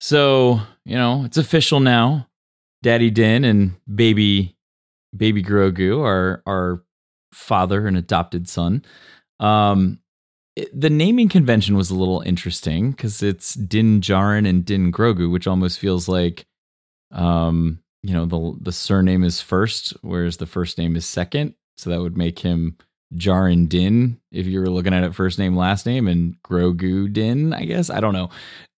So, 0.02 0.60
you 0.84 0.98
know, 0.98 1.24
it's 1.24 1.38
official 1.38 1.80
now. 1.80 2.28
Daddy 2.84 3.10
Din 3.10 3.46
and 3.46 3.78
baby 3.88 4.57
baby 5.16 5.44
Grogu 5.44 6.04
are 6.04 6.42
our 6.46 6.84
father 7.34 7.88
and 7.88 7.98
adopted 7.98 8.48
son. 8.48 8.84
Um 9.40 10.00
it- 10.56 10.70
the 10.80 10.90
naming 10.90 11.30
convention 11.30 11.76
was 11.78 11.92
a 11.92 11.96
little 11.96 12.22
interesting 12.22 12.92
because 12.92 13.22
it's 13.22 13.54
Din 13.54 14.02
Djarin 14.02 14.48
and 14.50 14.66
Din 14.66 14.92
Grogu, 14.92 15.32
which 15.32 15.46
almost 15.48 15.80
feels 15.80 16.08
like 16.08 16.46
um, 17.12 17.80
you 18.04 18.14
know, 18.14 18.26
the 18.26 18.58
the 18.62 18.72
surname 18.72 19.24
is 19.24 19.40
first, 19.42 19.94
whereas 20.02 20.38
the 20.38 20.46
first 20.46 20.78
name 20.78 20.96
is 20.96 21.06
second. 21.06 21.54
So 21.78 21.90
that 21.90 22.02
would 22.02 22.18
make 22.18 22.40
him 22.40 22.78
Djarin 23.16 23.70
Din 23.70 24.20
if 24.32 24.46
you 24.46 24.60
were 24.60 24.70
looking 24.70 24.94
at 24.94 25.04
it 25.04 25.16
first 25.16 25.40
name, 25.40 25.56
last 25.56 25.86
name, 25.86 26.08
and 26.08 26.36
Grogu 26.44 27.12
Din, 27.12 27.54
I 27.54 27.66
guess. 27.66 27.90
I 27.90 28.00
don't 28.00 28.14
know. 28.14 28.30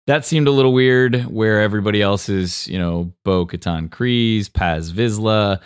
That 0.07 0.25
seemed 0.25 0.47
a 0.47 0.51
little 0.51 0.73
weird 0.73 1.23
where 1.25 1.61
everybody 1.61 2.01
else 2.01 2.29
is, 2.29 2.67
you 2.67 2.77
know, 2.79 3.13
Bo 3.23 3.45
Katan 3.45 3.89
Kryze, 3.89 4.51
Paz 4.51 4.91
Vizsla, 4.91 5.59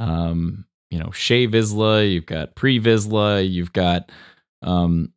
um, 0.00 0.64
you 0.90 0.98
know, 0.98 1.10
Shay 1.12 1.46
Vizsla, 1.46 2.10
you've 2.10 2.26
got 2.26 2.56
Pre 2.56 2.80
Vizsla, 2.80 3.48
you've 3.48 3.72
got 3.72 4.10
um 4.62 5.12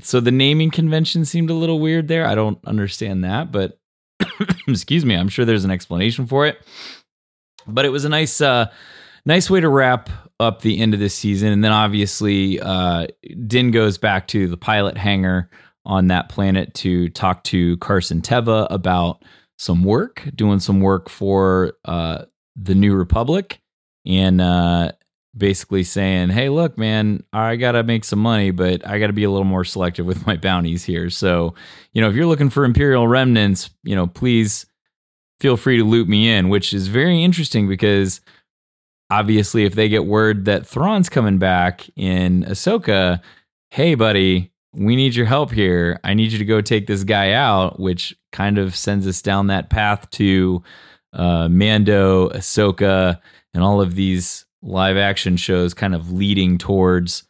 so 0.00 0.20
the 0.20 0.30
naming 0.30 0.70
convention 0.70 1.24
seemed 1.24 1.50
a 1.50 1.54
little 1.54 1.80
weird 1.80 2.08
there. 2.08 2.24
I 2.24 2.34
don't 2.36 2.58
understand 2.64 3.24
that, 3.24 3.50
but 3.52 3.78
excuse 4.68 5.04
me, 5.04 5.14
I'm 5.14 5.28
sure 5.28 5.44
there's 5.44 5.64
an 5.64 5.70
explanation 5.72 6.26
for 6.26 6.46
it. 6.46 6.58
But 7.66 7.84
it 7.84 7.90
was 7.90 8.04
a 8.04 8.08
nice 8.08 8.40
uh 8.40 8.66
nice 9.26 9.50
way 9.50 9.60
to 9.60 9.68
wrap 9.68 10.08
up 10.40 10.62
the 10.62 10.78
end 10.78 10.94
of 10.94 11.00
this 11.00 11.14
season 11.14 11.52
and 11.52 11.64
then 11.64 11.72
obviously 11.72 12.60
uh 12.60 13.08
Din 13.46 13.72
goes 13.72 13.98
back 13.98 14.28
to 14.28 14.46
the 14.46 14.56
pilot 14.56 14.96
hangar 14.96 15.50
on 15.84 16.06
that 16.06 16.28
planet 16.28 16.74
to 16.74 17.08
talk 17.08 17.42
to 17.44 17.76
Carson 17.78 18.22
Teva 18.22 18.68
about 18.70 19.24
some 19.58 19.82
work, 19.82 20.28
doing 20.34 20.60
some 20.60 20.80
work 20.80 21.08
for 21.10 21.74
uh 21.84 22.24
the 22.56 22.74
New 22.74 22.94
Republic 22.94 23.60
and 24.08 24.40
uh 24.40 24.90
basically 25.36 25.84
saying, 25.84 26.30
"Hey, 26.30 26.48
look, 26.48 26.76
man, 26.76 27.22
I 27.32 27.56
got 27.56 27.72
to 27.72 27.84
make 27.84 28.04
some 28.04 28.18
money, 28.18 28.50
but 28.50 28.84
I 28.86 28.98
got 28.98 29.08
to 29.08 29.12
be 29.12 29.24
a 29.24 29.30
little 29.30 29.44
more 29.44 29.64
selective 29.64 30.06
with 30.06 30.26
my 30.26 30.36
bounties 30.36 30.84
here. 30.84 31.10
So, 31.10 31.54
you 31.92 32.00
know, 32.00 32.08
if 32.08 32.16
you're 32.16 32.26
looking 32.26 32.50
for 32.50 32.64
imperial 32.64 33.06
remnants, 33.06 33.70
you 33.84 33.94
know, 33.94 34.06
please 34.06 34.66
feel 35.40 35.56
free 35.56 35.76
to 35.76 35.84
loop 35.84 36.08
me 36.08 36.28
in," 36.30 36.48
which 36.48 36.72
is 36.72 36.88
very 36.88 37.22
interesting 37.22 37.68
because 37.68 38.20
obviously 39.10 39.64
if 39.64 39.74
they 39.74 39.88
get 39.88 40.06
word 40.06 40.46
that 40.46 40.66
Thrawn's 40.66 41.08
coming 41.08 41.38
back 41.38 41.88
in 41.96 42.44
Ahsoka, 42.44 43.20
"Hey, 43.70 43.94
buddy, 43.94 44.50
we 44.74 44.96
need 44.96 45.14
your 45.14 45.26
help 45.26 45.52
here. 45.52 46.00
I 46.02 46.14
need 46.14 46.32
you 46.32 46.38
to 46.38 46.44
go 46.44 46.60
take 46.60 46.86
this 46.86 47.04
guy 47.04 47.32
out," 47.32 47.78
which 47.78 48.16
kind 48.32 48.58
of 48.58 48.74
sends 48.74 49.06
us 49.06 49.22
down 49.22 49.46
that 49.48 49.70
path 49.70 50.08
to 50.10 50.62
uh, 51.12 51.48
Mando, 51.48 52.28
Ahsoka, 52.30 53.18
and 53.54 53.62
all 53.62 53.80
of 53.80 53.94
these 53.94 54.44
live 54.62 54.96
action 54.96 55.36
shows 55.36 55.74
kind 55.74 55.94
of 55.94 56.12
leading 56.12 56.58
towards 56.58 57.24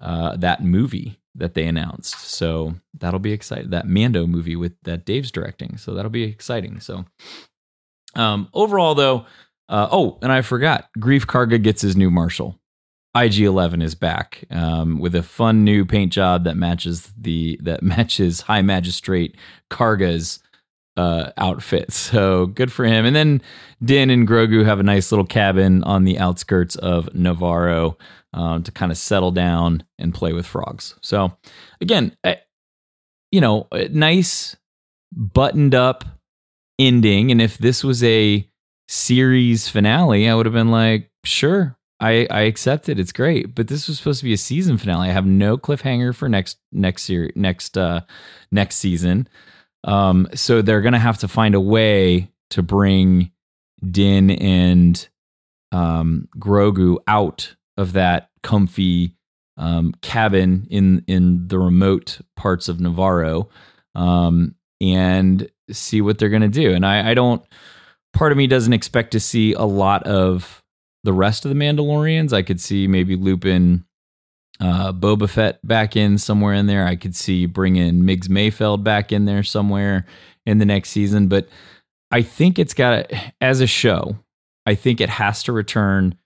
uh, 0.00 0.36
that 0.36 0.62
movie 0.62 1.18
that 1.34 1.54
they 1.54 1.66
announced. 1.66 2.18
So 2.20 2.74
that'll 2.98 3.20
be 3.20 3.32
exciting. 3.32 3.70
That 3.70 3.88
Mando 3.88 4.26
movie 4.26 4.56
with 4.56 4.74
that 4.82 5.04
Dave's 5.04 5.30
directing. 5.30 5.76
So 5.76 5.94
that'll 5.94 6.10
be 6.10 6.24
exciting. 6.24 6.80
So 6.80 7.04
um, 8.14 8.48
overall, 8.52 8.94
though, 8.94 9.26
uh, 9.68 9.88
oh, 9.90 10.18
and 10.22 10.30
I 10.30 10.42
forgot, 10.42 10.88
Greef 10.98 11.26
Karga 11.26 11.62
gets 11.62 11.82
his 11.82 11.96
new 11.96 12.10
Marshall. 12.10 12.58
IG11 13.16 13.82
is 13.82 13.94
back 13.94 14.44
um, 14.50 14.98
with 14.98 15.14
a 15.14 15.22
fun 15.22 15.62
new 15.62 15.84
paint 15.84 16.12
job 16.12 16.44
that 16.44 16.56
matches 16.56 17.12
the 17.16 17.58
that 17.62 17.82
matches 17.82 18.42
High 18.42 18.62
Magistrate 18.62 19.36
Karga's 19.70 20.40
uh, 20.96 21.30
outfit. 21.36 21.92
So 22.14 22.46
good 22.46 22.70
for 22.70 22.84
him. 22.84 23.04
And 23.04 23.16
then 23.16 23.42
Din 23.82 24.10
and 24.10 24.28
Grogu 24.28 24.64
have 24.64 24.78
a 24.78 24.84
nice 24.84 25.10
little 25.10 25.26
cabin 25.26 25.82
on 25.84 26.04
the 26.04 26.18
outskirts 26.18 26.76
of 26.76 27.06
Nevarro 27.06 27.96
um, 28.32 28.62
to 28.62 28.70
kind 28.72 28.92
of 28.92 28.98
settle 28.98 29.30
down 29.30 29.84
and 29.98 30.14
play 30.14 30.32
with 30.32 30.46
frogs. 30.46 30.94
So 31.00 31.36
again, 31.80 32.16
I, 32.24 32.38
you 33.32 33.40
know, 33.40 33.68
nice 33.90 34.56
buttoned 35.12 35.74
up 35.74 36.04
ending. 36.78 37.30
And 37.30 37.40
if 37.40 37.58
this 37.58 37.82
was 37.82 38.02
a 38.04 38.48
series 38.88 39.68
finale, 39.68 40.28
I 40.28 40.34
would 40.34 40.46
have 40.46 40.52
been 40.52 40.70
like, 40.70 41.10
sure. 41.24 41.76
I, 42.00 42.26
I 42.30 42.40
accept 42.42 42.88
it. 42.88 42.98
It's 42.98 43.12
great, 43.12 43.54
but 43.54 43.68
this 43.68 43.88
was 43.88 43.98
supposed 43.98 44.18
to 44.20 44.24
be 44.24 44.32
a 44.32 44.38
season 44.38 44.76
finale. 44.76 45.08
I 45.08 45.12
have 45.12 45.26
no 45.26 45.56
cliffhanger 45.56 46.14
for 46.14 46.28
next 46.28 46.58
next 46.72 47.08
year 47.08 47.30
next 47.34 47.78
uh 47.78 48.00
next 48.50 48.76
season. 48.76 49.28
Um, 49.84 50.28
so 50.34 50.62
they're 50.62 50.80
gonna 50.80 50.98
have 50.98 51.18
to 51.18 51.28
find 51.28 51.54
a 51.54 51.60
way 51.60 52.30
to 52.50 52.62
bring 52.62 53.30
Din 53.88 54.30
and 54.30 55.08
um, 55.72 56.28
Grogu 56.38 56.98
out 57.06 57.54
of 57.76 57.92
that 57.92 58.30
comfy 58.42 59.16
um, 59.56 59.94
cabin 60.00 60.66
in 60.70 61.04
in 61.06 61.48
the 61.48 61.58
remote 61.58 62.20
parts 62.36 62.68
of 62.68 62.78
Nevarro, 62.78 63.48
um, 63.94 64.54
and 64.80 65.48
see 65.70 66.00
what 66.00 66.18
they're 66.18 66.28
gonna 66.28 66.48
do. 66.48 66.72
And 66.72 66.84
I, 66.86 67.10
I 67.10 67.14
don't. 67.14 67.44
Part 68.12 68.32
of 68.32 68.38
me 68.38 68.46
doesn't 68.46 68.72
expect 68.72 69.10
to 69.12 69.20
see 69.20 69.54
a 69.54 69.64
lot 69.64 70.04
of 70.04 70.62
the 71.02 71.12
rest 71.12 71.44
of 71.44 71.48
the 71.50 71.56
Mandalorians. 71.56 72.32
I 72.32 72.42
could 72.42 72.60
see 72.60 72.86
maybe 72.86 73.16
looping 73.16 73.84
uh, 74.64 74.92
Boba 74.94 75.28
Fett 75.28 75.64
back 75.66 75.94
in 75.94 76.16
somewhere 76.16 76.54
in 76.54 76.66
there. 76.66 76.86
I 76.86 76.96
could 76.96 77.14
see 77.14 77.44
bringing 77.44 78.06
Miggs 78.06 78.28
Mayfeld 78.28 78.82
back 78.82 79.12
in 79.12 79.26
there 79.26 79.42
somewhere 79.42 80.06
in 80.46 80.56
the 80.56 80.64
next 80.64 80.88
season. 80.88 81.28
But 81.28 81.48
I 82.10 82.22
think 82.22 82.58
it's 82.58 82.72
got 82.72 83.10
to, 83.10 83.20
as 83.42 83.60
a 83.60 83.66
show. 83.66 84.16
I 84.64 84.74
think 84.74 85.02
it 85.02 85.10
has 85.10 85.42
to 85.42 85.52
return 85.52 86.16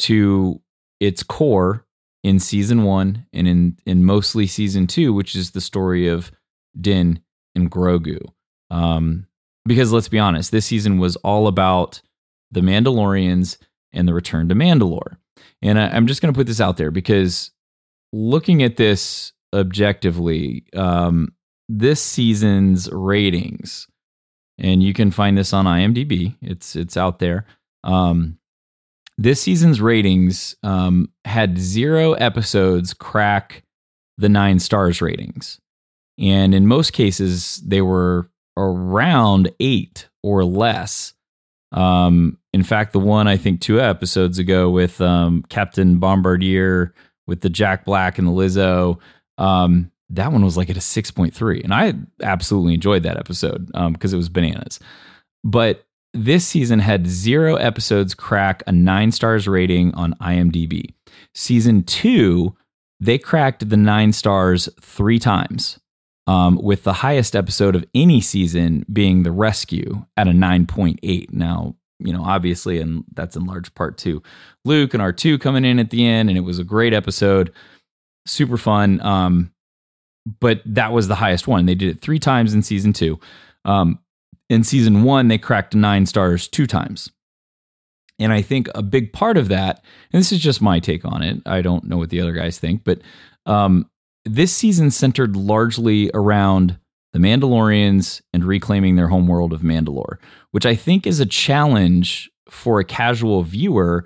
to 0.00 0.60
its 1.00 1.22
core 1.22 1.86
in 2.22 2.38
season 2.38 2.84
one 2.84 3.24
and 3.32 3.48
in 3.48 3.78
in 3.86 4.04
mostly 4.04 4.46
season 4.46 4.86
two, 4.86 5.14
which 5.14 5.34
is 5.34 5.52
the 5.52 5.60
story 5.62 6.06
of 6.06 6.30
Din 6.78 7.22
and 7.54 7.70
Grogu. 7.70 8.20
Um, 8.70 9.26
because 9.64 9.90
let's 9.90 10.08
be 10.08 10.18
honest, 10.18 10.52
this 10.52 10.66
season 10.66 10.98
was 10.98 11.16
all 11.16 11.46
about 11.46 12.02
the 12.50 12.60
Mandalorians 12.60 13.56
and 13.90 14.06
the 14.06 14.12
return 14.12 14.50
to 14.50 14.54
Mandalore. 14.54 15.16
And 15.62 15.78
I, 15.78 15.88
I'm 15.88 16.06
just 16.06 16.20
going 16.20 16.34
to 16.34 16.38
put 16.38 16.46
this 16.46 16.60
out 16.60 16.76
there 16.76 16.90
because 16.90 17.52
looking 18.12 18.62
at 18.62 18.76
this 18.76 19.32
objectively, 19.54 20.64
um, 20.74 21.32
this 21.68 22.02
season's 22.02 22.90
ratings, 22.92 23.86
and 24.58 24.82
you 24.82 24.92
can 24.92 25.10
find 25.10 25.38
this 25.38 25.52
on 25.52 25.64
IMDb. 25.64 26.36
It's 26.42 26.76
it's 26.76 26.96
out 26.96 27.18
there. 27.18 27.46
Um, 27.84 28.38
this 29.16 29.40
season's 29.42 29.80
ratings 29.80 30.56
um, 30.62 31.10
had 31.24 31.58
zero 31.58 32.14
episodes 32.14 32.94
crack 32.94 33.64
the 34.18 34.28
nine 34.28 34.58
stars 34.58 35.00
ratings, 35.00 35.60
and 36.18 36.54
in 36.54 36.66
most 36.66 36.92
cases 36.92 37.56
they 37.66 37.82
were 37.82 38.30
around 38.56 39.50
eight 39.60 40.08
or 40.22 40.44
less. 40.44 41.14
Um, 41.72 42.38
in 42.52 42.64
fact, 42.64 42.92
the 42.92 42.98
one 42.98 43.28
I 43.28 43.36
think 43.36 43.60
two 43.60 43.80
episodes 43.80 44.38
ago 44.38 44.70
with 44.70 45.00
um, 45.00 45.44
Captain 45.48 46.00
Bombardier 46.00 46.92
with 47.30 47.40
the 47.40 47.48
Jack 47.48 47.84
Black 47.84 48.18
and 48.18 48.26
the 48.26 48.32
Lizzo, 48.32 48.98
um, 49.38 49.90
that 50.10 50.32
one 50.32 50.44
was 50.44 50.56
like 50.56 50.68
at 50.68 50.76
a 50.76 50.80
6.3. 50.80 51.62
And 51.62 51.72
I 51.72 51.94
absolutely 52.22 52.74
enjoyed 52.74 53.04
that 53.04 53.16
episode 53.16 53.70
because 53.92 54.12
it 54.12 54.16
was 54.16 54.28
bananas. 54.28 54.80
But 55.44 55.86
this 56.12 56.44
season 56.44 56.80
had 56.80 57.06
zero 57.06 57.54
episodes 57.54 58.14
crack 58.14 58.64
a 58.66 58.72
nine 58.72 59.12
stars 59.12 59.46
rating 59.46 59.94
on 59.94 60.14
IMDb. 60.14 60.92
Season 61.36 61.84
two, 61.84 62.56
they 62.98 63.16
cracked 63.16 63.68
the 63.68 63.76
nine 63.76 64.12
stars 64.12 64.68
three 64.80 65.20
times, 65.20 65.78
um, 66.26 66.56
with 66.60 66.82
the 66.82 66.94
highest 66.94 67.36
episode 67.36 67.76
of 67.76 67.84
any 67.94 68.20
season 68.20 68.84
being 68.92 69.22
The 69.22 69.30
Rescue 69.30 70.04
at 70.16 70.26
a 70.26 70.32
9.8. 70.32 71.32
Now, 71.32 71.76
you 72.00 72.12
know, 72.12 72.22
obviously, 72.24 72.80
and 72.80 73.04
that's 73.14 73.36
in 73.36 73.44
large 73.44 73.72
part 73.74 73.98
to 73.98 74.22
Luke 74.64 74.94
and 74.94 75.02
R2 75.02 75.40
coming 75.40 75.64
in 75.64 75.78
at 75.78 75.90
the 75.90 76.06
end, 76.06 76.28
and 76.28 76.38
it 76.38 76.42
was 76.42 76.58
a 76.58 76.64
great 76.64 76.92
episode, 76.92 77.52
super 78.26 78.56
fun. 78.56 79.00
Um, 79.00 79.52
but 80.40 80.62
that 80.66 80.92
was 80.92 81.08
the 81.08 81.14
highest 81.14 81.48
one. 81.48 81.66
They 81.66 81.74
did 81.74 81.96
it 81.96 82.00
three 82.00 82.18
times 82.18 82.54
in 82.54 82.62
season 82.62 82.92
two. 82.92 83.18
Um, 83.64 83.98
in 84.48 84.64
season 84.64 85.02
one, 85.02 85.28
they 85.28 85.38
cracked 85.38 85.74
nine 85.74 86.06
stars 86.06 86.48
two 86.48 86.66
times. 86.66 87.10
And 88.18 88.32
I 88.32 88.42
think 88.42 88.68
a 88.74 88.82
big 88.82 89.12
part 89.12 89.38
of 89.38 89.48
that, 89.48 89.82
and 90.12 90.20
this 90.20 90.30
is 90.30 90.40
just 90.40 90.60
my 90.60 90.78
take 90.78 91.04
on 91.06 91.22
it, 91.22 91.38
I 91.46 91.62
don't 91.62 91.84
know 91.84 91.96
what 91.96 92.10
the 92.10 92.20
other 92.20 92.32
guys 92.32 92.58
think, 92.58 92.84
but 92.84 93.00
um, 93.46 93.88
this 94.26 94.54
season 94.54 94.90
centered 94.90 95.36
largely 95.36 96.10
around 96.12 96.78
the 97.12 97.18
Mandalorians 97.18 98.20
and 98.32 98.44
reclaiming 98.44 98.96
their 98.96 99.08
homeworld 99.08 99.52
of 99.52 99.62
Mandalore, 99.62 100.18
which 100.52 100.66
I 100.66 100.74
think 100.74 101.06
is 101.06 101.20
a 101.20 101.26
challenge 101.26 102.30
for 102.48 102.80
a 102.80 102.84
casual 102.84 103.42
viewer 103.42 104.04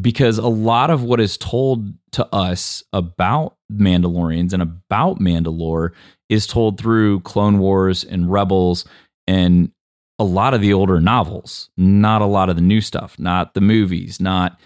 because 0.00 0.38
a 0.38 0.48
lot 0.48 0.90
of 0.90 1.02
what 1.02 1.20
is 1.20 1.36
told 1.36 1.92
to 2.12 2.26
us 2.34 2.82
about 2.92 3.56
Mandalorians 3.72 4.52
and 4.52 4.62
about 4.62 5.18
Mandalore 5.18 5.90
is 6.28 6.46
told 6.46 6.78
through 6.78 7.20
Clone 7.20 7.58
Wars 7.58 8.04
and 8.04 8.30
Rebels 8.30 8.84
and 9.26 9.70
a 10.18 10.24
lot 10.24 10.54
of 10.54 10.60
the 10.60 10.72
older 10.72 11.00
novels, 11.00 11.70
not 11.76 12.22
a 12.22 12.26
lot 12.26 12.50
of 12.50 12.56
the 12.56 12.62
new 12.62 12.80
stuff, 12.80 13.18
not 13.18 13.54
the 13.54 13.60
movies, 13.60 14.20
not 14.20 14.60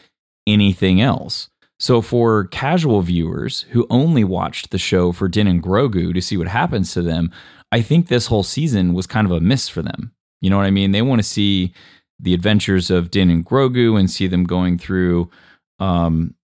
anything 0.47 1.01
else. 1.01 1.49
So 1.79 2.01
for 2.01 2.45
casual 2.49 3.03
viewers 3.03 3.63
who 3.71 3.87
only 3.91 4.25
watched 4.25 4.71
the 4.71 4.79
show 4.79 5.13
for 5.13 5.29
Din 5.29 5.47
and 5.47 5.63
Grogu 5.63 6.13
to 6.15 6.21
see 6.21 6.37
what 6.37 6.49
happens 6.49 6.93
to 6.95 7.03
them, 7.03 7.31
I 7.73 7.83
think 7.83 8.09
this 8.09 8.27
whole 8.27 8.43
season 8.43 8.95
was 8.95 9.07
kind 9.07 9.27
of 9.27 9.33
a 9.33 9.41
miss 9.41 9.69
for 9.69 9.83
them. 9.83 10.13
You 10.45 10.51
know 10.51 10.59
what 10.59 10.67
I 10.67 10.71
mean? 10.71 10.93
They 10.93 11.01
want 11.01 11.21
to 11.21 11.27
see 11.27 11.73
the 12.21 12.35
adventures 12.35 12.91
of 12.91 13.11
Din 13.11 13.31
and 13.31 13.47
Grogu 13.47 13.99
and 13.99 14.11
see 14.11 14.27
them 14.27 14.45
going 14.45 14.77
through 14.77 15.31
um, 15.79 16.35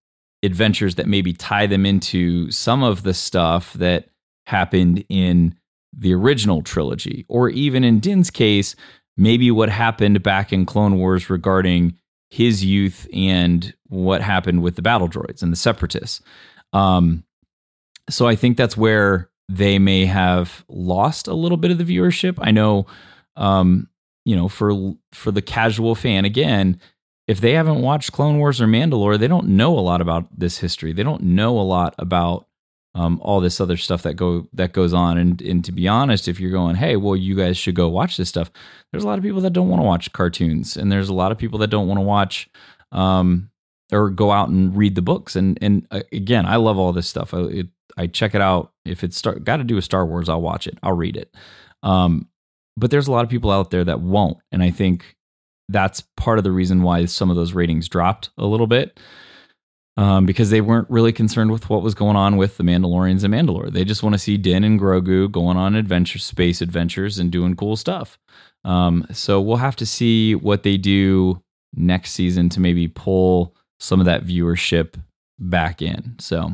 adventures 0.42 0.94
that 0.94 1.06
maybe 1.06 1.34
tie 1.34 1.66
them 1.66 1.84
into 1.84 2.50
some 2.50 2.82
of 2.82 3.02
the 3.02 3.12
stuff 3.12 3.74
that 3.74 4.08
happened 4.46 5.04
in 5.10 5.54
the 5.92 6.14
original 6.14 6.62
trilogy, 6.62 7.26
or 7.28 7.50
even 7.50 7.84
in 7.84 8.00
Din's 8.00 8.30
case, 8.30 8.74
maybe 9.18 9.50
what 9.50 9.68
happened 9.68 10.22
back 10.22 10.50
in 10.50 10.64
Clone 10.64 10.96
Wars 10.96 11.28
regarding 11.28 11.94
his 12.30 12.64
youth 12.64 13.06
and 13.12 13.74
what 13.88 14.22
happened 14.22 14.62
with 14.62 14.76
the 14.76 14.82
battle 14.82 15.10
droids 15.10 15.42
and 15.42 15.52
the 15.52 15.58
separatists. 15.58 16.22
Um, 16.72 17.22
so 18.08 18.26
I 18.26 18.34
think 18.34 18.56
that's 18.56 18.78
where 18.78 19.28
they 19.50 19.78
may 19.78 20.06
have 20.06 20.64
lost 20.70 21.28
a 21.28 21.34
little 21.34 21.58
bit 21.58 21.70
of 21.70 21.76
the 21.76 21.84
viewership. 21.84 22.38
I 22.40 22.50
know, 22.50 22.86
um, 23.36 23.88
you 24.24 24.36
know, 24.36 24.48
for 24.48 24.94
for 25.12 25.30
the 25.30 25.42
casual 25.42 25.94
fan, 25.94 26.24
again, 26.24 26.80
if 27.26 27.40
they 27.40 27.52
haven't 27.52 27.82
watched 27.82 28.12
Clone 28.12 28.38
Wars 28.38 28.60
or 28.60 28.66
Mandalore, 28.66 29.18
they 29.18 29.28
don't 29.28 29.48
know 29.48 29.78
a 29.78 29.80
lot 29.80 30.00
about 30.00 30.26
this 30.36 30.58
history. 30.58 30.92
They 30.92 31.02
don't 31.02 31.22
know 31.22 31.58
a 31.58 31.62
lot 31.62 31.94
about 31.98 32.46
um, 32.94 33.20
all 33.22 33.40
this 33.40 33.60
other 33.60 33.76
stuff 33.76 34.02
that 34.02 34.14
go 34.14 34.48
that 34.52 34.72
goes 34.72 34.92
on. 34.92 35.16
And 35.16 35.40
and 35.40 35.64
to 35.64 35.72
be 35.72 35.86
honest, 35.86 36.28
if 36.28 36.40
you're 36.40 36.50
going, 36.50 36.76
hey, 36.76 36.96
well, 36.96 37.16
you 37.16 37.36
guys 37.36 37.56
should 37.56 37.74
go 37.74 37.88
watch 37.88 38.16
this 38.16 38.28
stuff. 38.28 38.50
There's 38.90 39.04
a 39.04 39.06
lot 39.06 39.18
of 39.18 39.24
people 39.24 39.40
that 39.42 39.52
don't 39.52 39.68
want 39.68 39.80
to 39.80 39.86
watch 39.86 40.12
cartoons, 40.12 40.76
and 40.76 40.90
there's 40.90 41.08
a 41.08 41.14
lot 41.14 41.32
of 41.32 41.38
people 41.38 41.58
that 41.60 41.68
don't 41.68 41.86
want 41.86 41.98
to 41.98 42.04
watch 42.04 42.50
um, 42.92 43.50
or 43.92 44.10
go 44.10 44.32
out 44.32 44.48
and 44.48 44.76
read 44.76 44.94
the 44.96 45.02
books. 45.02 45.36
And 45.36 45.58
and 45.62 45.86
uh, 45.90 46.02
again, 46.12 46.46
I 46.46 46.56
love 46.56 46.78
all 46.78 46.92
this 46.92 47.08
stuff. 47.08 47.32
I, 47.32 47.42
it, 47.42 47.68
I 47.96 48.06
check 48.06 48.34
it 48.34 48.40
out. 48.40 48.72
If 48.84 49.04
it's 49.04 49.22
got 49.22 49.58
to 49.58 49.64
do 49.64 49.76
with 49.76 49.84
Star 49.84 50.04
Wars, 50.04 50.28
I'll 50.28 50.42
watch 50.42 50.66
it. 50.66 50.78
I'll 50.82 50.96
read 50.96 51.16
it. 51.16 51.34
Um, 51.82 52.28
but 52.76 52.90
there's 52.90 53.08
a 53.08 53.12
lot 53.12 53.24
of 53.24 53.30
people 53.30 53.50
out 53.50 53.70
there 53.70 53.84
that 53.84 54.00
won't, 54.00 54.38
and 54.52 54.62
I 54.62 54.70
think 54.70 55.16
that's 55.68 56.02
part 56.16 56.38
of 56.38 56.44
the 56.44 56.52
reason 56.52 56.82
why 56.82 57.04
some 57.04 57.30
of 57.30 57.36
those 57.36 57.52
ratings 57.52 57.88
dropped 57.88 58.30
a 58.36 58.46
little 58.46 58.66
bit 58.66 58.98
um, 59.96 60.26
because 60.26 60.50
they 60.50 60.60
weren't 60.60 60.88
really 60.90 61.12
concerned 61.12 61.50
with 61.50 61.68
what 61.68 61.82
was 61.82 61.94
going 61.94 62.16
on 62.16 62.36
with 62.36 62.56
the 62.56 62.64
Mandalorians 62.64 63.22
and 63.22 63.34
Mandalore. 63.34 63.70
They 63.70 63.84
just 63.84 64.02
want 64.02 64.14
to 64.14 64.18
see 64.18 64.36
Din 64.36 64.64
and 64.64 64.80
Grogu 64.80 65.30
going 65.30 65.56
on 65.56 65.74
adventure, 65.74 66.18
space 66.18 66.60
adventures, 66.60 67.18
and 67.18 67.30
doing 67.30 67.54
cool 67.54 67.76
stuff. 67.76 68.18
Um, 68.64 69.06
so 69.12 69.40
we'll 69.40 69.56
have 69.58 69.76
to 69.76 69.86
see 69.86 70.34
what 70.34 70.62
they 70.62 70.76
do 70.76 71.42
next 71.74 72.12
season 72.12 72.48
to 72.50 72.60
maybe 72.60 72.88
pull 72.88 73.54
some 73.78 74.00
of 74.00 74.06
that 74.06 74.24
viewership 74.24 74.94
back 75.38 75.82
in. 75.82 76.16
So 76.18 76.52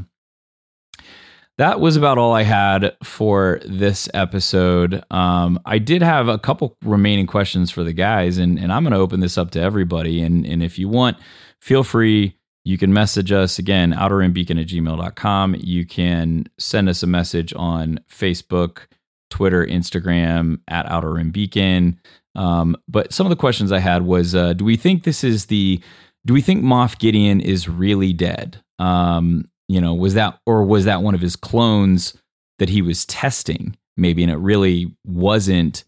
that 1.59 1.81
was 1.81 1.97
about 1.97 2.19
all 2.19 2.35
I 2.35 2.43
had 2.43 2.97
for 3.03 3.61
this 3.65 4.09
episode. 4.13 5.03
Um, 5.11 5.59
I 5.65 5.79
did 5.79 6.03
have 6.03 6.29
a 6.29 6.39
couple 6.39 6.77
remaining 6.83 7.27
questions 7.27 7.71
for 7.71 7.83
the 7.83 7.93
guys, 7.93 8.39
and, 8.39 8.59
and 8.59 8.73
I'm 8.73 8.83
going 8.83 8.93
to 8.93 8.99
open 8.99 9.21
this 9.21 9.39
up 9.39 9.51
to 9.53 9.61
everybody. 9.61 10.21
And, 10.23 10.45
and 10.47 10.63
if 10.63 10.79
you 10.79 10.89
want, 10.89 11.17
feel 11.61 11.83
free 11.83 12.37
you 12.67 12.77
can 12.77 12.93
message 12.93 13.31
us 13.31 13.61
again, 13.61 13.93
outerrimbeacon 13.93 14.61
at 14.61 14.67
gmail.com. 14.67 15.55
You 15.61 15.87
can 15.87 16.47
send 16.59 16.89
us 16.89 17.05
a 17.05 17.07
message 17.07 17.55
on 17.55 18.01
Facebook, 18.11 18.89
Twitter, 19.31 19.65
Instagram 19.65 20.59
at 20.67 20.85
Outer 20.91 21.13
Rim 21.13 21.31
Beacon. 21.31 22.01
Um, 22.35 22.77
but 22.89 23.13
some 23.13 23.25
of 23.25 23.31
the 23.31 23.37
questions 23.37 23.71
I 23.71 23.79
had 23.79 24.03
was 24.03 24.35
uh, 24.35 24.53
do 24.55 24.65
we 24.65 24.77
think 24.77 25.05
this 25.05 25.23
is 25.23 25.47
the, 25.47 25.81
do 26.27 26.35
we 26.35 26.43
think 26.43 26.65
Moff 26.65 26.99
Gideon 26.99 27.41
is 27.41 27.69
really 27.69 28.13
dead? 28.13 28.61
Um, 28.81 29.49
you 29.69 29.81
know, 29.81 29.95
was 29.95 30.15
that, 30.15 30.39
or 30.47 30.65
was 30.65 30.85
that 30.85 31.03
one 31.03 31.15
of 31.15 31.21
his 31.21 31.37
clones 31.37 32.17
that 32.59 32.69
he 32.69 32.83
was 32.83 33.05
testing 33.07 33.77
maybe, 33.97 34.23
and 34.23 34.33
it 34.33 34.37
really 34.37 34.95
wasn't, 35.05 35.85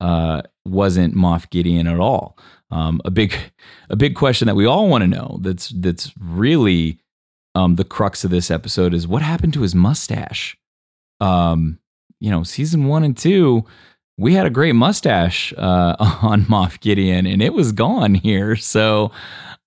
uh, 0.00 0.42
wasn't 0.66 1.14
Moff 1.14 1.48
Gideon 1.50 1.86
at 1.86 2.00
all? 2.00 2.36
Um, 2.70 3.00
a 3.04 3.10
big, 3.10 3.34
a 3.90 3.96
big 3.96 4.14
question 4.16 4.46
that 4.46 4.54
we 4.54 4.66
all 4.66 4.88
want 4.88 5.02
to 5.02 5.08
know. 5.08 5.38
That's 5.42 5.68
that's 5.68 6.10
really 6.18 6.98
um, 7.54 7.76
the 7.76 7.84
crux 7.84 8.24
of 8.24 8.30
this 8.30 8.50
episode 8.50 8.94
is 8.94 9.06
what 9.06 9.22
happened 9.22 9.52
to 9.54 9.62
his 9.62 9.74
mustache. 9.74 10.56
Um, 11.20 11.78
you 12.18 12.30
know, 12.30 12.42
season 12.42 12.86
one 12.86 13.04
and 13.04 13.16
two, 13.16 13.64
we 14.16 14.34
had 14.34 14.46
a 14.46 14.50
great 14.50 14.74
mustache 14.74 15.52
uh, 15.56 15.96
on 16.22 16.44
Moff 16.44 16.80
Gideon, 16.80 17.26
and 17.26 17.42
it 17.42 17.52
was 17.52 17.72
gone 17.72 18.14
here. 18.14 18.56
So 18.56 19.12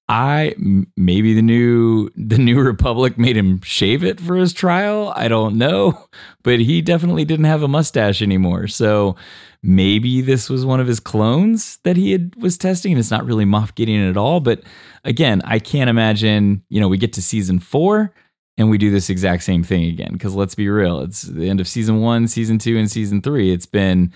I 0.07 0.53
maybe 0.95 1.33
the 1.33 1.41
new 1.41 2.09
the 2.15 2.37
new 2.37 2.59
Republic 2.61 3.17
made 3.17 3.35
him 3.35 3.61
shave 3.61 4.03
it 4.03 4.19
for 4.19 4.35
his 4.35 4.53
trial. 4.53 5.11
I 5.15 5.27
don't 5.27 5.57
know, 5.57 6.07
but 6.43 6.59
he 6.59 6.81
definitely 6.81 7.25
didn't 7.25 7.45
have 7.45 7.63
a 7.63 7.67
mustache 7.67 8.21
anymore. 8.21 8.67
So 8.67 9.15
maybe 9.63 10.21
this 10.21 10.47
was 10.47 10.63
one 10.63 10.79
of 10.79 10.85
his 10.85 10.99
clones 10.99 11.79
that 11.83 11.97
he 11.97 12.11
had 12.11 12.35
was 12.35 12.57
testing, 12.57 12.91
and 12.91 12.99
it's 12.99 13.09
not 13.09 13.25
really 13.25 13.45
Moff 13.45 13.73
Gideon 13.73 14.07
at 14.07 14.17
all. 14.17 14.39
But 14.39 14.61
again, 15.03 15.41
I 15.43 15.57
can't 15.57 15.89
imagine. 15.89 16.63
You 16.69 16.79
know, 16.79 16.87
we 16.87 16.99
get 16.99 17.13
to 17.13 17.21
season 17.21 17.59
four 17.59 18.13
and 18.57 18.69
we 18.69 18.77
do 18.77 18.91
this 18.91 19.09
exact 19.09 19.43
same 19.43 19.63
thing 19.63 19.85
again. 19.85 20.13
Because 20.13 20.35
let's 20.35 20.55
be 20.55 20.69
real, 20.69 21.01
it's 21.01 21.23
the 21.23 21.49
end 21.49 21.59
of 21.59 21.67
season 21.67 22.01
one, 22.01 22.27
season 22.27 22.59
two, 22.59 22.77
and 22.77 22.91
season 22.91 23.21
three. 23.23 23.51
It's 23.51 23.65
been 23.65 24.13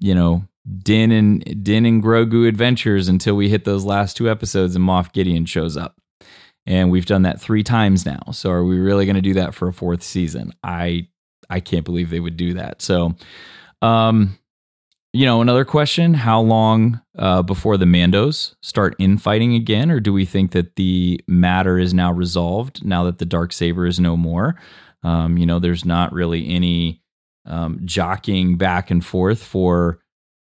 you 0.00 0.14
know 0.14 0.44
Din 0.82 1.12
and 1.12 1.64
Din 1.64 1.86
and 1.86 2.02
Grogu 2.02 2.48
adventures 2.48 3.08
until 3.08 3.34
we 3.34 3.48
hit 3.48 3.64
those 3.64 3.84
last 3.84 4.16
two 4.16 4.28
episodes 4.28 4.76
and 4.76 4.84
Moff 4.84 5.12
Gideon 5.12 5.46
shows 5.46 5.76
up. 5.76 5.96
And 6.66 6.90
we've 6.90 7.06
done 7.06 7.22
that 7.22 7.40
three 7.40 7.62
times 7.62 8.04
now. 8.04 8.20
So 8.32 8.50
are 8.50 8.64
we 8.64 8.78
really 8.78 9.06
going 9.06 9.16
to 9.16 9.22
do 9.22 9.34
that 9.34 9.54
for 9.54 9.68
a 9.68 9.72
fourth 9.72 10.02
season? 10.02 10.52
I 10.62 11.08
I 11.48 11.60
can't 11.60 11.84
believe 11.84 12.10
they 12.10 12.20
would 12.20 12.36
do 12.36 12.54
that. 12.54 12.82
So 12.82 13.14
um 13.80 14.38
you 15.14 15.24
know, 15.24 15.40
another 15.40 15.64
question, 15.64 16.12
how 16.12 16.40
long 16.40 17.00
uh, 17.16 17.42
before 17.42 17.78
the 17.78 17.86
Mandos 17.86 18.54
start 18.60 18.94
infighting 18.98 19.54
again 19.54 19.90
or 19.90 20.00
do 20.00 20.12
we 20.12 20.26
think 20.26 20.52
that 20.52 20.76
the 20.76 21.18
matter 21.26 21.78
is 21.78 21.94
now 21.94 22.12
resolved 22.12 22.84
now 22.84 23.04
that 23.04 23.18
the 23.18 23.24
dark 23.24 23.54
saber 23.54 23.86
is 23.86 23.98
no 23.98 24.18
more? 24.18 24.56
Um, 25.02 25.38
you 25.38 25.46
know, 25.46 25.58
there's 25.58 25.86
not 25.86 26.12
really 26.12 26.46
any 26.48 27.02
um, 27.46 27.80
jockeying 27.84 28.58
back 28.58 28.90
and 28.90 29.04
forth 29.04 29.42
for 29.42 30.00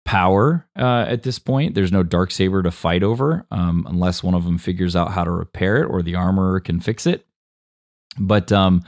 power 0.07 0.67
uh, 0.79 1.05
at 1.09 1.25
this 1.25 1.39
point. 1.39 1.75
There's 1.75 1.93
no 1.93 2.03
dark 2.03 2.31
saber 2.31 2.63
to 2.63 2.71
fight 2.71 3.03
over 3.03 3.45
um, 3.51 3.85
unless 3.89 4.23
one 4.23 4.35
of 4.35 4.45
them 4.45 4.57
figures 4.57 4.97
out 4.97 5.11
how 5.11 5.25
to 5.25 5.31
repair 5.31 5.83
it 5.83 5.87
or 5.87 6.01
the 6.01 6.15
armorer 6.15 6.61
can 6.61 6.81
fix 6.81 7.07
it. 7.07 7.27
But 8.19 8.51
um, 8.53 8.83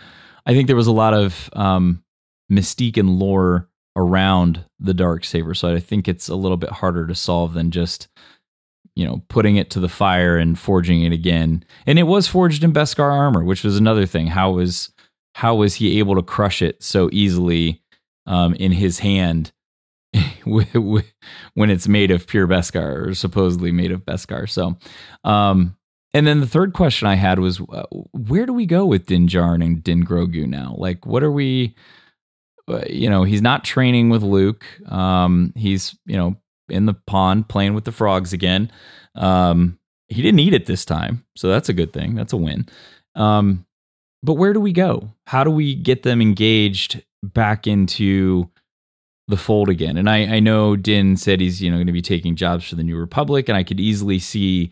I 0.47 0.55
think 0.55 0.69
there 0.69 0.77
was 0.77 0.87
a 0.87 0.93
lot 0.93 1.13
of 1.13 1.51
um, 1.53 2.03
mystique 2.51 2.97
and 2.97 3.19
lore 3.19 3.69
around 3.97 4.65
the 4.79 4.95
dark 4.95 5.25
saber, 5.25 5.55
so 5.55 5.75
I 5.75 5.81
think 5.81 6.09
it's 6.09 6.29
a 6.29 6.37
little 6.37 6.57
bit 6.57 6.71
harder 6.71 7.07
to 7.07 7.15
solve 7.15 7.53
than 7.53 7.71
just 7.71 8.09
you 8.95 9.05
know 9.05 9.23
putting 9.29 9.57
it 9.57 9.71
to 9.71 9.81
the 9.81 9.89
fire 9.89 10.39
and 10.39 10.59
forging 10.59 11.03
it 11.03 11.13
again. 11.13 11.65
And 11.87 11.99
it 11.99 12.05
was 12.05 12.29
forged 12.29 12.65
in 12.65 12.73
Beskar 12.73 13.13
armor, 13.13 13.45
which 13.45 13.65
was 13.65 13.77
another 13.77 14.07
thing. 14.07 14.29
How 14.29 14.53
was 14.53 14.91
how 15.35 15.57
was 15.57 15.75
he 15.75 15.99
able 15.99 16.15
to 16.15 16.23
crush 16.23 16.63
it 16.63 16.83
so 16.83 17.11
easily 17.13 17.83
um, 18.27 18.55
in 18.55 18.73
his 18.73 19.01
hand? 19.01 19.53
when 20.45 21.71
it's 21.71 21.89
made 21.89 22.11
of 22.11 22.27
pure 22.27 22.47
Beskar 22.47 23.09
or 23.09 23.15
supposedly 23.15 23.73
made 23.73 23.93
of 23.93 24.05
Beskar. 24.05 24.49
So, 24.49 24.77
um, 25.25 25.77
and 26.15 26.27
then 26.27 26.41
the 26.41 26.47
third 26.47 26.73
question 26.73 27.07
I 27.07 27.15
had 27.15 27.39
was, 27.39 27.61
uh, 27.61 27.85
where 28.13 28.47
do 28.47 28.53
we 28.53 28.67
go 28.67 28.87
with 28.87 29.07
Din 29.07 29.29
Djarin 29.29 29.65
and 29.65 29.83
Din 29.83 30.05
Grogu 30.05 30.47
now? 30.47 30.75
Like, 30.79 31.07
what 31.07 31.23
are 31.23 31.31
we? 31.31 31.75
Uh, 32.67 32.83
you 32.89 33.09
know, 33.09 33.25
he's 33.25 33.43
not 33.43 33.65
training 33.65 34.11
with 34.11 34.23
Luke. 34.23 34.65
Um, 34.91 35.53
he's 35.57 35.97
you 36.07 36.17
know 36.17 36.37
in 36.69 36.87
the 36.87 36.95
pond 36.95 37.49
playing 37.49 37.75
with 37.75 37.85
the 37.85 37.93
frogs 37.93 38.33
again. 38.33 38.71
Um, 39.15 39.79
he 40.09 40.23
didn't 40.23 40.41
eat 40.41 40.55
it 40.55 40.67
this 40.67 40.85
time, 40.85 41.25
so 41.37 41.49
that's 41.49 41.69
a 41.69 41.75
good 41.75 41.93
thing. 41.93 42.15
That's 42.15 42.33
a 42.33 42.37
win. 42.37 42.69
Um, 43.15 43.67
but 44.23 44.35
where 44.35 44.53
do 44.53 44.61
we 44.61 44.73
go? 44.73 45.13
How 45.27 45.45
do 45.45 45.51
we 45.51 45.75
get 45.75 46.03
them 46.03 46.21
engaged 46.21 47.03
back 47.23 47.67
into 47.67 48.51
the 49.29 49.37
fold 49.37 49.69
again. 49.69 49.97
And 49.97 50.09
I, 50.09 50.37
I 50.37 50.41
know 50.41 50.75
Din 50.75 51.17
said 51.17 51.41
he's, 51.41 51.63
you 51.63 51.71
know, 51.71 51.77
going 51.77 51.87
to 51.87 51.93
be 51.93 52.03
taking 52.03 52.35
jobs 52.35 52.69
for 52.69 52.75
the 52.75 52.83
New 52.83 52.97
Republic, 52.97 53.49
and 53.49 53.57
I 53.57 53.63
could 53.63 53.79
easily 53.79 54.19
see, 54.19 54.71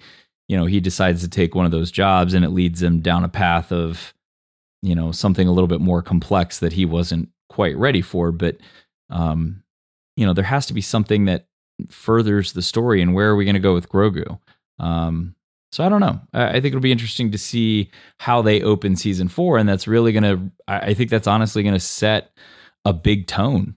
you 0.48 0.56
know, 0.56 0.66
he 0.66 0.80
decides 0.80 1.22
to 1.22 1.28
take 1.28 1.54
one 1.54 1.66
of 1.66 1.72
those 1.72 1.90
jobs 1.90 2.34
and 2.34 2.44
it 2.44 2.50
leads 2.50 2.82
him 2.82 3.00
down 3.00 3.22
a 3.22 3.28
path 3.28 3.70
of, 3.70 4.14
you 4.82 4.94
know, 4.94 5.12
something 5.12 5.46
a 5.46 5.52
little 5.52 5.68
bit 5.68 5.80
more 5.80 6.02
complex 6.02 6.58
that 6.60 6.72
he 6.72 6.84
wasn't 6.84 7.28
quite 7.48 7.76
ready 7.76 8.02
for. 8.02 8.32
But 8.32 8.56
um, 9.10 9.62
you 10.16 10.26
know, 10.26 10.32
there 10.32 10.44
has 10.44 10.66
to 10.66 10.74
be 10.74 10.80
something 10.80 11.26
that 11.26 11.46
furthers 11.88 12.52
the 12.52 12.62
story 12.62 13.02
and 13.02 13.14
where 13.14 13.28
are 13.28 13.36
we 13.36 13.44
going 13.44 13.54
to 13.54 13.60
go 13.60 13.74
with 13.74 13.88
Grogu? 13.88 14.38
Um, 14.78 15.34
so 15.72 15.84
I 15.84 15.88
don't 15.88 16.00
know. 16.00 16.20
I, 16.32 16.52
think 16.52 16.66
it'll 16.66 16.80
be 16.80 16.92
interesting 16.92 17.32
to 17.32 17.38
see 17.38 17.90
how 18.18 18.40
they 18.40 18.62
open 18.62 18.96
season 18.96 19.28
four, 19.28 19.58
and 19.58 19.68
that's 19.68 19.86
really 19.86 20.12
going 20.12 20.22
to. 20.22 20.50
I 20.66 20.94
think 20.94 21.10
that's 21.10 21.26
honestly 21.26 21.62
going 21.62 21.74
to 21.74 21.80
set 21.80 22.30
a 22.84 22.92
big 22.92 23.26
tone 23.26 23.76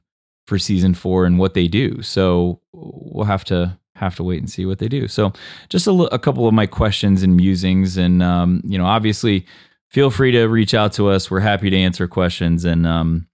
for 0.49 0.59
season 0.59 0.93
four 0.93 1.25
and 1.25 1.39
what 1.39 1.53
they 1.53 1.67
do. 1.67 2.01
So 2.01 2.59
we'll 2.73 3.25
have 3.25 3.45
to 3.45 3.77
have 3.95 4.15
to 4.15 4.23
wait 4.23 4.39
and 4.39 4.49
see 4.49 4.65
what 4.65 4.79
they 4.79 4.87
do. 4.87 5.07
So 5.07 5.31
just 5.69 5.87
a, 5.87 5.91
a 5.91 6.19
couple 6.19 6.47
of 6.47 6.53
my 6.53 6.65
questions 6.65 7.21
and 7.21 7.35
musings, 7.35 7.97
and 7.97 8.23
um, 8.23 8.61
you 8.65 8.77
know, 8.77 8.85
obviously, 8.85 9.45
feel 9.89 10.09
free 10.09 10.31
to 10.31 10.47
reach 10.47 10.73
out 10.73 10.93
to 10.93 11.09
us. 11.09 11.29
We're 11.29 11.39
happy 11.41 11.69
to 11.69 11.77
answer 11.77 12.07
questions, 12.07 12.65
and 12.65 12.87
um, 12.87 13.27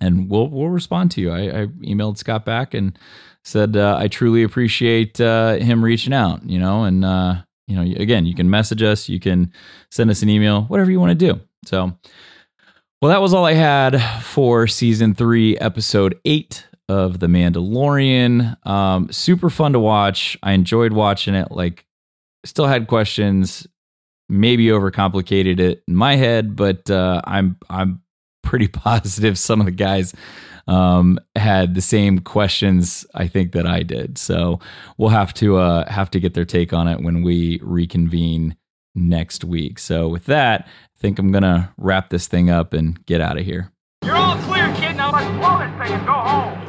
and 0.00 0.28
we'll 0.28 0.48
we'll 0.48 0.68
respond 0.68 1.12
to 1.12 1.20
you. 1.20 1.30
I, 1.30 1.62
I 1.62 1.66
emailed 1.86 2.18
Scott 2.18 2.44
back 2.44 2.74
and 2.74 2.98
said 3.44 3.76
uh, 3.76 3.96
I 3.98 4.08
truly 4.08 4.42
appreciate 4.42 5.20
uh, 5.20 5.54
him 5.54 5.84
reaching 5.84 6.12
out. 6.12 6.42
You 6.44 6.58
know, 6.58 6.84
and 6.84 7.04
uh, 7.04 7.42
you 7.68 7.76
know, 7.76 7.82
again, 8.02 8.26
you 8.26 8.34
can 8.34 8.50
message 8.50 8.82
us, 8.82 9.08
you 9.08 9.20
can 9.20 9.52
send 9.90 10.10
us 10.10 10.22
an 10.22 10.28
email, 10.28 10.62
whatever 10.64 10.90
you 10.90 11.00
want 11.00 11.18
to 11.18 11.32
do. 11.32 11.40
So, 11.64 11.96
well, 13.02 13.10
that 13.10 13.20
was 13.20 13.34
all 13.34 13.44
I 13.44 13.54
had 13.54 14.00
for 14.22 14.68
season 14.68 15.12
three, 15.12 15.58
episode 15.58 16.20
eight 16.24 16.68
of 16.88 17.18
The 17.18 17.26
Mandalorian. 17.26 18.64
Um, 18.64 19.10
super 19.10 19.50
fun 19.50 19.72
to 19.72 19.80
watch. 19.80 20.38
I 20.44 20.52
enjoyed 20.52 20.92
watching 20.92 21.34
it. 21.34 21.50
Like, 21.50 21.84
still 22.44 22.66
had 22.66 22.86
questions. 22.86 23.66
Maybe 24.28 24.66
overcomplicated 24.66 25.58
it 25.58 25.82
in 25.88 25.96
my 25.96 26.14
head, 26.14 26.54
but 26.54 26.88
uh, 26.90 27.20
I'm 27.24 27.56
I'm 27.68 28.02
pretty 28.44 28.68
positive 28.72 29.36
some 29.36 29.58
of 29.58 29.66
the 29.66 29.72
guys 29.72 30.14
um, 30.68 31.18
had 31.34 31.74
the 31.74 31.80
same 31.80 32.20
questions 32.20 33.04
I 33.16 33.26
think 33.26 33.50
that 33.50 33.66
I 33.66 33.82
did. 33.82 34.16
So 34.16 34.60
we'll 34.96 35.08
have 35.08 35.34
to 35.34 35.56
uh, 35.56 35.90
have 35.90 36.08
to 36.10 36.20
get 36.20 36.34
their 36.34 36.44
take 36.44 36.72
on 36.72 36.86
it 36.86 37.00
when 37.00 37.24
we 37.24 37.58
reconvene 37.64 38.56
next 38.94 39.44
week. 39.44 39.78
So 39.78 40.08
with 40.08 40.26
that, 40.26 40.68
think 41.02 41.18
I'm 41.18 41.32
gonna 41.32 41.74
wrap 41.78 42.10
this 42.10 42.28
thing 42.28 42.48
up 42.48 42.72
and 42.72 43.04
get 43.06 43.20
out 43.20 43.36
of 43.36 43.44
here. 43.44 43.72
You're 44.04 44.14
all 44.14 44.36
clear, 44.42 44.72
kid. 44.76 44.96
Now 44.96 45.10
let's 45.10 45.26
blow 45.36 45.58
this 45.58 45.72
thing 45.82 45.92
and 45.98 46.06
go 46.06 46.12
home. 46.12 46.62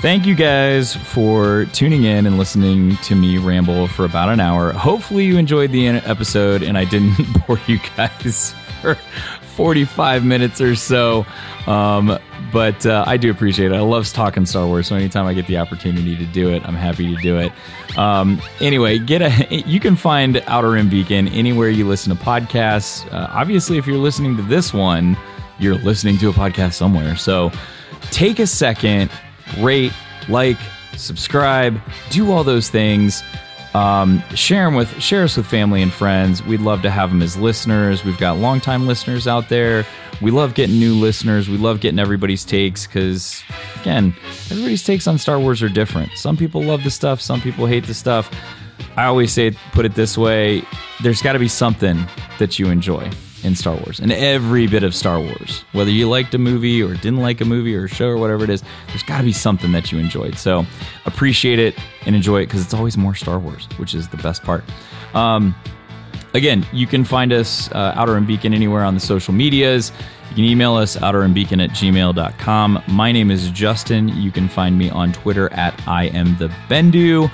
Thank 0.00 0.26
you 0.26 0.36
guys 0.36 0.94
for 0.94 1.64
tuning 1.72 2.04
in 2.04 2.24
and 2.24 2.38
listening 2.38 2.96
to 2.98 3.16
me 3.16 3.36
ramble 3.36 3.88
for 3.88 4.04
about 4.04 4.28
an 4.28 4.38
hour. 4.38 4.70
Hopefully, 4.70 5.24
you 5.24 5.38
enjoyed 5.38 5.72
the 5.72 5.88
episode 5.88 6.62
and 6.62 6.78
I 6.78 6.84
didn't 6.84 7.16
bore 7.46 7.58
you 7.66 7.80
guys 7.96 8.54
for 8.80 8.94
45 9.56 10.24
minutes 10.24 10.60
or 10.60 10.76
so. 10.76 11.26
Um, 11.66 12.16
but 12.52 12.86
uh, 12.86 13.02
I 13.08 13.16
do 13.16 13.28
appreciate 13.28 13.72
it. 13.72 13.74
I 13.74 13.80
love 13.80 14.06
talking 14.12 14.46
Star 14.46 14.68
Wars, 14.68 14.86
so 14.86 14.94
anytime 14.94 15.26
I 15.26 15.34
get 15.34 15.48
the 15.48 15.58
opportunity 15.58 16.16
to 16.16 16.26
do 16.26 16.54
it, 16.54 16.64
I'm 16.64 16.76
happy 16.76 17.12
to 17.12 17.20
do 17.20 17.38
it. 17.38 17.52
Um, 17.98 18.40
anyway, 18.60 19.00
get 19.00 19.20
a. 19.20 19.64
You 19.66 19.80
can 19.80 19.96
find 19.96 20.40
Outer 20.46 20.70
Rim 20.70 20.88
Beacon 20.88 21.26
anywhere 21.28 21.70
you 21.70 21.88
listen 21.88 22.16
to 22.16 22.24
podcasts. 22.24 23.04
Uh, 23.12 23.26
obviously, 23.32 23.78
if 23.78 23.86
you're 23.88 23.98
listening 23.98 24.36
to 24.36 24.42
this 24.44 24.72
one, 24.72 25.16
you're 25.58 25.74
listening 25.74 26.18
to 26.18 26.28
a 26.28 26.32
podcast 26.32 26.74
somewhere. 26.74 27.16
So 27.16 27.50
take 28.12 28.38
a 28.38 28.46
second 28.46 29.10
rate, 29.58 29.92
like, 30.28 30.58
subscribe, 30.96 31.80
do 32.10 32.32
all 32.32 32.44
those 32.44 32.68
things. 32.68 33.22
Um, 33.74 34.22
share 34.34 34.64
them 34.64 34.74
with 34.74 35.00
share 35.00 35.24
us 35.24 35.36
with 35.36 35.46
family 35.46 35.82
and 35.82 35.92
friends. 35.92 36.42
We'd 36.42 36.60
love 36.60 36.82
to 36.82 36.90
have 36.90 37.10
them 37.10 37.22
as 37.22 37.36
listeners. 37.36 38.02
We've 38.02 38.18
got 38.18 38.38
longtime 38.38 38.86
listeners 38.86 39.28
out 39.28 39.48
there. 39.48 39.84
We 40.20 40.30
love 40.30 40.54
getting 40.54 40.80
new 40.80 40.94
listeners. 40.94 41.48
We 41.48 41.58
love 41.58 41.80
getting 41.80 41.98
everybody's 41.98 42.44
takes 42.44 42.86
because, 42.86 43.42
again, 43.80 44.14
everybody's 44.50 44.82
takes 44.82 45.06
on 45.06 45.18
Star 45.18 45.38
Wars 45.38 45.62
are 45.62 45.68
different. 45.68 46.10
Some 46.16 46.36
people 46.36 46.62
love 46.62 46.82
the 46.82 46.90
stuff. 46.90 47.20
Some 47.20 47.40
people 47.40 47.66
hate 47.66 47.86
the 47.86 47.94
stuff. 47.94 48.30
I 48.96 49.04
always 49.04 49.32
say, 49.32 49.52
put 49.72 49.84
it 49.84 49.94
this 49.94 50.16
way: 50.18 50.62
there's 51.02 51.22
got 51.22 51.34
to 51.34 51.38
be 51.38 51.48
something 51.48 52.04
that 52.38 52.58
you 52.58 52.68
enjoy 52.70 53.10
in 53.44 53.54
Star 53.54 53.74
Wars, 53.76 54.00
and 54.00 54.12
every 54.12 54.66
bit 54.66 54.82
of 54.82 54.94
Star 54.94 55.20
Wars. 55.20 55.64
Whether 55.72 55.90
you 55.90 56.08
liked 56.08 56.34
a 56.34 56.38
movie 56.38 56.82
or 56.82 56.94
didn't 56.94 57.18
like 57.18 57.40
a 57.40 57.44
movie 57.44 57.74
or 57.76 57.84
a 57.84 57.88
show 57.88 58.08
or 58.08 58.16
whatever 58.16 58.44
it 58.44 58.50
is, 58.50 58.62
there's 58.88 59.02
got 59.02 59.18
to 59.18 59.24
be 59.24 59.32
something 59.32 59.72
that 59.72 59.92
you 59.92 59.98
enjoyed. 59.98 60.36
So 60.36 60.66
appreciate 61.06 61.58
it 61.58 61.74
and 62.06 62.16
enjoy 62.16 62.42
it 62.42 62.46
because 62.46 62.62
it's 62.62 62.74
always 62.74 62.96
more 62.96 63.14
Star 63.14 63.38
Wars, 63.38 63.66
which 63.76 63.94
is 63.94 64.08
the 64.08 64.16
best 64.18 64.42
part. 64.42 64.64
Um, 65.14 65.54
again, 66.34 66.66
you 66.72 66.86
can 66.86 67.04
find 67.04 67.32
us 67.32 67.70
uh, 67.72 67.92
Outer 67.96 68.14
Rim 68.14 68.26
Beacon 68.26 68.54
anywhere 68.54 68.84
on 68.84 68.94
the 68.94 69.00
social 69.00 69.34
medias. 69.34 69.92
You 70.30 70.34
can 70.34 70.44
email 70.44 70.74
us 70.74 70.96
outerrimbeacon 70.96 71.64
at 71.64 71.70
gmail.com. 71.70 72.82
My 72.88 73.12
name 73.12 73.30
is 73.30 73.50
Justin. 73.50 74.08
You 74.08 74.30
can 74.30 74.48
find 74.48 74.76
me 74.76 74.90
on 74.90 75.12
Twitter 75.12 75.50
at 75.52 75.80
I 75.88 76.04
am 76.04 76.36
the 76.36 76.48
Bendu. 76.68 77.30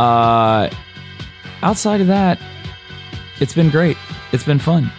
Uh, 0.00 0.70
outside 1.62 2.00
of 2.00 2.06
that, 2.06 2.40
it's 3.38 3.54
been 3.54 3.70
great. 3.70 3.96
It's 4.34 4.42
been 4.42 4.58
fun. 4.58 4.90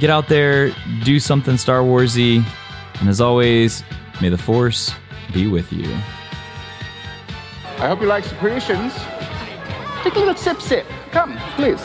Get 0.00 0.10
out 0.10 0.26
there, 0.26 0.74
do 1.04 1.20
something 1.20 1.56
Star 1.56 1.82
Warsy, 1.82 2.44
and 2.98 3.08
as 3.08 3.20
always, 3.20 3.84
may 4.20 4.28
the 4.28 4.36
Force 4.36 4.92
be 5.32 5.46
with 5.46 5.72
you. 5.72 5.88
I 7.78 7.86
hope 7.86 8.00
you 8.00 8.08
like 8.08 8.24
secretions. 8.24 8.92
Take 10.02 10.16
a 10.16 10.18
little 10.18 10.34
sip, 10.34 10.60
sip. 10.60 10.84
Come, 11.12 11.38
please. 11.54 11.80